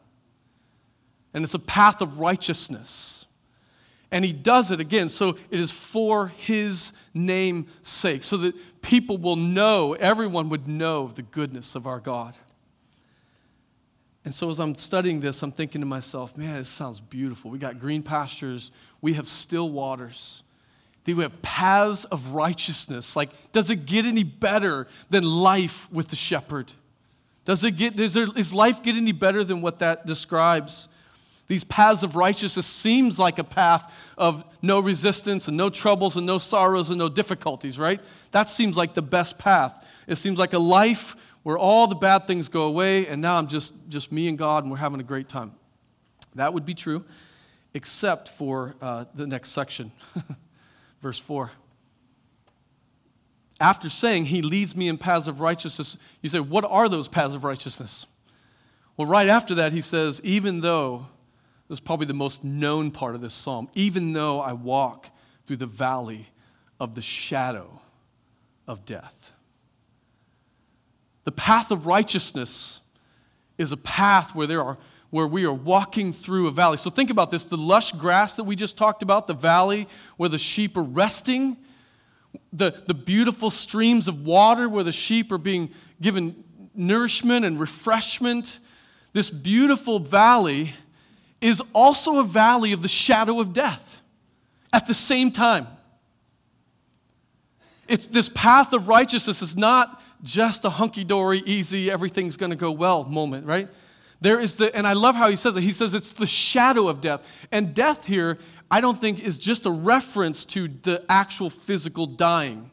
And 1.34 1.44
it's 1.44 1.54
a 1.54 1.60
path 1.60 2.02
of 2.02 2.20
righteousness. 2.20 3.26
And 4.12 4.24
he 4.24 4.32
does 4.32 4.72
it 4.72 4.80
again, 4.80 5.10
so 5.10 5.38
it 5.50 5.60
is 5.60 5.72
for 5.72 6.28
his 6.28 6.94
name's 7.14 7.68
sake, 7.82 8.24
so 8.24 8.38
that 8.38 8.77
people 8.88 9.18
will 9.18 9.36
know, 9.36 9.96
everyone 9.96 10.48
would 10.48 10.66
know 10.66 11.10
the 11.14 11.22
goodness 11.22 11.76
of 11.76 11.86
our 11.86 12.00
God. 12.00 12.38
And 14.24 14.34
so 14.34 14.50
as 14.50 14.62
I'm 14.62 14.76
studying 14.76 15.20
this, 15.20 15.44
I'm 15.44 15.52
thinking 15.52 15.82
to 15.82 15.88
myself, 15.88 16.38
man, 16.38 16.56
this 16.56 16.70
sounds 16.70 17.02
beautiful. 17.02 17.52
We 17.52 17.60
got 17.60 17.80
green 17.80 18.02
pastures, 18.02 18.72
we 19.02 19.14
have 19.14 19.28
still 19.28 19.70
waters. 19.70 20.42
We 21.06 21.22
have 21.24 21.42
paths 21.42 22.04
of 22.06 22.30
righteousness. 22.30 23.16
Like, 23.16 23.30
does 23.54 23.70
it 23.70 23.86
get 23.86 24.06
any 24.06 24.24
better 24.24 24.88
than 25.10 25.24
life 25.24 25.90
with 25.92 26.08
the 26.10 26.18
shepherd? 26.18 26.72
Does 27.46 27.64
it 27.64 27.72
get, 27.72 27.98
is, 27.98 28.14
there, 28.14 28.28
is 28.36 28.54
life 28.54 28.84
get 28.84 28.96
any 28.96 29.14
better 29.14 29.46
than 29.46 29.62
what 29.62 29.80
that 29.80 30.06
describes? 30.06 30.90
These 31.48 31.64
paths 31.64 32.04
of 32.04 32.16
righteousness 32.16 32.68
seems 32.68 33.18
like 33.18 33.40
a 33.40 33.44
path 33.44 33.92
of 34.18 34.44
no 34.62 34.80
resistance 34.80 35.48
and 35.48 35.56
no 35.56 35.70
troubles 35.70 36.18
and 36.18 36.26
no 36.26 36.40
sorrows 36.40 36.90
and 36.90 36.98
no 36.98 37.08
difficulties, 37.08 37.80
right? 37.80 38.02
That 38.32 38.50
seems 38.50 38.76
like 38.76 38.94
the 38.94 39.02
best 39.02 39.38
path. 39.38 39.74
It 40.08 40.18
seems 40.18 40.40
like 40.40 40.54
a 40.54 40.60
life 40.60 41.16
where 41.44 41.58
all 41.58 41.88
the 41.88 41.96
bad 41.96 42.28
things 42.28 42.50
go 42.50 42.64
away 42.64 43.08
and 43.08 43.22
now 43.22 43.38
I'm 43.38 43.48
just, 43.48 43.74
just 43.88 44.12
me 44.12 44.28
and 44.28 44.38
God 44.38 44.64
and 44.64 44.72
we're 44.72 44.78
having 44.78 45.00
a 45.00 45.04
great 45.04 45.30
time. 45.30 45.54
That 46.36 46.54
would 46.54 46.66
be 46.66 46.74
true, 46.74 47.06
except 47.74 48.30
for 48.30 48.76
uh, 48.82 49.06
the 49.16 49.26
next 49.26 49.52
section, 49.52 49.92
verse 51.02 51.18
4. 51.18 51.52
After 53.60 53.90
saying, 53.90 54.26
He 54.26 54.42
leads 54.42 54.76
me 54.76 54.88
in 54.88 54.98
paths 54.98 55.28
of 55.28 55.40
righteousness, 55.40 55.98
you 56.22 56.30
say, 56.30 56.40
What 56.40 56.64
are 56.66 56.90
those 56.90 57.08
paths 57.08 57.34
of 57.34 57.44
righteousness? 57.44 58.06
Well, 58.98 59.08
right 59.08 59.28
after 59.28 59.56
that, 59.56 59.72
he 59.72 59.82
says, 59.82 60.22
Even 60.24 60.62
though 60.62 61.08
this 61.68 61.78
is 61.78 61.80
probably 61.80 62.06
the 62.06 62.14
most 62.14 62.44
known 62.44 62.92
part 62.92 63.16
of 63.16 63.22
this 63.22 63.34
psalm. 63.34 63.70
Even 63.74 64.14
though 64.14 64.40
I 64.40 64.54
walk 64.54 65.10
through 65.46 65.58
the 65.58 65.66
valley 65.66 66.28
of 66.80 66.96
the 66.96 67.02
shadow 67.02 67.82
of 68.68 68.86
death. 68.86 69.32
The 71.24 71.32
path 71.32 71.72
of 71.72 71.86
righteousness 71.86 72.82
is 73.58 73.72
a 73.72 73.78
path 73.78 74.36
where 74.36 74.48
there 74.48 74.62
are 74.62 74.78
where 75.10 75.28
we 75.28 75.46
are 75.46 75.54
walking 75.54 76.12
through 76.12 76.48
a 76.48 76.52
valley. 76.52 76.78
So 76.78 76.90
think 76.90 77.10
about 77.10 77.32
this, 77.32 77.46
the 77.46 77.58
lush 77.58 77.94
grass 77.94 78.36
that 78.36 78.44
we 78.44 78.58
just 78.58 78.78
talked 78.78 79.02
about, 79.02 79.28
the 79.28 79.34
valley 79.34 79.88
where 80.18 80.28
the 80.28 80.38
sheep 80.38 80.76
are 80.76 80.84
resting, 80.84 81.56
the, 82.52 82.84
the 82.88 82.94
beautiful 82.94 83.50
streams 83.50 84.08
of 84.08 84.26
water 84.26 84.68
where 84.68 84.84
the 84.84 84.92
sheep 84.92 85.32
are 85.32 85.38
being 85.38 85.70
given 86.02 86.44
nourishment 86.76 87.46
and 87.46 87.60
refreshment. 87.60 88.60
This 89.14 89.30
beautiful 89.30 90.00
valley 90.00 90.74
is 91.42 91.62
also 91.74 92.20
a 92.20 92.24
valley 92.24 92.72
of 92.72 92.82
the 92.82 92.88
shadow 92.88 93.40
of 93.40 93.54
death 93.54 94.02
at 94.74 94.88
the 94.88 94.94
same 94.94 95.32
time. 95.32 95.68
It's 97.88 98.06
this 98.06 98.30
path 98.30 98.74
of 98.74 98.88
righteousness 98.88 99.42
is 99.42 99.56
not 99.56 100.02
just 100.24 100.66
a 100.66 100.70
hunky 100.70 101.04
dory, 101.04 101.42
easy, 101.46 101.92
everything's 101.92 102.38
going 102.38 102.50
to 102.50 102.56
go 102.56 102.72
well 102.72 103.04
moment, 103.04 103.46
right? 103.46 103.70
There 104.20 104.40
is 104.40 104.56
the, 104.56 104.76
and 104.76 104.88
I 104.88 104.94
love 104.94 105.16
how 105.16 105.30
he 105.30 105.36
says 105.36 105.56
it. 105.56 105.64
He 105.64 105.72
says 105.72 105.94
it's 105.94 106.12
the 106.12 106.26
shadow 106.26 106.88
of 106.88 107.02
death. 107.02 107.26
And 107.52 107.74
death 107.74 108.06
here, 108.06 108.40
I 108.70 108.82
don't 108.82 109.00
think, 109.00 109.24
is 109.24 109.38
just 109.38 109.66
a 109.66 109.72
reference 109.72 110.44
to 110.46 110.68
the 110.68 111.04
actual 111.08 111.50
physical 111.50 112.08
dying. 112.08 112.72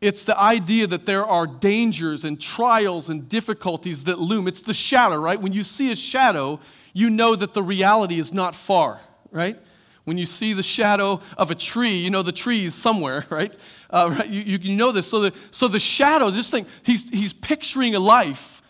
It's 0.00 0.24
the 0.24 0.38
idea 0.38 0.86
that 0.86 1.06
there 1.06 1.24
are 1.24 1.46
dangers 1.46 2.24
and 2.24 2.40
trials 2.40 3.08
and 3.08 3.28
difficulties 3.28 4.04
that 4.04 4.18
loom. 4.18 4.48
It's 4.48 4.62
the 4.62 4.74
shadow, 4.74 5.16
right? 5.16 5.40
When 5.40 5.52
you 5.52 5.64
see 5.64 5.92
a 5.92 5.96
shadow, 5.96 6.58
you 6.94 7.10
know 7.10 7.36
that 7.36 7.52
the 7.52 7.62
reality 7.62 8.18
is 8.18 8.32
not 8.32 8.54
far, 8.54 9.00
right? 9.30 9.58
When 10.04 10.16
you 10.16 10.24
see 10.24 10.52
the 10.52 10.62
shadow 10.62 11.20
of 11.36 11.50
a 11.50 11.54
tree, 11.54 11.96
you 11.96 12.08
know 12.08 12.22
the 12.22 12.32
tree 12.32 12.64
is 12.64 12.74
somewhere, 12.74 13.26
right? 13.30 13.54
Uh, 13.90 14.14
right? 14.16 14.28
You, 14.28 14.58
you 14.58 14.76
know 14.76 14.92
this. 14.92 15.08
So 15.08 15.20
the, 15.20 15.34
so 15.50 15.68
the 15.68 15.80
shadow, 15.80 16.30
just 16.30 16.50
think, 16.50 16.68
he's, 16.82 17.06
he's 17.10 17.34
picturing 17.34 17.94
a 17.94 18.00
life 18.00 18.62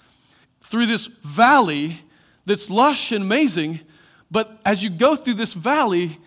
through 0.62 0.86
this 0.86 1.06
valley 1.06 2.00
that's 2.46 2.68
lush 2.68 3.12
and 3.12 3.22
amazing, 3.22 3.80
but 4.30 4.58
as 4.64 4.82
you 4.82 4.90
go 4.90 5.14
through 5.14 5.34
this 5.34 5.54
valley, 5.54 6.18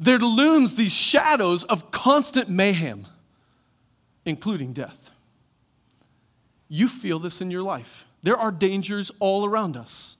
there 0.00 0.18
looms 0.18 0.74
these 0.74 0.92
shadows 0.92 1.64
of 1.64 1.90
constant 1.92 2.48
mayhem, 2.48 3.06
including 4.24 4.72
death. 4.72 5.12
You 6.68 6.88
feel 6.88 7.20
this 7.20 7.40
in 7.40 7.50
your 7.50 7.62
life. 7.62 8.04
There 8.22 8.36
are 8.36 8.50
dangers 8.50 9.12
all 9.20 9.44
around 9.44 9.76
us 9.76 10.16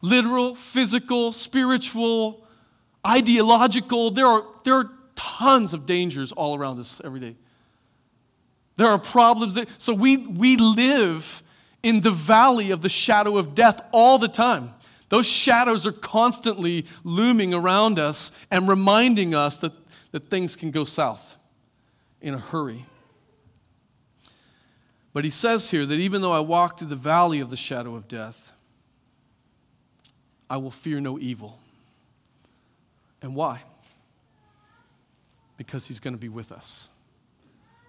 literal, 0.00 0.54
physical, 0.54 1.32
spiritual, 1.32 2.44
ideological. 3.06 4.10
There 4.10 4.26
are, 4.26 4.44
there 4.64 4.74
are 4.74 4.90
tons 5.16 5.74
of 5.74 5.86
dangers 5.86 6.32
all 6.32 6.56
around 6.56 6.78
us 6.78 7.00
every 7.04 7.20
day. 7.20 7.36
There 8.76 8.86
are 8.86 8.98
problems 8.98 9.54
that, 9.54 9.68
so 9.78 9.92
we, 9.92 10.18
we 10.18 10.56
live 10.56 11.42
in 11.82 12.00
the 12.00 12.10
valley 12.10 12.70
of 12.70 12.82
the 12.82 12.88
shadow 12.88 13.36
of 13.36 13.54
death 13.54 13.80
all 13.92 14.18
the 14.18 14.28
time. 14.28 14.74
Those 15.08 15.26
shadows 15.26 15.86
are 15.86 15.92
constantly 15.92 16.86
looming 17.02 17.54
around 17.54 17.98
us 17.98 18.30
and 18.50 18.68
reminding 18.68 19.34
us 19.34 19.58
that, 19.58 19.72
that 20.12 20.28
things 20.28 20.54
can 20.54 20.70
go 20.70 20.84
south 20.84 21.36
in 22.20 22.34
a 22.34 22.38
hurry. 22.38 22.84
But 25.12 25.24
he 25.24 25.30
says 25.30 25.70
here 25.70 25.86
that 25.86 25.94
even 25.96 26.20
though 26.22 26.32
I 26.32 26.40
walk 26.40 26.78
through 26.78 26.88
the 26.88 26.96
valley 26.96 27.40
of 27.40 27.50
the 27.50 27.56
shadow 27.56 27.96
of 27.96 28.06
death, 28.06 28.52
I 30.50 30.56
will 30.56 30.70
fear 30.70 31.00
no 31.00 31.18
evil. 31.18 31.58
And 33.22 33.34
why? 33.34 33.62
Because 35.56 35.86
he's 35.86 36.00
going 36.00 36.14
to 36.14 36.20
be 36.20 36.28
with 36.28 36.52
us. 36.52 36.88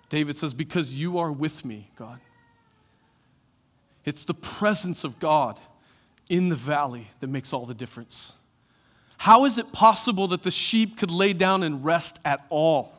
David 0.10 0.38
says, 0.38 0.53
Because 0.53 0.91
you 0.91 1.20
are 1.20 1.32
with 1.32 1.64
me, 1.64 1.89
God. 1.95 2.20
It's 4.05 4.24
the 4.24 4.34
presence 4.34 5.03
of 5.03 5.20
God 5.20 5.60
in 6.30 6.49
the 6.49 6.55
valley 6.55 7.07
that 7.20 7.28
makes 7.28 7.53
all 7.53 7.66
the 7.66 7.74
difference. 7.74 8.34
How 9.18 9.45
is 9.45 9.57
it 9.57 9.72
possible 9.72 10.28
that 10.30 10.43
the 10.43 10.51
sheep 10.51 10.97
could 10.97 11.12
lay 11.12 11.34
down 11.34 11.64
and 11.64 11.84
rest 11.84 12.20
at 12.24 12.45
all? 12.49 12.93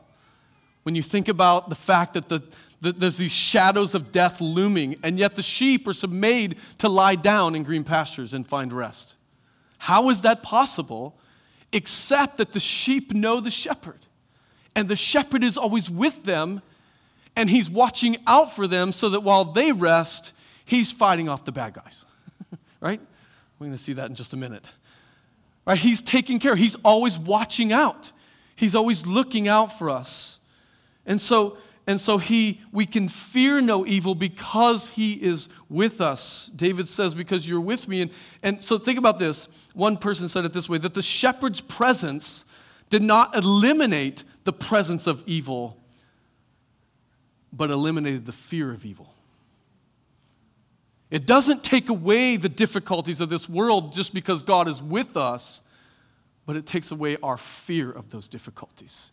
When 0.83 0.95
you 0.95 1.03
think 1.03 1.29
about 1.29 1.69
the 1.69 1.75
fact 1.75 2.15
that 2.15 2.29
the, 2.29 2.43
the, 2.81 2.93
there's 2.93 3.17
these 3.17 3.33
shadows 3.33 3.95
of 3.95 4.13
death 4.13 4.41
looming, 4.41 4.97
and 5.03 5.19
yet 5.19 5.35
the 5.35 5.43
sheep 5.43 5.89
are 5.89 6.09
made 6.09 6.57
to 6.79 6.89
lie 6.89 7.15
down 7.15 7.55
in 7.55 7.63
green 7.63 7.85
pastures 7.85 8.35
and 8.35 8.47
find 8.47 8.73
rest. 8.73 9.15
How 9.81 10.11
is 10.11 10.21
that 10.23 10.43
possible? 10.43 11.17
Except 11.73 12.37
that 12.37 12.53
the 12.53 12.61
sheep 12.61 13.15
know 13.15 13.41
the 13.41 13.51
shepherd, 13.51 14.05
and 14.75 14.87
the 14.89 14.95
shepherd 14.95 15.43
is 15.43 15.57
always 15.57 15.89
with 15.89 16.25
them, 16.25 16.61
and 17.35 17.49
he's 17.49 17.71
watching 17.71 18.19
out 18.27 18.55
for 18.55 18.67
them 18.67 18.93
so 18.93 19.09
that 19.09 19.21
while 19.21 19.47
they 19.47 19.73
rest, 19.73 20.35
he's 20.67 20.93
fighting 20.93 21.31
off 21.31 21.47
the 21.47 21.53
bad 21.53 21.73
guys. 21.73 22.05
right? 22.83 23.01
We're 23.59 23.69
going 23.69 23.77
to 23.77 23.83
see 23.83 23.95
that 23.95 24.11
in 24.11 24.15
just 24.15 24.35
a 24.35 24.37
minute. 24.37 24.71
Right? 25.67 25.79
He's 25.79 26.03
taking 26.03 26.41
care. 26.41 26.57
He's 26.57 26.75
always 26.85 27.19
watching 27.19 27.73
out. 27.73 28.13
He's 28.57 28.75
always 28.75 29.07
looking 29.07 29.49
out 29.49 29.79
for 29.79 29.89
us. 29.89 30.41
And 31.07 31.19
so, 31.19 31.57
and 31.87 32.01
so 32.01 32.19
he, 32.19 32.61
we 32.73 32.87
can 32.87 33.09
fear 33.09 33.61
no 33.61 33.87
evil 33.87 34.15
because 34.15 34.91
he 34.91 35.15
is 35.15 35.49
with 35.69 36.01
us. 36.01 36.51
David 36.55 36.87
says, 36.87 37.15
because 37.15 37.49
you're 37.49 37.61
with 37.61 37.89
me. 37.89 38.03
And, 38.03 38.11
and 38.43 38.63
so 38.63 38.79
think 38.79 38.99
about 38.99 39.19
this. 39.19 39.49
One 39.75 39.97
person 39.97 40.29
said 40.29 40.45
it 40.45 40.53
this 40.53 40.69
way 40.69 40.79
that 40.79 40.95
the 40.95 41.03
shepherd's 41.03 41.61
presence 41.61 42.45
did 42.91 43.03
not 43.03 43.35
eliminate 43.37 44.25
the 44.45 44.53
presence 44.53 45.07
of 45.07 45.23
evil, 45.27 45.77
but 47.53 47.71
eliminated 47.71 48.27
the 48.27 48.33
fear 48.33 48.71
of 48.71 48.85
evil. 48.85 49.15
It 51.11 51.27
doesn't 51.27 51.65
take 51.65 51.89
away 51.89 52.37
the 52.37 52.49
difficulties 52.49 53.21
of 53.21 53.31
this 53.31 53.49
world 53.49 53.93
just 53.93 54.15
because 54.15 54.43
God 54.43 54.69
is 54.69 54.81
with 54.81 55.17
us, 55.17 55.63
but 56.47 56.55
it 56.57 56.67
takes 56.67 56.93
away 56.93 57.17
our 57.23 57.37
fear 57.37 57.91
of 57.91 58.11
those 58.11 58.29
difficulties. 58.29 59.13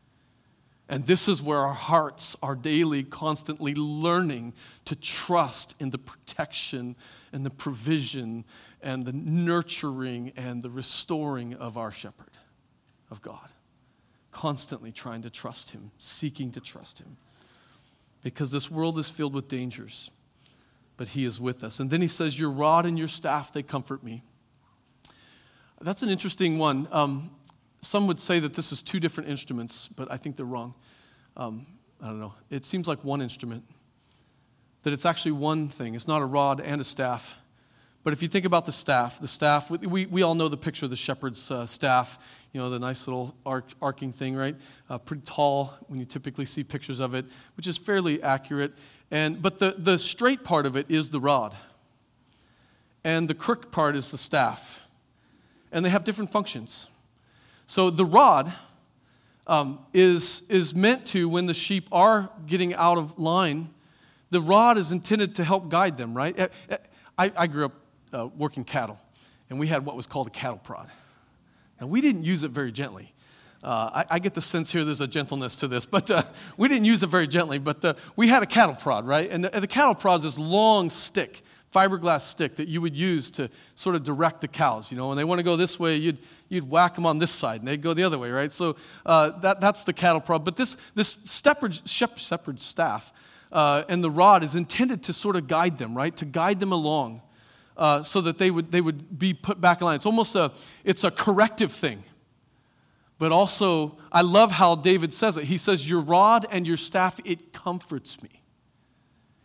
And 0.89 1.05
this 1.05 1.27
is 1.27 1.41
where 1.41 1.59
our 1.59 1.73
hearts 1.73 2.38
are 2.41 2.55
daily, 2.55 3.03
constantly 3.03 3.75
learning 3.75 4.53
to 4.85 4.95
trust 4.95 5.75
in 5.79 5.89
the 5.89 5.97
protection 5.97 6.95
and 7.33 7.45
the 7.45 7.49
provision 7.49 8.45
and 8.81 9.05
the 9.05 9.11
nurturing 9.11 10.31
and 10.38 10.63
the 10.63 10.69
restoring 10.69 11.55
of 11.55 11.77
our 11.77 11.91
shepherd, 11.91 12.31
of 13.11 13.21
God. 13.21 13.49
Constantly 14.31 14.91
trying 14.91 15.23
to 15.23 15.29
trust 15.29 15.71
him, 15.71 15.91
seeking 15.97 16.51
to 16.51 16.61
trust 16.61 16.99
him. 16.99 17.17
Because 18.23 18.51
this 18.51 18.71
world 18.71 18.97
is 18.97 19.09
filled 19.09 19.33
with 19.33 19.47
dangers 19.49 20.09
but 20.97 21.09
he 21.09 21.23
is 21.23 21.39
with 21.39 21.63
us. 21.63 21.79
And 21.79 21.89
then 21.89 22.01
he 22.01 22.07
says, 22.07 22.38
Your 22.38 22.49
rod 22.49 22.85
and 22.85 22.97
your 22.97 23.07
staff, 23.07 23.53
they 23.53 23.63
comfort 23.63 24.03
me. 24.03 24.23
That's 25.79 26.01
an 26.01 26.09
interesting 26.09 26.57
one. 26.57 26.88
Um, 26.91 27.29
some 27.88 28.05
would 28.07 28.19
say 28.19 28.39
that 28.39 28.53
this 28.53 28.73
is 28.73 28.81
two 28.81 28.99
different 28.99 29.29
instruments, 29.29 29.88
but 29.95 30.11
I 30.11 30.17
think 30.17 30.35
they're 30.35 30.45
wrong. 30.45 30.73
Um, 31.38 31.65
I 32.01 32.07
don't 32.07 32.19
know. 32.19 32.33
It 32.49 32.65
seems 32.65 32.85
like 32.85 33.01
one 33.03 33.21
instrument, 33.21 33.63
that 34.83 34.91
it's 34.91 35.05
actually 35.05 35.31
one 35.31 35.69
thing. 35.69 35.95
It's 35.95 36.07
not 36.07 36.21
a 36.21 36.25
rod 36.25 36.59
and 36.59 36.81
a 36.81 36.83
staff. 36.83 37.33
But 38.03 38.11
if 38.11 38.21
you 38.21 38.27
think 38.27 38.45
about 38.45 38.65
the 38.65 38.73
staff, 38.73 39.21
the 39.21 39.27
staff, 39.27 39.69
we, 39.69 40.05
we 40.05 40.21
all 40.21 40.35
know 40.35 40.49
the 40.49 40.57
picture 40.57 40.85
of 40.85 40.89
the 40.89 40.97
shepherd's 40.97 41.49
uh, 41.49 41.65
staff, 41.65 42.19
you 42.51 42.59
know, 42.59 42.69
the 42.69 42.77
nice 42.77 43.07
little 43.07 43.33
arc, 43.45 43.65
arcing 43.81 44.11
thing, 44.11 44.35
right? 44.35 44.55
Uh, 44.89 44.97
pretty 44.97 45.23
tall 45.25 45.73
when 45.88 45.97
you 45.97 46.05
typically 46.05 46.45
see 46.45 46.65
pictures 46.65 46.99
of 46.99 47.13
it, 47.13 47.25
which 47.55 47.67
is 47.67 47.77
fairly 47.77 48.21
accurate. 48.21 48.73
And, 49.11 49.41
but 49.41 49.59
the, 49.59 49.75
the 49.77 49.97
straight 49.97 50.43
part 50.43 50.65
of 50.65 50.75
it 50.75 50.91
is 50.91 51.09
the 51.09 51.21
rod, 51.21 51.55
and 53.05 53.29
the 53.29 53.33
crook 53.33 53.71
part 53.71 53.95
is 53.95 54.11
the 54.11 54.17
staff. 54.17 54.81
And 55.71 55.85
they 55.85 55.89
have 55.89 56.03
different 56.03 56.31
functions. 56.31 56.89
So 57.68 57.89
the 57.89 58.05
rod 58.05 58.53
um, 59.45 59.80
is, 59.93 60.43
is 60.47 60.74
meant 60.74 61.05
to, 61.07 61.28
when 61.28 61.45
the 61.45 61.53
sheep 61.53 61.88
are 61.91 62.30
getting 62.47 62.74
out 62.74 62.97
of 62.97 63.20
line, 63.20 63.70
the 64.30 64.41
rod 64.41 64.78
is 64.78 64.93
intended 64.93 65.36
to 65.36 65.43
help 65.43 65.70
guide 65.70 65.97
them, 65.97 66.15
right? 66.15 66.49
I, 67.18 67.32
I 67.36 67.47
grew 67.47 67.65
up 67.65 67.74
uh, 68.13 68.30
working 68.38 68.63
cattle, 68.63 68.97
and 69.49 69.59
we 69.59 69.68
had 69.68 69.86
what 69.86 69.97
was 69.97 70.07
called 70.07 70.28
a 70.28 70.32
cattle 70.32 70.59
prod. 70.63 70.89
Now, 71.80 71.88
we 71.88 71.99
didn't 71.99 72.24
use 72.24 72.43
it 72.43 72.51
very 72.51 72.72
gently. 72.72 73.13
Uh, 73.61 74.03
I, 74.09 74.15
I, 74.15 74.20
get 74.20 74.34
the 74.34 74.41
sense 74.41 74.72
here 74.72 74.86
there's 74.86 75.01
a 75.01 75.07
gentleness 75.07 75.55
to 75.57 75.68
this, 75.68 75.86
but 75.97 76.09
uh, 76.09 76.24
we 76.55 76.70
didn't 76.70 76.86
use 76.86 77.03
it 77.03 77.07
very 77.07 77.28
gently. 77.28 77.57
But 77.57 77.84
uh, 77.84 77.93
we 78.15 78.30
had 78.30 78.43
a 78.43 78.45
cattle 78.45 78.76
prod, 78.76 79.05
right? 79.05 79.30
And 79.30 79.43
the, 79.43 79.53
and 79.53 79.61
the 79.61 79.68
cattle 79.68 79.95
prod 79.95 80.20
is 80.20 80.24
this 80.24 80.38
long 80.38 80.89
stick, 80.89 81.41
fiberglass 81.74 82.22
stick 82.22 82.55
that 82.55 82.68
you 82.68 82.82
would 82.82 82.95
use 82.95 83.30
to 83.32 83.49
sort 83.76 83.95
of 83.95 84.03
direct 84.03 84.41
the 84.41 84.47
cows. 84.47 84.91
You 84.91 84.97
know, 84.97 85.07
when 85.09 85.18
they 85.18 85.24
want 85.24 85.39
to 85.39 85.43
go 85.43 85.55
this 85.55 85.80
way, 85.80 85.95
you'd, 85.97 86.18
you'd 86.49 86.70
whack 86.70 86.95
them 86.95 87.05
on 87.05 87.20
this 87.20 87.32
side, 87.32 87.61
and 87.61 87.68
they'd 87.68 87.82
go 87.82 87.93
the 87.93 88.03
other 88.03 88.18
way, 88.18 88.32
right? 88.32 88.51
So 88.51 88.76
uh, 89.05 89.39
that, 89.39 89.59
that's 89.59 89.84
the 89.84 89.93
cattle 89.93 90.22
prod. 90.22 90.45
But 90.45 90.55
this, 90.55 90.78
this 90.95 91.18
shepherd, 91.26 91.80
shepherd 91.86 92.61
staff 92.61 93.11
uh, 93.51 93.84
and 93.89 94.03
the 94.03 94.11
rod 94.11 94.43
is 94.43 94.55
intended 94.55 95.03
to 95.03 95.13
sort 95.13 95.36
of 95.36 95.47
guide 95.47 95.78
them, 95.78 95.95
right? 95.95 96.15
To 96.18 96.26
guide 96.26 96.59
them 96.59 96.72
along. 96.72 97.22
Uh, 97.76 98.01
so 98.01 98.22
that 98.22 98.39
they 98.39 98.49
would, 98.49 98.72
they 98.72 98.82
would 98.82 99.20
be 99.20 99.36
put 99.36 99.61
back 99.61 99.82
in 99.82 99.86
line. 99.86 99.97
It's 99.97 100.07
almost 100.07 100.34
a, 100.34 100.51
it's 100.84 101.03
a 101.03 101.11
corrective 101.11 101.72
thing 101.72 102.03
but 103.20 103.32
also, 103.32 103.97
I 104.11 104.22
love 104.22 104.51
how 104.51 104.76
David 104.76 105.13
says 105.13 105.38
it. 105.38 105.45
He 105.45 105.57
says, 105.57 105.89
Your 105.89 106.01
rod 106.01 106.45
and 106.51 106.68
your 106.68 106.78
staff, 106.78 107.20
it 107.26 107.51
comforts 107.51 108.22
me. 108.22 108.30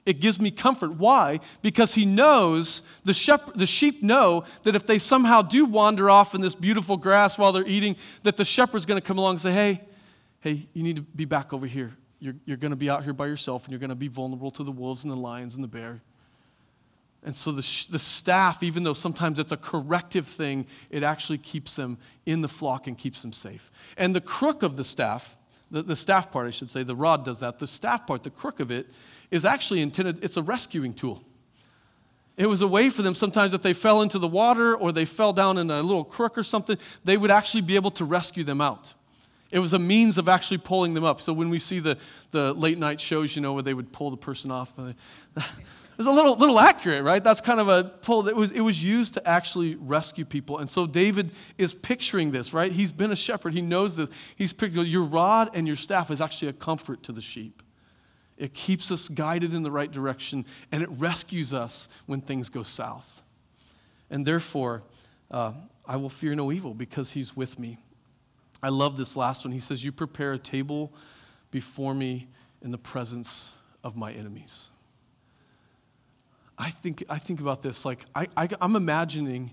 It 0.04 0.20
gives 0.20 0.40
me 0.40 0.50
comfort. 0.50 0.94
Why? 0.94 1.40
Because 1.62 1.94
he 1.94 2.04
knows, 2.04 2.82
the, 3.04 3.14
shepherd, 3.14 3.56
the 3.56 3.66
sheep 3.66 4.02
know 4.02 4.44
that 4.64 4.74
if 4.74 4.86
they 4.86 4.98
somehow 4.98 5.42
do 5.42 5.64
wander 5.64 6.10
off 6.10 6.34
in 6.34 6.40
this 6.40 6.56
beautiful 6.56 6.96
grass 6.96 7.38
while 7.38 7.52
they're 7.52 7.66
eating, 7.66 7.96
that 8.24 8.36
the 8.36 8.44
shepherd's 8.44 8.84
going 8.84 9.00
to 9.00 9.06
come 9.06 9.18
along 9.18 9.32
and 9.32 9.40
say, 9.40 9.52
Hey, 9.52 9.80
hey, 10.40 10.66
you 10.72 10.82
need 10.82 10.96
to 10.96 11.02
be 11.02 11.24
back 11.24 11.52
over 11.52 11.66
here. 11.66 11.92
You're, 12.18 12.34
you're 12.44 12.56
going 12.56 12.70
to 12.70 12.76
be 12.76 12.90
out 12.90 13.04
here 13.04 13.12
by 13.12 13.26
yourself 13.26 13.64
and 13.64 13.72
you're 13.72 13.80
going 13.80 13.90
to 13.90 13.96
be 13.96 14.08
vulnerable 14.08 14.50
to 14.52 14.64
the 14.64 14.72
wolves 14.72 15.04
and 15.04 15.12
the 15.12 15.16
lions 15.16 15.54
and 15.54 15.62
the 15.62 15.68
bear. 15.68 16.00
And 17.24 17.36
so 17.36 17.52
the, 17.52 17.86
the 17.90 17.98
staff, 17.98 18.64
even 18.64 18.82
though 18.82 18.94
sometimes 18.94 19.38
it's 19.38 19.52
a 19.52 19.56
corrective 19.56 20.26
thing, 20.26 20.66
it 20.90 21.04
actually 21.04 21.38
keeps 21.38 21.76
them 21.76 21.98
in 22.26 22.42
the 22.42 22.48
flock 22.48 22.88
and 22.88 22.98
keeps 22.98 23.22
them 23.22 23.32
safe. 23.32 23.70
And 23.96 24.14
the 24.14 24.20
crook 24.20 24.64
of 24.64 24.76
the 24.76 24.82
staff, 24.82 25.36
the, 25.70 25.82
the 25.82 25.94
staff 25.94 26.32
part, 26.32 26.48
I 26.48 26.50
should 26.50 26.70
say, 26.70 26.82
the 26.82 26.96
rod 26.96 27.24
does 27.24 27.38
that. 27.40 27.60
The 27.60 27.66
staff 27.68 28.06
part, 28.08 28.24
the 28.24 28.30
crook 28.30 28.58
of 28.58 28.72
it, 28.72 28.88
is 29.32 29.44
actually 29.44 29.80
intended, 29.80 30.22
it's 30.22 30.36
a 30.36 30.42
rescuing 30.42 30.92
tool. 30.94 31.24
It 32.36 32.46
was 32.46 32.62
a 32.62 32.68
way 32.68 32.90
for 32.90 33.02
them 33.02 33.14
sometimes 33.14 33.52
if 33.54 33.62
they 33.62 33.72
fell 33.72 34.02
into 34.02 34.18
the 34.18 34.28
water 34.28 34.76
or 34.76 34.92
they 34.92 35.06
fell 35.06 35.32
down 35.32 35.58
in 35.58 35.70
a 35.70 35.82
little 35.82 36.04
crook 36.04 36.38
or 36.38 36.42
something, 36.42 36.78
they 37.04 37.16
would 37.16 37.30
actually 37.30 37.62
be 37.62 37.74
able 37.74 37.90
to 37.92 38.04
rescue 38.04 38.44
them 38.44 38.60
out. 38.60 38.94
It 39.50 39.58
was 39.58 39.72
a 39.72 39.78
means 39.78 40.16
of 40.16 40.28
actually 40.28 40.58
pulling 40.58 40.94
them 40.94 41.04
up. 41.04 41.20
So 41.20 41.32
when 41.32 41.50
we 41.50 41.58
see 41.58 41.78
the, 41.78 41.98
the 42.30 42.54
late 42.54 42.78
night 42.78 43.00
shows, 43.00 43.34
you 43.34 43.42
know, 43.42 43.52
where 43.52 43.62
they 43.62 43.74
would 43.74 43.92
pull 43.92 44.10
the 44.10 44.16
person 44.16 44.50
off, 44.50 44.72
uh, 44.78 44.92
it 45.36 45.98
was 45.98 46.06
a 46.06 46.10
little, 46.10 46.36
little 46.36 46.58
accurate, 46.58 47.04
right? 47.04 47.22
That's 47.22 47.42
kind 47.42 47.60
of 47.60 47.68
a 47.68 47.84
pull. 47.84 48.28
It 48.28 48.36
was, 48.36 48.50
it 48.50 48.60
was 48.60 48.82
used 48.82 49.14
to 49.14 49.28
actually 49.28 49.74
rescue 49.76 50.24
people. 50.24 50.58
And 50.58 50.68
so 50.68 50.86
David 50.86 51.34
is 51.58 51.74
picturing 51.74 52.32
this, 52.32 52.54
right? 52.54 52.72
He's 52.72 52.92
been 52.92 53.12
a 53.12 53.16
shepherd. 53.16 53.52
He 53.52 53.60
knows 53.60 53.94
this. 53.96 54.08
He's 54.36 54.54
picturing 54.54 54.86
your 54.86 55.04
rod 55.04 55.50
and 55.54 55.66
your 55.66 55.76
staff 55.76 56.10
is 56.10 56.20
actually 56.20 56.48
a 56.48 56.54
comfort 56.54 57.02
to 57.04 57.12
the 57.12 57.22
sheep. 57.22 57.61
It 58.42 58.54
keeps 58.54 58.90
us 58.90 59.08
guided 59.08 59.54
in 59.54 59.62
the 59.62 59.70
right 59.70 59.88
direction, 59.88 60.44
and 60.72 60.82
it 60.82 60.88
rescues 60.98 61.54
us 61.54 61.88
when 62.06 62.20
things 62.20 62.48
go 62.48 62.64
south. 62.64 63.22
And 64.10 64.26
therefore, 64.26 64.82
uh, 65.30 65.52
I 65.86 65.94
will 65.94 66.08
fear 66.08 66.34
no 66.34 66.50
evil 66.50 66.74
because 66.74 67.12
he's 67.12 67.36
with 67.36 67.60
me. 67.60 67.78
I 68.60 68.70
love 68.70 68.96
this 68.96 69.14
last 69.14 69.44
one. 69.44 69.52
He 69.52 69.60
says, 69.60 69.84
You 69.84 69.92
prepare 69.92 70.32
a 70.32 70.38
table 70.38 70.92
before 71.52 71.94
me 71.94 72.26
in 72.62 72.72
the 72.72 72.78
presence 72.78 73.52
of 73.84 73.94
my 73.94 74.10
enemies. 74.10 74.70
I 76.58 76.70
think, 76.70 77.04
I 77.08 77.18
think 77.18 77.40
about 77.40 77.62
this 77.62 77.84
like 77.84 78.06
I, 78.12 78.26
I, 78.36 78.48
I'm 78.60 78.74
imagining 78.74 79.52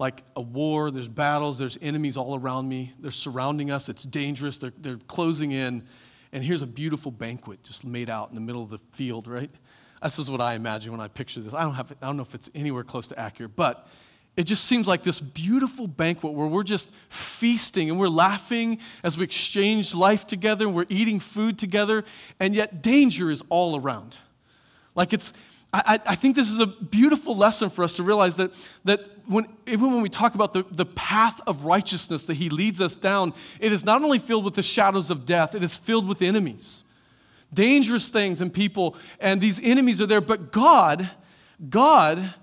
like 0.00 0.24
a 0.34 0.40
war, 0.40 0.90
there's 0.90 1.06
battles, 1.06 1.56
there's 1.56 1.78
enemies 1.80 2.16
all 2.16 2.36
around 2.36 2.68
me, 2.68 2.94
they're 2.98 3.12
surrounding 3.12 3.70
us, 3.70 3.88
it's 3.88 4.02
dangerous, 4.02 4.58
they're, 4.58 4.72
they're 4.78 4.98
closing 5.06 5.52
in, 5.52 5.84
and 6.34 6.42
here's 6.44 6.62
a 6.62 6.66
beautiful 6.66 7.12
banquet 7.12 7.62
just 7.62 7.84
made 7.84 8.10
out 8.10 8.28
in 8.28 8.34
the 8.34 8.40
middle 8.40 8.62
of 8.62 8.68
the 8.68 8.80
field, 8.92 9.28
right? 9.28 9.50
This 10.02 10.18
is 10.18 10.30
what 10.30 10.40
I 10.40 10.54
imagine 10.54 10.90
when 10.90 11.00
I 11.00 11.08
picture 11.08 11.40
this. 11.40 11.54
I 11.54 11.62
don't, 11.62 11.74
have, 11.74 11.92
I 12.02 12.06
don't 12.06 12.16
know 12.16 12.24
if 12.24 12.34
it's 12.34 12.50
anywhere 12.54 12.82
close 12.82 13.06
to 13.06 13.18
accurate, 13.18 13.54
but 13.54 13.86
it 14.36 14.42
just 14.42 14.64
seems 14.64 14.88
like 14.88 15.04
this 15.04 15.20
beautiful 15.20 15.86
banquet 15.86 16.34
where 16.34 16.48
we're 16.48 16.64
just 16.64 16.90
feasting 17.08 17.88
and 17.88 18.00
we're 18.00 18.08
laughing 18.08 18.80
as 19.04 19.16
we 19.16 19.22
exchange 19.22 19.94
life 19.94 20.26
together 20.26 20.66
and 20.66 20.74
we're 20.74 20.86
eating 20.88 21.20
food 21.20 21.56
together, 21.56 22.04
and 22.40 22.52
yet 22.52 22.82
danger 22.82 23.30
is 23.30 23.42
all 23.48 23.80
around. 23.80 24.16
Like 24.96 25.12
it's, 25.12 25.32
I, 25.74 26.00
I, 26.06 26.14
think 26.14 26.36
this 26.36 26.50
is 26.50 26.60
a 26.60 26.66
beautiful 26.66 27.36
lesson 27.36 27.68
for 27.68 27.82
us 27.82 27.94
to 27.94 28.04
realize 28.04 28.36
that, 28.36 28.52
that 28.84 29.00
when, 29.26 29.48
even 29.66 29.90
when 29.90 30.02
we 30.02 30.08
talk 30.08 30.36
about 30.36 30.52
the, 30.52 30.64
the 30.70 30.86
path 30.86 31.40
of 31.48 31.64
righteousness 31.64 32.26
that 32.26 32.34
he 32.34 32.48
leads 32.48 32.80
us 32.80 32.94
down, 32.94 33.34
it 33.58 33.72
is 33.72 33.84
not 33.84 34.04
only 34.04 34.20
filled 34.20 34.44
with 34.44 34.54
the 34.54 34.62
shadows 34.62 35.10
of 35.10 35.26
death, 35.26 35.52
it 35.52 35.64
is 35.64 35.76
filled 35.76 36.06
with 36.06 36.22
enemies, 36.22 36.84
dangerous 37.52 38.06
things 38.06 38.40
and 38.40 38.54
people, 38.54 38.94
and 39.18 39.40
these 39.40 39.58
enemies 39.64 40.00
are 40.00 40.06
there. 40.06 40.20
But 40.20 40.52
God, 40.52 41.10
God 41.68 42.34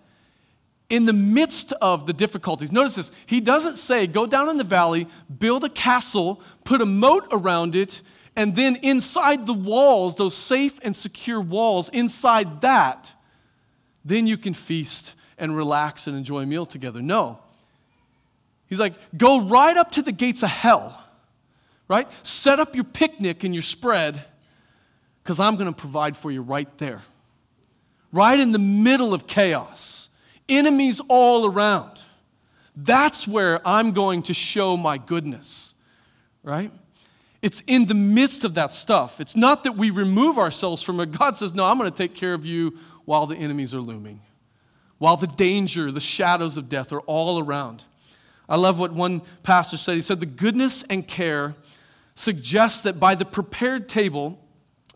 in 0.89 1.05
the 1.05 1.13
midst 1.13 1.71
of 1.81 2.05
the 2.05 2.11
difficulties, 2.11 2.69
notice 2.69 2.95
this, 2.95 3.11
he 3.25 3.39
doesn't 3.39 3.77
say, 3.77 4.07
go 4.07 4.27
down 4.27 4.49
in 4.49 4.57
the 4.57 4.63
valley, 4.65 5.07
build 5.39 5.63
a 5.63 5.69
castle, 5.69 6.41
put 6.65 6.81
a 6.81 6.85
moat 6.85 7.29
around 7.31 7.77
it, 7.77 8.01
and 8.35 8.57
then 8.57 8.75
inside 8.77 9.45
the 9.45 9.53
walls, 9.53 10.17
those 10.17 10.35
safe 10.35 10.81
and 10.83 10.93
secure 10.93 11.39
walls, 11.39 11.87
inside 11.89 12.59
that, 12.59 13.13
then 14.03 14.27
you 14.27 14.37
can 14.37 14.53
feast 14.53 15.15
and 15.37 15.55
relax 15.55 16.07
and 16.07 16.17
enjoy 16.17 16.41
a 16.41 16.45
meal 16.45 16.65
together. 16.65 17.01
No. 17.01 17.39
He's 18.67 18.79
like, 18.79 18.93
go 19.17 19.41
right 19.41 19.75
up 19.75 19.91
to 19.93 20.01
the 20.01 20.11
gates 20.11 20.43
of 20.43 20.49
hell, 20.49 21.03
right? 21.87 22.07
Set 22.23 22.59
up 22.59 22.75
your 22.75 22.85
picnic 22.85 23.43
and 23.43 23.53
your 23.53 23.63
spread, 23.63 24.23
because 25.23 25.39
I'm 25.39 25.55
going 25.55 25.67
to 25.67 25.77
provide 25.77 26.15
for 26.15 26.31
you 26.31 26.41
right 26.41 26.77
there, 26.77 27.01
right 28.11 28.39
in 28.39 28.51
the 28.51 28.59
middle 28.59 29.13
of 29.13 29.27
chaos 29.27 30.09
enemies 30.51 31.01
all 31.07 31.45
around. 31.45 32.01
That's 32.75 33.27
where 33.27 33.65
I'm 33.67 33.91
going 33.91 34.23
to 34.23 34.33
show 34.33 34.77
my 34.77 34.97
goodness, 34.97 35.73
right? 36.43 36.71
It's 37.41 37.63
in 37.65 37.87
the 37.87 37.95
midst 37.95 38.45
of 38.45 38.53
that 38.53 38.71
stuff. 38.71 39.19
It's 39.19 39.35
not 39.35 39.63
that 39.63 39.75
we 39.75 39.89
remove 39.89 40.37
ourselves 40.37 40.83
from 40.83 40.99
it. 40.99 41.11
God 41.11 41.37
says, 41.37 41.53
No, 41.53 41.65
I'm 41.65 41.77
going 41.77 41.91
to 41.91 41.97
take 41.97 42.13
care 42.13 42.33
of 42.33 42.45
you 42.45 42.77
while 43.11 43.27
the 43.27 43.35
enemies 43.35 43.73
are 43.73 43.81
looming, 43.81 44.21
while 44.97 45.17
the 45.17 45.27
danger, 45.27 45.91
the 45.91 45.99
shadows 45.99 46.55
of 46.55 46.69
death 46.69 46.93
are 46.93 47.01
all 47.01 47.39
around. 47.39 47.83
I 48.47 48.55
love 48.55 48.79
what 48.79 48.93
one 48.93 49.21
pastor 49.43 49.75
said. 49.75 49.97
He 49.97 50.01
said, 50.01 50.21
The 50.21 50.25
goodness 50.25 50.85
and 50.89 51.05
care 51.05 51.55
suggests 52.15 52.79
that 52.83 53.01
by 53.01 53.15
the 53.15 53.25
prepared 53.25 53.89
table, 53.89 54.39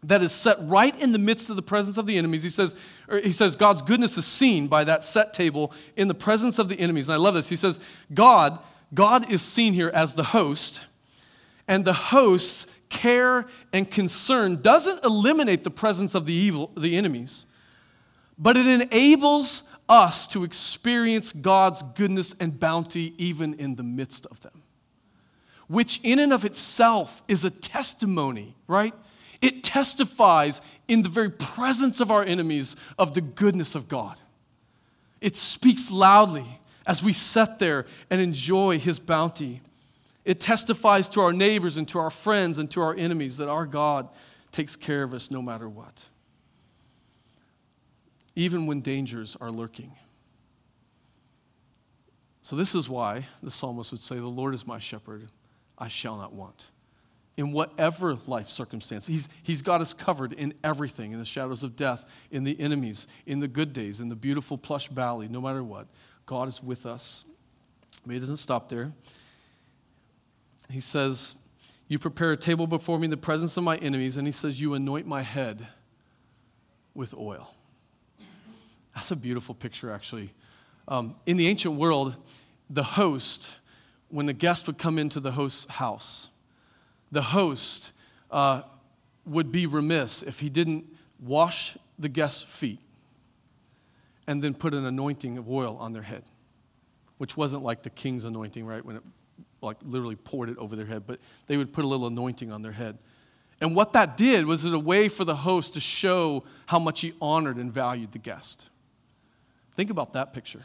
that 0.01 0.24
is 0.24 0.32
set 0.32 0.55
right 0.61 0.97
in 1.01 1.11
the 1.11 1.20
midst 1.20 1.49
of 1.49 1.57
the 1.57 1.61
presence 1.61 1.97
of 1.97 2.05
the 2.05 2.18
enemies. 2.18 2.41
He 2.41 2.47
says, 2.47 2.74
he 3.22 3.34
says 3.34 3.57
God's 3.57 3.82
goodness 3.82 4.18
is 4.18 4.26
seen 4.26 4.68
by 4.68 4.86
that 4.86 5.03
set 5.03 5.34
table 5.34 5.74
in 5.97 6.07
the 6.07 6.16
presence 6.16 6.57
of 6.57 6.70
the 6.70 6.80
enemies. 6.80 7.09
And 7.09 7.16
I 7.16 7.18
love 7.18 7.34
this. 7.34 7.49
He 7.49 7.57
says, 7.57 7.82
God, 8.13 8.59
God 8.93 9.30
is 9.30 9.41
seen 9.41 9.74
here 9.74 9.91
as 9.93 10.16
the 10.16 10.24
host, 10.24 10.86
and 11.68 11.84
the 11.84 11.91
host's 11.91 12.68
care 12.88 13.45
and 13.74 13.91
concern 13.91 14.61
doesn't 14.61 15.03
eliminate 15.03 15.66
the 15.66 15.72
presence 15.72 16.16
of 16.16 16.26
the 16.26 16.34
evil, 16.34 16.72
the 16.78 16.95
enemies, 16.95 17.45
but 18.38 18.58
it 18.58 18.68
enables 18.68 19.64
us 19.88 20.28
to 20.28 20.44
experience 20.44 21.32
God's 21.32 21.82
goodness 21.82 22.36
and 22.40 22.60
bounty 22.60 23.14
even 23.18 23.54
in 23.56 23.76
the 23.76 23.84
midst 23.84 24.26
of 24.28 24.40
them. 24.42 24.64
Which, 25.68 26.00
in 26.04 26.20
and 26.20 26.32
of 26.32 26.46
itself, 26.46 27.24
is 27.28 27.44
a 27.44 27.50
testimony, 27.50 28.56
right? 28.68 28.94
It 29.42 29.64
testifies 29.64 30.62
in 30.88 31.04
the 31.04 31.10
very 31.10 31.32
presence 31.32 32.00
of 32.00 32.12
our 32.12 32.24
enemies 32.24 32.76
of 32.98 33.14
the 33.14 33.22
goodness 33.22 33.76
of 33.76 33.88
God. 33.88 34.20
It 35.22 35.36
speaks 35.36 35.90
loudly 35.90 36.46
as 36.86 37.02
we 37.02 37.14
sit 37.14 37.60
there 37.60 37.86
and 38.10 38.22
enjoy 38.22 38.80
His 38.80 39.00
bounty. 39.00 39.62
It 40.24 40.40
testifies 40.40 41.10
to 41.10 41.22
our 41.22 41.34
neighbors 41.34 41.78
and 41.78 41.88
to 41.90 42.00
our 42.00 42.12
friends 42.12 42.58
and 42.58 42.70
to 42.72 42.82
our 42.82 42.96
enemies 42.96 43.38
that 43.38 43.50
our 43.50 43.66
God 43.66 44.10
takes 44.52 44.76
care 44.76 45.04
of 45.04 45.14
us 45.14 45.32
no 45.32 45.42
matter 45.42 45.68
what, 45.68 46.04
even 48.36 48.68
when 48.68 48.82
dangers 48.82 49.36
are 49.40 49.52
lurking. 49.52 49.94
So, 52.42 52.56
this 52.56 52.76
is 52.76 52.88
why 52.88 53.26
the 53.42 53.50
psalmist 53.50 53.92
would 53.92 54.02
say, 54.02 54.18
The 54.18 54.28
Lord 54.28 54.54
is 54.54 54.68
my 54.68 54.80
shepherd, 54.80 55.32
I 55.78 55.88
shall 55.88 56.18
not 56.18 56.34
want 56.34 56.68
in 57.38 57.52
whatever 57.52 58.18
life 58.28 58.50
circumstance. 58.50 59.06
He's, 59.06 59.28
he's 59.44 59.62
got 59.62 59.82
us 59.82 59.94
covered 59.94 60.34
in 60.34 60.54
everything 60.64 61.12
in 61.12 61.20
the 61.20 61.26
shadows 61.26 61.64
of 61.64 61.76
death, 61.76 62.06
in 62.32 62.44
the 62.44 62.60
enemies, 62.60 63.08
in 63.26 63.40
the 63.40 63.48
good 63.48 63.74
days, 63.74 64.00
in 64.00 64.10
the 64.10 64.16
beautiful 64.16 64.58
plush 64.58 64.88
valley, 64.90 65.28
no 65.28 65.42
matter 65.42 65.64
what. 65.64 65.88
God 66.26 66.48
is 66.48 66.64
with 66.64 66.86
us. 66.86 67.26
But 68.06 68.14
he 68.14 68.20
doesn't 68.20 68.38
stop 68.38 68.70
there. 68.70 68.92
He 70.70 70.80
says, 70.80 71.36
You 71.88 72.00
prepare 72.00 72.32
a 72.32 72.38
table 72.38 72.68
before 72.68 72.98
me 73.00 73.06
in 73.06 73.12
the 73.12 73.18
presence 73.18 73.58
of 73.58 73.64
my 73.64 73.78
enemies, 73.78 74.18
and 74.18 74.26
he 74.26 74.32
says, 74.32 74.60
You 74.60 74.74
anoint 74.74 75.06
my 75.06 75.22
head 75.22 75.68
with 76.94 77.14
oil. 77.14 77.54
That's 78.96 79.12
a 79.12 79.16
beautiful 79.16 79.54
picture, 79.54 79.91
actually. 79.91 80.34
Um, 80.88 81.16
in 81.26 81.38
the 81.38 81.48
ancient 81.48 81.76
world, 81.76 82.16
the 82.70 82.84
host, 82.84 83.52
when 84.10 84.26
the 84.26 84.34
guest 84.34 84.68
would 84.68 84.78
come 84.78 84.98
into 84.98 85.20
the 85.20 85.32
host's 85.32 85.70
house, 85.70 86.30
the 87.12 87.22
host 87.22 87.91
uh, 88.32 88.62
would 89.26 89.52
be 89.52 89.68
remiss 89.68 90.24
if 90.24 90.39
he 90.39 90.50
didn't 90.50 90.86
wash 91.20 91.78
the 92.00 92.10
guest's 92.10 92.43
feet 92.43 92.80
and 94.28 94.41
then 94.41 94.54
put 94.54 94.74
an 94.74 94.86
anointing 94.86 95.38
of 95.38 95.50
oil 95.50 95.78
on 95.80 95.93
their 95.93 96.04
head, 96.04 96.24
which 97.18 97.38
wasn't 97.38 97.64
like 97.64 97.84
the 97.84 97.89
king's 97.89 98.24
anointing, 98.24 98.66
right? 98.66 98.84
When 98.84 98.96
it 98.96 99.04
like 99.62 99.78
literally 99.84 100.16
poured 100.16 100.50
it 100.50 100.58
over 100.58 100.76
their 100.76 100.86
head, 100.86 101.04
but 101.06 101.20
they 101.48 101.58
would 101.58 101.74
put 101.74 101.86
a 101.86 101.88
little 101.88 102.08
anointing 102.08 102.52
on 102.52 102.62
their 102.62 102.72
head. 102.72 102.98
And 103.62 103.76
what 103.76 103.93
that 103.93 104.18
did 104.18 104.46
was 104.46 104.66
it 104.66 104.74
a 104.74 104.80
way 104.80 105.10
for 105.10 105.26
the 105.26 105.36
host 105.36 105.74
to 105.74 105.80
show 105.80 106.43
how 106.66 106.80
much 106.80 107.02
he 107.02 107.14
honored 107.22 107.58
and 107.58 107.74
valued 107.74 108.12
the 108.12 108.20
guest. 108.20 108.70
Think 109.76 109.90
about 109.90 110.14
that 110.14 110.34
picture. 110.34 110.64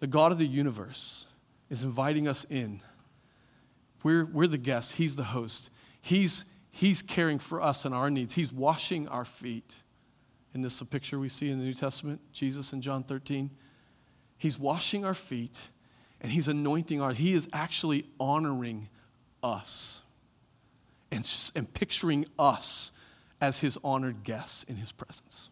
The 0.00 0.06
God 0.06 0.32
of 0.32 0.38
the 0.38 0.46
universe 0.46 1.26
is 1.70 1.82
inviting 1.82 2.28
us 2.28 2.44
in 2.44 2.80
we're, 4.04 4.26
we're 4.26 4.46
the 4.46 4.58
guests, 4.58 4.92
He's 4.92 5.16
the 5.16 5.24
host. 5.24 5.70
He's, 6.00 6.44
he's 6.70 7.02
caring 7.02 7.40
for 7.40 7.60
us 7.60 7.86
and 7.86 7.94
our 7.94 8.10
needs. 8.10 8.34
He's 8.34 8.52
washing 8.52 9.08
our 9.08 9.24
feet. 9.24 9.74
And 10.52 10.62
this 10.62 10.74
is 10.74 10.80
a 10.82 10.84
picture 10.84 11.18
we 11.18 11.30
see 11.30 11.50
in 11.50 11.58
the 11.58 11.64
New 11.64 11.72
Testament, 11.72 12.20
Jesus 12.30 12.72
in 12.72 12.82
John 12.82 13.02
13. 13.02 13.50
He's 14.36 14.58
washing 14.58 15.04
our 15.04 15.14
feet 15.14 15.58
and 16.20 16.30
He's 16.30 16.46
anointing 16.46 17.00
our, 17.00 17.12
He 17.12 17.34
is 17.34 17.48
actually 17.52 18.06
honoring 18.20 18.88
us 19.42 20.02
and, 21.10 21.28
and 21.54 21.72
picturing 21.72 22.26
us 22.38 22.92
as 23.40 23.58
His 23.58 23.78
honored 23.82 24.22
guests 24.22 24.64
in 24.64 24.76
His 24.76 24.92
presence. 24.92 25.48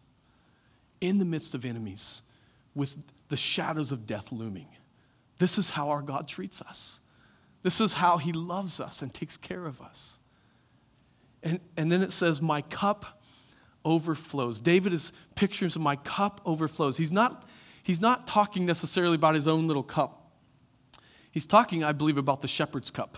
In 1.03 1.19
the 1.19 1.25
midst 1.25 1.53
of 1.53 1.65
enemies, 1.65 2.21
with 2.73 2.95
the 3.27 3.35
shadows 3.35 3.91
of 3.91 4.07
death 4.07 4.31
looming. 4.31 4.67
This 5.37 5.57
is 5.57 5.71
how 5.71 5.89
our 5.89 6.01
God 6.01 6.29
treats 6.29 6.61
us. 6.61 7.01
This 7.61 7.81
is 7.81 7.93
how 7.93 8.17
he 8.17 8.31
loves 8.31 8.79
us 8.79 9.01
and 9.01 9.13
takes 9.13 9.35
care 9.35 9.65
of 9.65 9.81
us. 9.81 10.19
And, 11.43 11.59
and 11.75 11.91
then 11.91 12.01
it 12.01 12.13
says, 12.13 12.41
My 12.41 12.61
cup 12.61 13.21
overflows. 13.83 14.61
David 14.61 14.93
is 14.93 15.11
picturing 15.35 15.71
my 15.77 15.97
cup 15.97 16.39
overflows. 16.45 16.95
He's 16.95 17.11
not, 17.11 17.49
he's 17.83 17.99
not 17.99 18.25
talking 18.25 18.65
necessarily 18.65 19.15
about 19.15 19.35
his 19.35 19.45
own 19.45 19.67
little 19.67 19.83
cup. 19.83 20.31
He's 21.31 21.45
talking, 21.45 21.83
I 21.83 21.91
believe, 21.91 22.17
about 22.17 22.41
the 22.41 22.47
shepherd's 22.47 22.91
cup. 22.91 23.17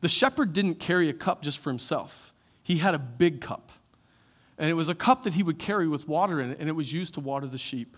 The 0.00 0.08
shepherd 0.08 0.52
didn't 0.52 0.76
carry 0.76 1.08
a 1.08 1.12
cup 1.12 1.42
just 1.42 1.58
for 1.58 1.70
himself, 1.70 2.32
he 2.64 2.78
had 2.78 2.94
a 2.94 2.98
big 2.98 3.40
cup. 3.40 3.70
And 4.58 4.68
it 4.68 4.74
was 4.74 4.88
a 4.88 4.94
cup 4.94 5.22
that 5.22 5.34
he 5.34 5.42
would 5.42 5.58
carry 5.58 5.86
with 5.86 6.08
water 6.08 6.40
in 6.40 6.50
it, 6.50 6.58
and 6.58 6.68
it 6.68 6.72
was 6.72 6.92
used 6.92 7.14
to 7.14 7.20
water 7.20 7.46
the 7.46 7.58
sheep. 7.58 7.96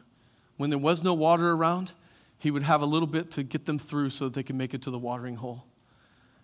When 0.59 0.69
there 0.69 0.79
was 0.79 1.03
no 1.03 1.15
water 1.15 1.53
around, 1.53 1.93
he 2.39 2.51
would 2.51 2.63
have 2.63 2.83
a 2.83 2.87
little 2.87 3.07
bit 3.07 3.31
to 3.33 3.43
get 3.43 3.65
them 3.65 3.79
through 3.79 4.11
so 4.11 4.25
that 4.25 4.35
they 4.35 4.43
could 4.43 4.57
make 4.57 4.75
it 4.75 4.83
to 4.83 4.91
the 4.91 4.99
watering 4.99 5.37
hole. 5.37 5.65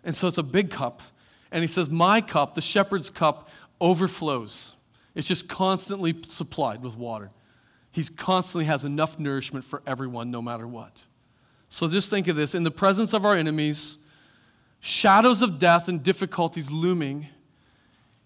And 0.05 0.17
so 0.17 0.27
it's 0.27 0.39
a 0.39 0.43
big 0.43 0.71
cup. 0.71 1.03
And 1.51 1.63
he 1.63 1.69
says, 1.69 1.91
My 1.91 2.21
cup, 2.21 2.55
the 2.55 2.63
shepherd's 2.63 3.11
cup, 3.11 3.51
overflows. 3.81 4.75
It's 5.15 5.27
just 5.27 5.49
constantly 5.49 6.15
supplied 6.29 6.83
with 6.83 6.97
water. 6.97 7.31
He 7.91 8.05
constantly 8.05 8.67
has 8.67 8.85
enough 8.85 9.19
nourishment 9.19 9.65
for 9.65 9.83
everyone, 9.87 10.31
no 10.31 10.43
matter 10.43 10.67
what. 10.67 11.05
So 11.69 11.89
just 11.89 12.11
think 12.11 12.29
of 12.29 12.37
this 12.37 12.55
in 12.55 12.63
the 12.63 12.71
presence 12.71 13.15
of 13.15 13.25
our 13.25 13.35
enemies, 13.35 13.99
shadows 14.81 15.41
of 15.41 15.59
death 15.59 15.89
and 15.89 16.03
difficulties 16.03 16.71
looming, 16.71 17.29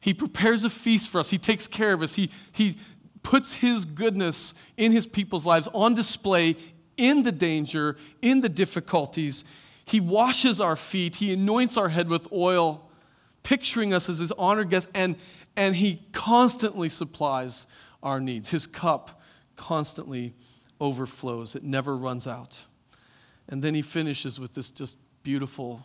he 0.00 0.14
prepares 0.14 0.64
a 0.64 0.70
feast 0.70 1.10
for 1.10 1.20
us. 1.20 1.30
He 1.30 1.38
takes 1.38 1.66
care 1.66 1.92
of 1.92 2.02
us. 2.02 2.14
He, 2.14 2.30
he 2.52 2.78
puts 3.22 3.52
his 3.52 3.84
goodness 3.84 4.54
in 4.76 4.92
his 4.92 5.06
people's 5.06 5.44
lives 5.44 5.68
on 5.74 5.94
display 5.94 6.56
in 6.96 7.22
the 7.22 7.32
danger, 7.32 7.96
in 8.20 8.40
the 8.40 8.48
difficulties. 8.48 9.44
He 9.86 10.00
washes 10.00 10.60
our 10.60 10.76
feet, 10.76 11.16
He 11.16 11.32
anoints 11.32 11.76
our 11.76 11.88
head 11.88 12.08
with 12.08 12.30
oil, 12.32 12.88
picturing 13.42 13.92
us 13.92 14.08
as 14.08 14.18
His 14.18 14.32
honored 14.32 14.70
guests, 14.70 14.90
and, 14.94 15.16
and 15.56 15.74
He 15.74 16.02
constantly 16.12 16.88
supplies 16.88 17.66
our 18.02 18.20
needs. 18.20 18.50
His 18.50 18.66
cup 18.66 19.20
constantly 19.56 20.34
overflows, 20.80 21.56
it 21.56 21.62
never 21.64 21.96
runs 21.96 22.26
out. 22.26 22.58
And 23.48 23.64
then 23.64 23.74
He 23.74 23.82
finishes 23.82 24.38
with 24.38 24.54
this 24.54 24.70
just 24.70 24.96
beautiful, 25.22 25.84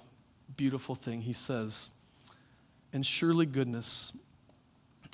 beautiful 0.56 0.96
thing. 0.96 1.22
He 1.22 1.34
says, 1.34 1.90
And 2.96 3.06
surely 3.06 3.46
goodness 3.46 4.14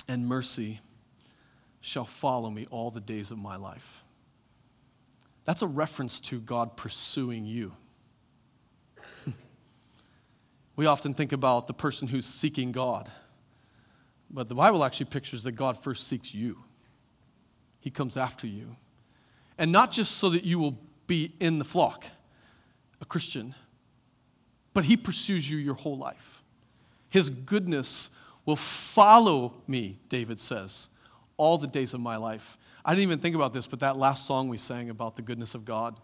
and 0.06 0.24
mercy 0.24 0.80
shall 1.80 2.04
follow 2.04 2.48
me 2.48 2.64
all 2.70 2.92
the 2.92 3.00
days 3.00 3.32
of 3.32 3.38
my 3.38 3.56
life. 3.56 4.04
That's 5.46 5.62
a 5.62 5.66
reference 5.66 6.20
to 6.20 6.38
God 6.38 6.76
pursuing 6.76 7.44
you. 7.44 7.72
we 10.76 10.86
often 10.86 11.12
think 11.12 11.32
about 11.32 11.66
the 11.66 11.74
person 11.74 12.06
who's 12.06 12.24
seeking 12.24 12.70
God, 12.70 13.10
but 14.30 14.48
the 14.48 14.54
Bible 14.54 14.84
actually 14.84 15.06
pictures 15.06 15.42
that 15.42 15.52
God 15.52 15.76
first 15.76 16.06
seeks 16.06 16.32
you, 16.32 16.58
He 17.80 17.90
comes 17.90 18.16
after 18.16 18.46
you. 18.46 18.70
And 19.58 19.72
not 19.72 19.90
just 19.90 20.18
so 20.18 20.30
that 20.30 20.44
you 20.44 20.60
will 20.60 20.78
be 21.08 21.34
in 21.40 21.58
the 21.58 21.64
flock, 21.64 22.04
a 23.00 23.04
Christian, 23.04 23.56
but 24.72 24.84
He 24.84 24.96
pursues 24.96 25.50
you 25.50 25.58
your 25.58 25.74
whole 25.74 25.98
life. 25.98 26.41
His 27.12 27.28
goodness 27.28 28.08
will 28.46 28.56
follow 28.56 29.52
me, 29.66 29.98
David 30.08 30.40
says, 30.40 30.88
all 31.36 31.58
the 31.58 31.66
days 31.66 31.92
of 31.92 32.00
my 32.00 32.16
life. 32.16 32.56
I 32.86 32.92
didn't 32.94 33.02
even 33.02 33.18
think 33.18 33.36
about 33.36 33.52
this, 33.52 33.66
but 33.66 33.80
that 33.80 33.98
last 33.98 34.26
song 34.26 34.48
we 34.48 34.56
sang 34.56 34.88
about 34.88 35.14
the 35.14 35.20
goodness 35.20 35.54
of 35.54 35.66
God, 35.66 36.00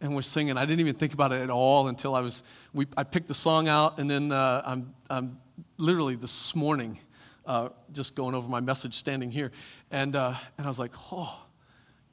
and 0.00 0.14
we're 0.14 0.22
singing, 0.22 0.56
I 0.56 0.64
didn't 0.64 0.80
even 0.80 0.94
think 0.94 1.12
about 1.12 1.30
it 1.32 1.42
at 1.42 1.50
all 1.50 1.88
until 1.88 2.14
I 2.14 2.20
was, 2.20 2.42
we, 2.72 2.86
I 2.96 3.04
picked 3.04 3.28
the 3.28 3.34
song 3.34 3.68
out, 3.68 3.98
and 3.98 4.10
then 4.10 4.32
uh, 4.32 4.62
I'm, 4.64 4.94
I'm 5.10 5.38
literally 5.76 6.14
this 6.14 6.54
morning 6.54 6.98
uh, 7.44 7.68
just 7.92 8.14
going 8.14 8.34
over 8.34 8.48
my 8.48 8.60
message 8.60 8.94
standing 8.94 9.30
here, 9.30 9.52
and, 9.90 10.16
uh, 10.16 10.34
and 10.56 10.66
I 10.66 10.70
was 10.70 10.78
like, 10.78 10.92
oh, 11.12 11.38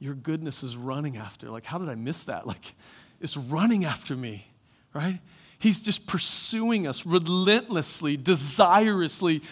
your 0.00 0.14
goodness 0.14 0.62
is 0.62 0.76
running 0.76 1.16
after. 1.16 1.48
Like, 1.48 1.64
how 1.64 1.78
did 1.78 1.88
I 1.88 1.94
miss 1.94 2.24
that? 2.24 2.46
Like, 2.52 2.74
it's 3.22 3.38
running 3.38 3.86
after 3.86 4.14
me, 4.16 4.44
right? 4.92 5.18
He's 5.62 5.80
just 5.80 6.08
pursuing 6.08 6.88
us 6.88 7.06
relentlessly, 7.06 8.18
desirously 8.18 9.44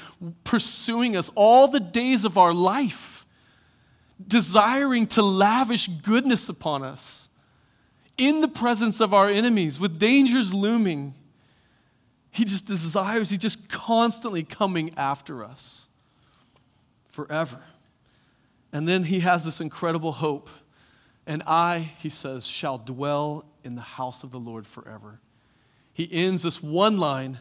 pursuing 0.42 1.16
us 1.16 1.30
all 1.36 1.68
the 1.68 1.78
days 1.78 2.24
of 2.24 2.36
our 2.36 2.52
life, 2.52 3.24
desiring 4.26 5.06
to 5.06 5.22
lavish 5.22 5.86
goodness 5.86 6.48
upon 6.48 6.82
us 6.82 7.28
in 8.18 8.40
the 8.40 8.48
presence 8.48 8.98
of 8.98 9.14
our 9.14 9.28
enemies 9.28 9.78
with 9.78 10.00
dangers 10.00 10.52
looming. 10.52 11.14
He 12.32 12.44
just 12.44 12.66
desires, 12.66 13.30
he's 13.30 13.38
just 13.38 13.68
constantly 13.68 14.42
coming 14.42 14.92
after 14.96 15.44
us 15.44 15.88
forever. 17.11 17.61
And 18.72 18.88
then 18.88 19.04
he 19.04 19.20
has 19.20 19.44
this 19.44 19.61
incredible 19.61 20.11
hope. 20.11 20.50
And 21.24 21.44
I, 21.46 21.92
he 22.00 22.08
says, 22.08 22.48
shall 22.48 22.78
dwell 22.78 23.44
in 23.62 23.76
the 23.76 23.80
house 23.80 24.24
of 24.24 24.32
the 24.32 24.40
Lord 24.40 24.66
forever. 24.66 25.20
He 25.93 26.09
ends 26.12 26.43
this 26.43 26.62
one 26.62 26.99
line 26.99 27.38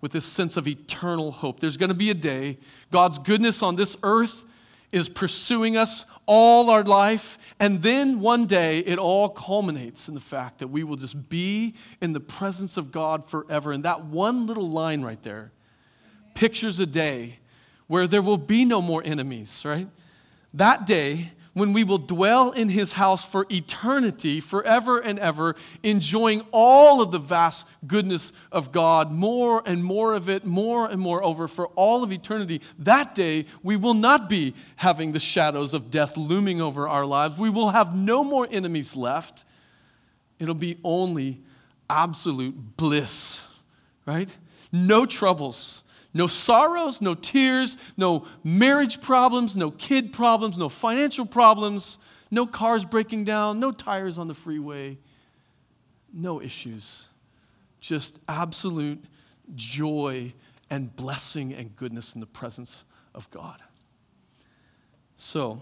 with 0.00 0.12
this 0.12 0.24
sense 0.24 0.56
of 0.56 0.66
eternal 0.66 1.30
hope. 1.30 1.60
There's 1.60 1.76
going 1.76 1.90
to 1.90 1.94
be 1.94 2.10
a 2.10 2.14
day, 2.14 2.58
God's 2.90 3.18
goodness 3.18 3.62
on 3.62 3.76
this 3.76 3.96
earth 4.02 4.44
is 4.92 5.08
pursuing 5.08 5.76
us 5.76 6.04
all 6.26 6.70
our 6.70 6.82
life. 6.82 7.38
And 7.60 7.82
then 7.82 8.20
one 8.20 8.46
day 8.46 8.80
it 8.80 8.98
all 8.98 9.28
culminates 9.28 10.08
in 10.08 10.14
the 10.14 10.20
fact 10.20 10.58
that 10.58 10.68
we 10.68 10.82
will 10.82 10.96
just 10.96 11.28
be 11.28 11.74
in 12.00 12.12
the 12.12 12.20
presence 12.20 12.76
of 12.76 12.90
God 12.90 13.28
forever. 13.28 13.72
And 13.72 13.84
that 13.84 14.04
one 14.06 14.46
little 14.46 14.68
line 14.68 15.02
right 15.02 15.22
there 15.22 15.52
pictures 16.34 16.80
a 16.80 16.86
day 16.86 17.38
where 17.86 18.06
there 18.06 18.22
will 18.22 18.38
be 18.38 18.64
no 18.64 18.80
more 18.80 19.02
enemies, 19.04 19.62
right? 19.64 19.88
That 20.54 20.86
day 20.86 21.32
when 21.52 21.72
we 21.72 21.82
will 21.82 21.98
dwell 21.98 22.52
in 22.52 22.68
his 22.68 22.92
house 22.92 23.24
for 23.24 23.46
eternity, 23.50 24.40
forever 24.40 25.00
and 25.00 25.18
ever, 25.18 25.56
enjoying 25.82 26.42
all 26.52 27.00
of 27.00 27.10
the 27.10 27.18
vast 27.18 27.66
goodness 27.86 28.32
of 28.52 28.70
God, 28.70 29.10
more 29.10 29.62
and 29.66 29.82
more 29.82 30.14
of 30.14 30.28
it, 30.28 30.44
more 30.44 30.88
and 30.88 31.00
more 31.00 31.22
over 31.24 31.48
for 31.48 31.66
all 31.68 32.04
of 32.04 32.12
eternity. 32.12 32.60
That 32.78 33.14
day, 33.14 33.46
we 33.62 33.76
will 33.76 33.94
not 33.94 34.28
be 34.28 34.54
having 34.76 35.12
the 35.12 35.20
shadows 35.20 35.74
of 35.74 35.90
death 35.90 36.16
looming 36.16 36.60
over 36.60 36.88
our 36.88 37.04
lives. 37.04 37.36
We 37.36 37.50
will 37.50 37.70
have 37.70 37.94
no 37.94 38.22
more 38.22 38.46
enemies 38.50 38.94
left. 38.94 39.44
It'll 40.38 40.54
be 40.54 40.78
only 40.84 41.40
absolute 41.88 42.76
bliss, 42.76 43.42
right? 44.06 44.34
No 44.72 45.04
troubles 45.04 45.82
no 46.12 46.26
sorrows, 46.26 47.00
no 47.00 47.14
tears, 47.14 47.76
no 47.96 48.26
marriage 48.42 49.00
problems, 49.00 49.56
no 49.56 49.70
kid 49.70 50.12
problems, 50.12 50.58
no 50.58 50.68
financial 50.68 51.24
problems, 51.24 51.98
no 52.30 52.46
cars 52.46 52.84
breaking 52.84 53.24
down, 53.24 53.60
no 53.60 53.70
tires 53.70 54.18
on 54.18 54.28
the 54.28 54.34
freeway, 54.34 54.98
no 56.12 56.40
issues. 56.40 57.08
Just 57.80 58.18
absolute 58.28 59.02
joy 59.54 60.32
and 60.68 60.94
blessing 60.96 61.54
and 61.54 61.74
goodness 61.76 62.14
in 62.14 62.20
the 62.20 62.26
presence 62.26 62.84
of 63.14 63.30
God. 63.30 63.60
So, 65.16 65.60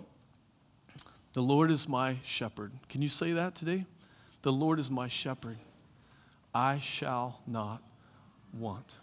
the 1.34 1.42
Lord 1.42 1.70
is 1.70 1.88
my 1.88 2.16
shepherd. 2.24 2.72
Can 2.88 3.02
you 3.02 3.08
say 3.08 3.32
that 3.32 3.54
today? 3.54 3.84
The 4.42 4.52
Lord 4.52 4.78
is 4.78 4.90
my 4.90 5.08
shepherd. 5.08 5.58
I 6.54 6.78
shall 6.78 7.40
not 7.46 7.82
want 8.52 8.96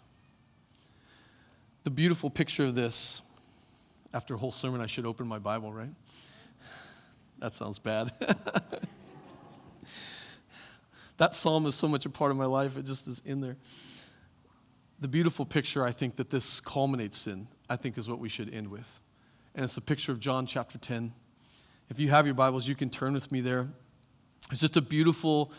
the 1.86 1.90
beautiful 1.90 2.28
picture 2.28 2.64
of 2.64 2.74
this, 2.74 3.22
after 4.12 4.34
a 4.34 4.36
whole 4.36 4.50
sermon, 4.50 4.80
I 4.80 4.86
should 4.86 5.06
open 5.06 5.28
my 5.28 5.38
Bible, 5.38 5.72
right? 5.72 5.94
That 7.38 7.54
sounds 7.54 7.78
bad. 7.78 8.10
that 11.18 11.32
psalm 11.32 11.64
is 11.66 11.76
so 11.76 11.86
much 11.86 12.04
a 12.04 12.10
part 12.10 12.32
of 12.32 12.36
my 12.36 12.44
life, 12.44 12.76
it 12.76 12.86
just 12.86 13.06
is 13.06 13.22
in 13.24 13.40
there. 13.40 13.56
The 14.98 15.06
beautiful 15.06 15.46
picture 15.46 15.84
I 15.84 15.92
think 15.92 16.16
that 16.16 16.28
this 16.28 16.58
culminates 16.58 17.28
in, 17.28 17.46
I 17.70 17.76
think, 17.76 17.98
is 17.98 18.08
what 18.08 18.18
we 18.18 18.28
should 18.28 18.52
end 18.52 18.66
with. 18.66 18.98
And 19.54 19.62
it's 19.62 19.76
the 19.76 19.80
picture 19.80 20.10
of 20.10 20.18
John 20.18 20.44
chapter 20.44 20.78
10. 20.78 21.12
If 21.88 22.00
you 22.00 22.10
have 22.10 22.26
your 22.26 22.34
Bibles, 22.34 22.66
you 22.66 22.74
can 22.74 22.90
turn 22.90 23.14
with 23.14 23.30
me 23.30 23.40
there. 23.40 23.64
It's 24.50 24.60
just 24.60 24.76
a 24.76 24.82
beautiful 24.82 25.52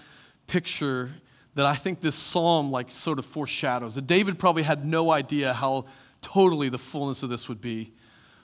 picture 0.45 1.09
that 1.55 1.65
I 1.65 1.75
think 1.75 2.01
this 2.01 2.15
psalm 2.15 2.69
like 2.69 2.91
sort 2.91 3.17
of 3.17 3.25
foreshadows. 3.25 3.95
That 3.95 4.07
David 4.07 4.37
probably 4.37 4.63
had 4.63 4.85
no 4.85 5.09
idea 5.09 5.53
how 5.53 5.85
totally 6.33 6.67
the 6.67 6.77
fullness 6.77 7.23
of 7.23 7.29
this 7.29 7.47
would 7.47 7.61
be. 7.61 7.93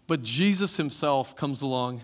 But 0.08 0.24
Jesus 0.24 0.78
himself 0.78 1.36
comes 1.36 1.62
along 1.62 2.02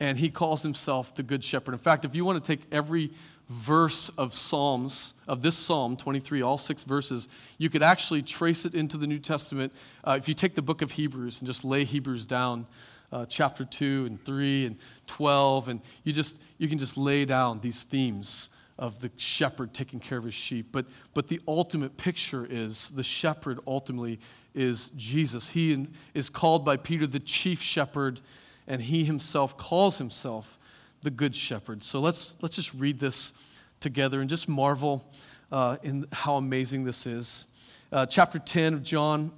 and 0.00 0.16
he 0.16 0.30
calls 0.30 0.62
himself 0.62 1.14
the 1.14 1.22
Good 1.22 1.44
Shepherd. 1.44 1.72
In 1.72 1.78
fact, 1.78 2.04
if 2.04 2.14
you 2.14 2.24
want 2.24 2.42
to 2.42 2.56
take 2.56 2.66
every 2.72 3.10
verse 3.48 4.08
of 4.16 4.34
Psalms, 4.34 5.12
of 5.28 5.42
this 5.42 5.56
Psalm 5.56 5.96
23, 5.96 6.40
all 6.40 6.56
six 6.56 6.82
verses, 6.84 7.28
you 7.58 7.68
could 7.68 7.82
actually 7.82 8.22
trace 8.22 8.64
it 8.64 8.74
into 8.74 8.96
the 8.96 9.06
New 9.06 9.18
Testament. 9.18 9.74
Uh, 10.02 10.16
if 10.18 10.28
you 10.28 10.34
take 10.34 10.54
the 10.54 10.62
book 10.62 10.80
of 10.80 10.90
Hebrews 10.90 11.40
and 11.40 11.46
just 11.46 11.62
lay 11.62 11.84
Hebrews 11.84 12.24
down, 12.24 12.66
uh, 13.12 13.26
chapter 13.26 13.66
2 13.66 14.06
and 14.06 14.24
3 14.24 14.66
and 14.66 14.78
12, 15.08 15.68
and 15.68 15.80
you, 16.04 16.12
just, 16.14 16.40
you 16.56 16.68
can 16.68 16.78
just 16.78 16.96
lay 16.96 17.26
down 17.26 17.60
these 17.60 17.82
themes 17.82 18.48
of 18.78 19.00
the 19.00 19.10
shepherd 19.16 19.74
taking 19.74 20.00
care 20.00 20.18
of 20.18 20.24
his 20.24 20.34
sheep. 20.34 20.68
But, 20.72 20.86
but 21.14 21.28
the 21.28 21.40
ultimate 21.46 21.96
picture 21.96 22.46
is 22.48 22.90
the 22.90 23.02
shepherd 23.02 23.60
ultimately 23.66 24.18
is 24.54 24.90
Jesus. 24.96 25.48
He 25.48 25.86
is 26.14 26.28
called 26.28 26.64
by 26.64 26.76
Peter 26.76 27.06
the 27.06 27.20
chief 27.20 27.60
shepherd, 27.62 28.20
and 28.66 28.82
he 28.82 29.04
himself 29.04 29.56
calls 29.56 29.98
himself 29.98 30.58
the 31.02 31.10
good 31.10 31.34
shepherd. 31.34 31.82
So 31.82 32.00
let's, 32.00 32.36
let's 32.40 32.56
just 32.56 32.72
read 32.74 33.00
this 33.00 33.32
together 33.80 34.20
and 34.20 34.30
just 34.30 34.48
marvel 34.48 35.04
uh, 35.50 35.76
in 35.82 36.06
how 36.12 36.36
amazing 36.36 36.84
this 36.84 37.06
is. 37.06 37.46
Uh, 37.90 38.06
chapter 38.06 38.38
10 38.38 38.74
of 38.74 38.82
John, 38.82 39.32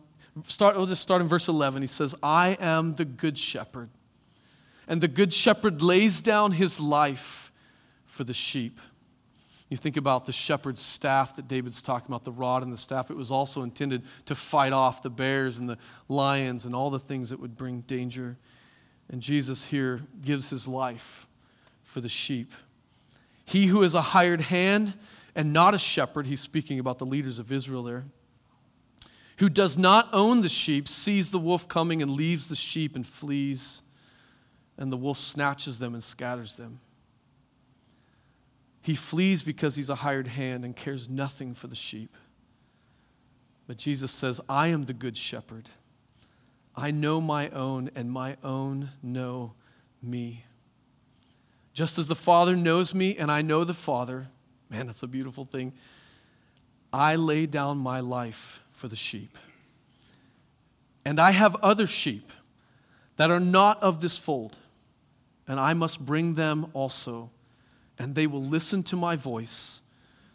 start, 0.46 0.76
we'll 0.76 0.86
just 0.86 1.02
start 1.02 1.20
in 1.22 1.28
verse 1.28 1.48
11. 1.48 1.82
He 1.82 1.88
says, 1.88 2.14
I 2.22 2.56
am 2.60 2.94
the 2.94 3.04
good 3.04 3.38
shepherd, 3.38 3.88
and 4.86 5.00
the 5.00 5.08
good 5.08 5.32
shepherd 5.32 5.82
lays 5.82 6.22
down 6.22 6.52
his 6.52 6.78
life 6.78 7.50
for 8.06 8.24
the 8.24 8.34
sheep. 8.34 8.78
You 9.70 9.76
think 9.76 9.96
about 9.96 10.26
the 10.26 10.32
shepherd's 10.32 10.80
staff 10.80 11.36
that 11.36 11.48
David's 11.48 11.80
talking 11.80 12.06
about, 12.08 12.22
the 12.22 12.32
rod 12.32 12.62
and 12.62 12.72
the 12.72 12.76
staff. 12.76 13.10
It 13.10 13.16
was 13.16 13.30
also 13.30 13.62
intended 13.62 14.02
to 14.26 14.34
fight 14.34 14.72
off 14.72 15.02
the 15.02 15.10
bears 15.10 15.58
and 15.58 15.68
the 15.68 15.78
lions 16.08 16.64
and 16.64 16.74
all 16.74 16.90
the 16.90 16.98
things 16.98 17.30
that 17.30 17.40
would 17.40 17.56
bring 17.56 17.80
danger. 17.82 18.36
And 19.10 19.20
Jesus 19.20 19.64
here 19.64 20.00
gives 20.22 20.50
his 20.50 20.68
life 20.68 21.26
for 21.82 22.00
the 22.00 22.08
sheep. 22.08 22.52
He 23.44 23.66
who 23.66 23.82
is 23.82 23.94
a 23.94 24.02
hired 24.02 24.42
hand 24.42 24.94
and 25.34 25.52
not 25.52 25.74
a 25.74 25.78
shepherd, 25.78 26.26
he's 26.26 26.40
speaking 26.40 26.78
about 26.78 26.98
the 26.98 27.06
leaders 27.06 27.38
of 27.38 27.50
Israel 27.50 27.82
there, 27.82 28.04
who 29.38 29.48
does 29.48 29.76
not 29.76 30.08
own 30.12 30.42
the 30.42 30.48
sheep, 30.48 30.88
sees 30.88 31.30
the 31.30 31.38
wolf 31.38 31.66
coming 31.68 32.02
and 32.02 32.12
leaves 32.12 32.46
the 32.46 32.54
sheep 32.54 32.94
and 32.94 33.06
flees, 33.06 33.82
and 34.78 34.92
the 34.92 34.96
wolf 34.96 35.18
snatches 35.18 35.78
them 35.78 35.94
and 35.94 36.04
scatters 36.04 36.54
them. 36.54 36.78
He 38.84 38.94
flees 38.94 39.40
because 39.40 39.76
he's 39.76 39.88
a 39.88 39.94
hired 39.94 40.26
hand 40.26 40.62
and 40.62 40.76
cares 40.76 41.08
nothing 41.08 41.54
for 41.54 41.68
the 41.68 41.74
sheep. 41.74 42.14
But 43.66 43.78
Jesus 43.78 44.12
says, 44.12 44.42
I 44.46 44.68
am 44.68 44.82
the 44.82 44.92
good 44.92 45.16
shepherd. 45.16 45.70
I 46.76 46.90
know 46.90 47.18
my 47.18 47.48
own, 47.48 47.90
and 47.94 48.12
my 48.12 48.36
own 48.44 48.90
know 49.02 49.54
me. 50.02 50.44
Just 51.72 51.96
as 51.96 52.08
the 52.08 52.14
Father 52.14 52.54
knows 52.54 52.92
me, 52.92 53.16
and 53.16 53.32
I 53.32 53.40
know 53.40 53.64
the 53.64 53.72
Father, 53.72 54.26
man, 54.68 54.86
that's 54.86 55.02
a 55.02 55.06
beautiful 55.06 55.46
thing. 55.46 55.72
I 56.92 57.16
lay 57.16 57.46
down 57.46 57.78
my 57.78 58.00
life 58.00 58.60
for 58.72 58.88
the 58.88 58.96
sheep. 58.96 59.38
And 61.06 61.18
I 61.18 61.30
have 61.30 61.56
other 61.62 61.86
sheep 61.86 62.28
that 63.16 63.30
are 63.30 63.40
not 63.40 63.82
of 63.82 64.02
this 64.02 64.18
fold, 64.18 64.58
and 65.48 65.58
I 65.58 65.72
must 65.72 66.04
bring 66.04 66.34
them 66.34 66.66
also 66.74 67.30
and 67.98 68.14
they 68.14 68.26
will 68.26 68.44
listen 68.44 68.82
to 68.84 68.96
my 68.96 69.16
voice, 69.16 69.80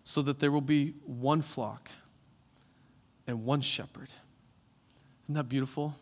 so 0.03 0.21
that 0.21 0.39
there 0.39 0.51
will 0.51 0.61
be 0.61 0.93
one 1.05 1.41
flock 1.41 1.89
and 3.27 3.45
one 3.45 3.61
shepherd. 3.61 4.09
Isn't 5.25 5.35
that 5.35 5.49
beautiful? 5.49 5.95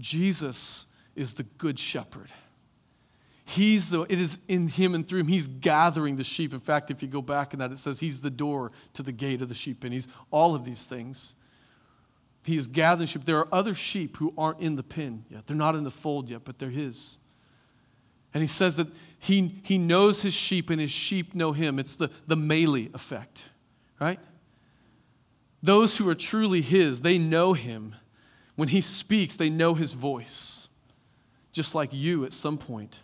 Jesus 0.00 0.86
is 1.14 1.34
the 1.34 1.44
good 1.44 1.78
shepherd. 1.78 2.30
He's 3.44 3.90
the, 3.90 4.02
it 4.02 4.20
is 4.20 4.38
in 4.48 4.68
him 4.68 4.94
and 4.94 5.06
through 5.06 5.20
him. 5.20 5.28
He's 5.28 5.46
gathering 5.46 6.16
the 6.16 6.24
sheep. 6.24 6.54
In 6.54 6.60
fact, 6.60 6.90
if 6.90 7.02
you 7.02 7.08
go 7.08 7.20
back 7.22 7.52
in 7.52 7.58
that, 7.58 7.70
it 7.70 7.78
says 7.78 8.00
he's 8.00 8.20
the 8.20 8.30
door 8.30 8.72
to 8.94 9.02
the 9.02 9.12
gate 9.12 9.42
of 9.42 9.48
the 9.48 9.54
sheep, 9.54 9.84
and 9.84 9.92
he's 9.92 10.08
all 10.30 10.54
of 10.54 10.64
these 10.64 10.84
things. 10.84 11.36
He 12.44 12.56
is 12.56 12.66
gathering 12.66 13.06
sheep. 13.06 13.24
There 13.24 13.38
are 13.38 13.48
other 13.52 13.74
sheep 13.74 14.16
who 14.16 14.32
aren't 14.36 14.60
in 14.60 14.74
the 14.74 14.82
pen 14.82 15.24
yet. 15.28 15.46
They're 15.46 15.56
not 15.56 15.76
in 15.76 15.84
the 15.84 15.90
fold 15.90 16.30
yet, 16.30 16.40
but 16.44 16.58
they're 16.58 16.70
his. 16.70 17.18
And 18.34 18.42
he 18.42 18.46
says 18.46 18.76
that 18.76 18.88
he, 19.18 19.60
he 19.62 19.78
knows 19.78 20.22
his 20.22 20.34
sheep 20.34 20.70
and 20.70 20.80
his 20.80 20.90
sheep 20.90 21.34
know 21.34 21.52
him. 21.52 21.78
It's 21.78 21.94
the, 21.96 22.10
the 22.26 22.36
Mele 22.36 22.88
effect, 22.94 23.44
right? 24.00 24.18
Those 25.62 25.96
who 25.96 26.08
are 26.08 26.14
truly 26.14 26.60
his, 26.60 27.02
they 27.02 27.18
know 27.18 27.52
him. 27.52 27.94
When 28.56 28.68
he 28.68 28.80
speaks, 28.80 29.36
they 29.36 29.50
know 29.50 29.74
his 29.74 29.92
voice. 29.92 30.68
Just 31.52 31.74
like 31.74 31.92
you 31.92 32.24
at 32.24 32.32
some 32.32 32.58
point 32.58 32.96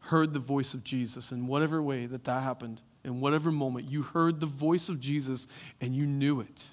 heard 0.00 0.32
the 0.32 0.38
voice 0.38 0.74
of 0.74 0.84
Jesus 0.84 1.32
in 1.32 1.46
whatever 1.46 1.82
way 1.82 2.06
that 2.06 2.24
that 2.24 2.42
happened, 2.42 2.80
in 3.02 3.20
whatever 3.20 3.50
moment, 3.50 3.90
you 3.90 4.02
heard 4.02 4.40
the 4.40 4.46
voice 4.46 4.88
of 4.88 5.00
Jesus 5.00 5.48
and 5.80 5.94
you 5.94 6.06
knew 6.06 6.40
it. 6.40 6.66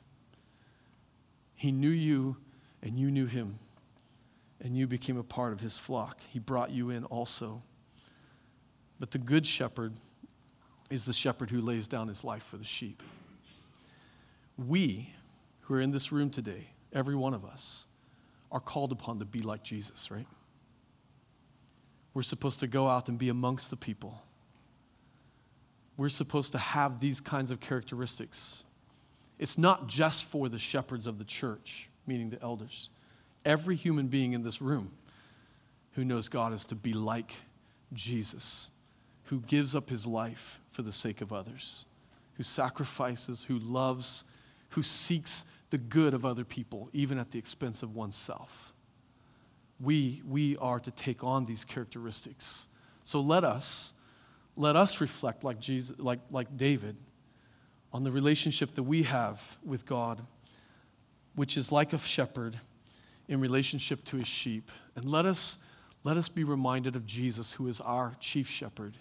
He 1.55 1.71
knew 1.71 1.89
you 1.89 2.37
and 2.83 2.97
you 2.97 3.11
knew 3.11 3.27
him, 3.27 3.59
and 4.59 4.75
you 4.75 4.87
became 4.87 5.17
a 5.17 5.23
part 5.23 5.53
of 5.53 5.59
his 5.59 5.77
flock. 5.77 6.17
He 6.29 6.39
brought 6.39 6.71
you 6.71 6.89
in 6.89 7.05
also. 7.05 7.61
But 9.01 9.09
the 9.09 9.17
good 9.17 9.47
shepherd 9.47 9.93
is 10.91 11.05
the 11.05 11.13
shepherd 11.13 11.49
who 11.49 11.59
lays 11.59 11.87
down 11.87 12.07
his 12.07 12.23
life 12.23 12.43
for 12.43 12.57
the 12.57 12.63
sheep. 12.63 13.01
We 14.59 15.11
who 15.61 15.73
are 15.73 15.81
in 15.81 15.89
this 15.89 16.11
room 16.11 16.29
today, 16.29 16.67
every 16.93 17.15
one 17.15 17.33
of 17.33 17.43
us, 17.43 17.87
are 18.51 18.59
called 18.59 18.91
upon 18.91 19.17
to 19.17 19.25
be 19.25 19.39
like 19.39 19.63
Jesus, 19.63 20.11
right? 20.11 20.27
We're 22.13 22.21
supposed 22.21 22.59
to 22.59 22.67
go 22.67 22.87
out 22.87 23.09
and 23.09 23.17
be 23.17 23.29
amongst 23.29 23.71
the 23.71 23.75
people. 23.75 24.21
We're 25.97 26.09
supposed 26.09 26.51
to 26.51 26.59
have 26.59 26.99
these 26.99 27.19
kinds 27.19 27.49
of 27.49 27.59
characteristics. 27.59 28.65
It's 29.39 29.57
not 29.57 29.87
just 29.87 30.25
for 30.25 30.47
the 30.47 30.59
shepherds 30.59 31.07
of 31.07 31.17
the 31.17 31.25
church, 31.25 31.89
meaning 32.05 32.29
the 32.29 32.41
elders. 32.43 32.89
Every 33.45 33.75
human 33.75 34.09
being 34.09 34.33
in 34.33 34.43
this 34.43 34.61
room 34.61 34.91
who 35.93 36.05
knows 36.05 36.27
God 36.27 36.53
is 36.53 36.65
to 36.65 36.75
be 36.75 36.93
like 36.93 37.33
Jesus, 37.93 38.69
who 39.31 39.39
gives 39.39 39.73
up 39.73 39.89
his 39.89 40.05
life 40.05 40.61
for 40.69 40.83
the 40.83 40.91
sake 40.91 41.21
of 41.21 41.33
others, 41.33 41.87
who 42.35 42.43
sacrifices, 42.43 43.43
who 43.43 43.57
loves, 43.57 44.25
who 44.69 44.83
seeks 44.83 45.45
the 45.71 45.79
good 45.79 46.13
of 46.13 46.23
other 46.23 46.45
people, 46.45 46.87
even 46.93 47.17
at 47.17 47.31
the 47.31 47.39
expense 47.39 47.81
of 47.81 47.95
oneself 47.95 48.71
we, 49.81 50.21
we 50.27 50.57
are 50.57 50.79
to 50.79 50.91
take 50.91 51.23
on 51.23 51.45
these 51.45 51.63
characteristics. 51.63 52.67
So 53.03 53.19
let 53.19 53.43
us, 53.43 53.93
let 54.55 54.75
us 54.75 55.01
reflect 55.01 55.43
like, 55.43 55.59
Jesus, 55.59 55.97
like, 55.97 56.19
like 56.29 56.55
David 56.55 56.95
on 57.91 58.03
the 58.03 58.11
relationship 58.11 58.75
that 58.75 58.83
we 58.83 59.03
have 59.03 59.41
with 59.65 59.85
God, 59.85 60.21
which 61.35 61.57
is 61.57 61.71
like 61.71 61.93
a 61.93 61.97
shepherd 61.97 62.59
in 63.27 63.41
relationship 63.41 64.03
to 64.05 64.17
his 64.17 64.27
sheep. 64.27 64.69
And 64.95 65.05
let 65.05 65.25
us, 65.25 65.57
let 66.03 66.15
us 66.15 66.29
be 66.29 66.43
reminded 66.43 66.95
of 66.95 67.05
Jesus, 67.05 67.51
who 67.51 67.67
is 67.67 67.81
our 67.81 68.13
chief 68.19 68.47
shepherd, 68.47 68.95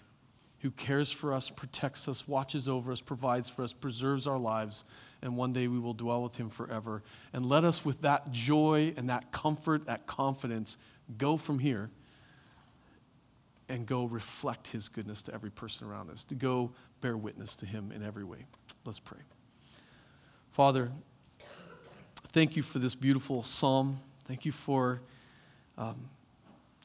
who 0.61 0.71
cares 0.71 1.11
for 1.11 1.33
us, 1.33 1.49
protects 1.49 2.07
us, 2.07 2.27
watches 2.27 2.67
over 2.67 2.91
us, 2.91 3.01
provides 3.01 3.49
for 3.49 3.63
us, 3.63 3.73
preserves 3.73 4.27
our 4.27 4.37
lives, 4.37 4.83
and 5.23 5.35
one 5.35 5.53
day 5.53 5.67
we 5.67 5.79
will 5.79 5.93
dwell 5.93 6.21
with 6.21 6.35
him 6.35 6.49
forever. 6.49 7.01
And 7.33 7.47
let 7.47 7.63
us, 7.63 7.83
with 7.83 8.01
that 8.01 8.31
joy 8.31 8.93
and 8.95 9.09
that 9.09 9.31
comfort, 9.31 9.85
that 9.87 10.05
confidence, 10.05 10.77
go 11.17 11.35
from 11.37 11.59
here 11.59 11.89
and 13.69 13.85
go 13.87 14.05
reflect 14.05 14.67
his 14.67 14.89
goodness 14.89 15.23
to 15.23 15.33
every 15.33 15.49
person 15.49 15.87
around 15.87 16.09
us, 16.09 16.25
to 16.25 16.35
go 16.35 16.71
bear 16.99 17.17
witness 17.17 17.55
to 17.55 17.65
him 17.65 17.91
in 17.91 18.03
every 18.03 18.23
way. 18.23 18.45
Let's 18.85 18.99
pray. 18.99 19.19
Father, 20.51 20.91
thank 22.33 22.55
you 22.55 22.61
for 22.61 22.79
this 22.79 22.93
beautiful 22.93 23.43
psalm. 23.43 23.99
Thank 24.27 24.45
you 24.45 24.51
for 24.51 25.01
um, 25.77 26.09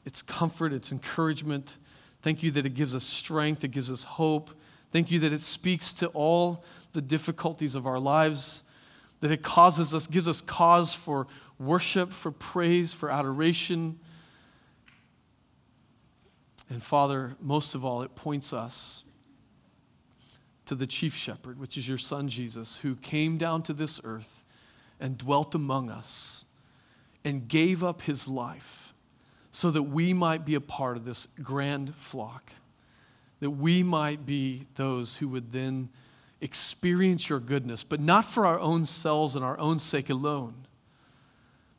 its 0.05 0.21
comfort, 0.21 0.73
its 0.73 0.91
encouragement. 0.91 1.75
Thank 2.27 2.43
you 2.43 2.51
that 2.51 2.65
it 2.65 2.73
gives 2.73 2.93
us 2.93 3.05
strength, 3.05 3.63
it 3.63 3.71
gives 3.71 3.89
us 3.89 4.03
hope. 4.03 4.49
Thank 4.91 5.11
you 5.11 5.19
that 5.19 5.31
it 5.31 5.39
speaks 5.39 5.93
to 5.93 6.07
all 6.07 6.65
the 6.91 7.01
difficulties 7.01 7.73
of 7.73 7.87
our 7.87 7.99
lives, 7.99 8.63
that 9.21 9.31
it 9.31 9.43
causes 9.43 9.95
us, 9.95 10.07
gives 10.07 10.27
us 10.27 10.41
cause 10.41 10.93
for 10.93 11.27
worship, 11.57 12.11
for 12.11 12.31
praise, 12.31 12.91
for 12.91 13.09
adoration. 13.09 13.97
And 16.69 16.83
Father, 16.83 17.37
most 17.39 17.75
of 17.75 17.85
all, 17.85 18.01
it 18.01 18.13
points 18.13 18.51
us 18.51 19.05
to 20.65 20.75
the 20.75 20.85
chief 20.85 21.15
shepherd, 21.15 21.57
which 21.57 21.77
is 21.77 21.87
your 21.87 21.97
son 21.97 22.27
Jesus, 22.27 22.75
who 22.75 22.97
came 22.97 23.37
down 23.37 23.63
to 23.63 23.71
this 23.71 24.01
earth 24.03 24.43
and 24.99 25.17
dwelt 25.17 25.55
among 25.55 25.89
us 25.89 26.43
and 27.23 27.47
gave 27.47 27.85
up 27.85 28.01
his 28.01 28.27
life 28.27 28.86
so 29.57 29.71
that 29.71 29.81
we 29.81 30.13
might 30.13 30.45
be 30.45 30.53
a 30.53 30.61
part 30.61 30.97
of 30.97 31.03
this 31.03 31.27
grand 31.41 31.95
flock, 31.95 32.51
that 33.39 33.49
we 33.49 33.81
might 33.81 34.23
be 34.23 34.67
those 34.75 35.17
who 35.17 35.27
would 35.27 35.51
then 35.51 35.89
experience 36.41 37.27
your 37.27 37.39
goodness, 37.39 37.83
but 37.83 37.99
not 37.99 38.23
for 38.23 38.45
our 38.45 38.59
own 38.59 38.85
selves 38.85 39.33
and 39.33 39.43
our 39.43 39.57
own 39.57 39.79
sake 39.79 40.11
alone, 40.11 40.53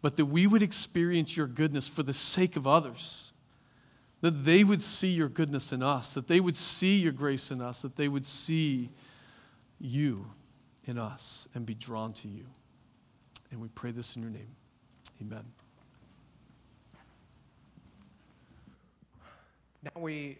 but 0.02 0.16
that 0.16 0.24
we 0.24 0.44
would 0.44 0.60
experience 0.60 1.36
your 1.36 1.46
goodness 1.46 1.86
for 1.86 2.02
the 2.02 2.12
sake 2.12 2.56
of 2.56 2.66
others. 2.66 3.30
That 4.22 4.44
they 4.44 4.64
would 4.64 4.82
see 4.82 5.10
your 5.10 5.28
goodness 5.28 5.70
in 5.70 5.80
us, 5.80 6.14
that 6.14 6.26
they 6.26 6.40
would 6.40 6.56
see 6.56 6.98
your 6.98 7.12
grace 7.12 7.52
in 7.52 7.60
us, 7.60 7.82
that 7.82 7.94
they 7.94 8.08
would 8.08 8.26
see 8.26 8.90
you 9.78 10.26
in 10.84 10.98
us 10.98 11.46
and 11.54 11.64
be 11.64 11.74
drawn 11.74 12.12
to 12.14 12.26
you. 12.26 12.46
And 13.52 13.60
we 13.60 13.68
pray 13.68 13.92
this 13.92 14.16
in 14.16 14.22
your 14.22 14.32
name. 14.32 14.56
Amen. 15.22 15.44
Now 19.82 20.00
we 20.00 20.36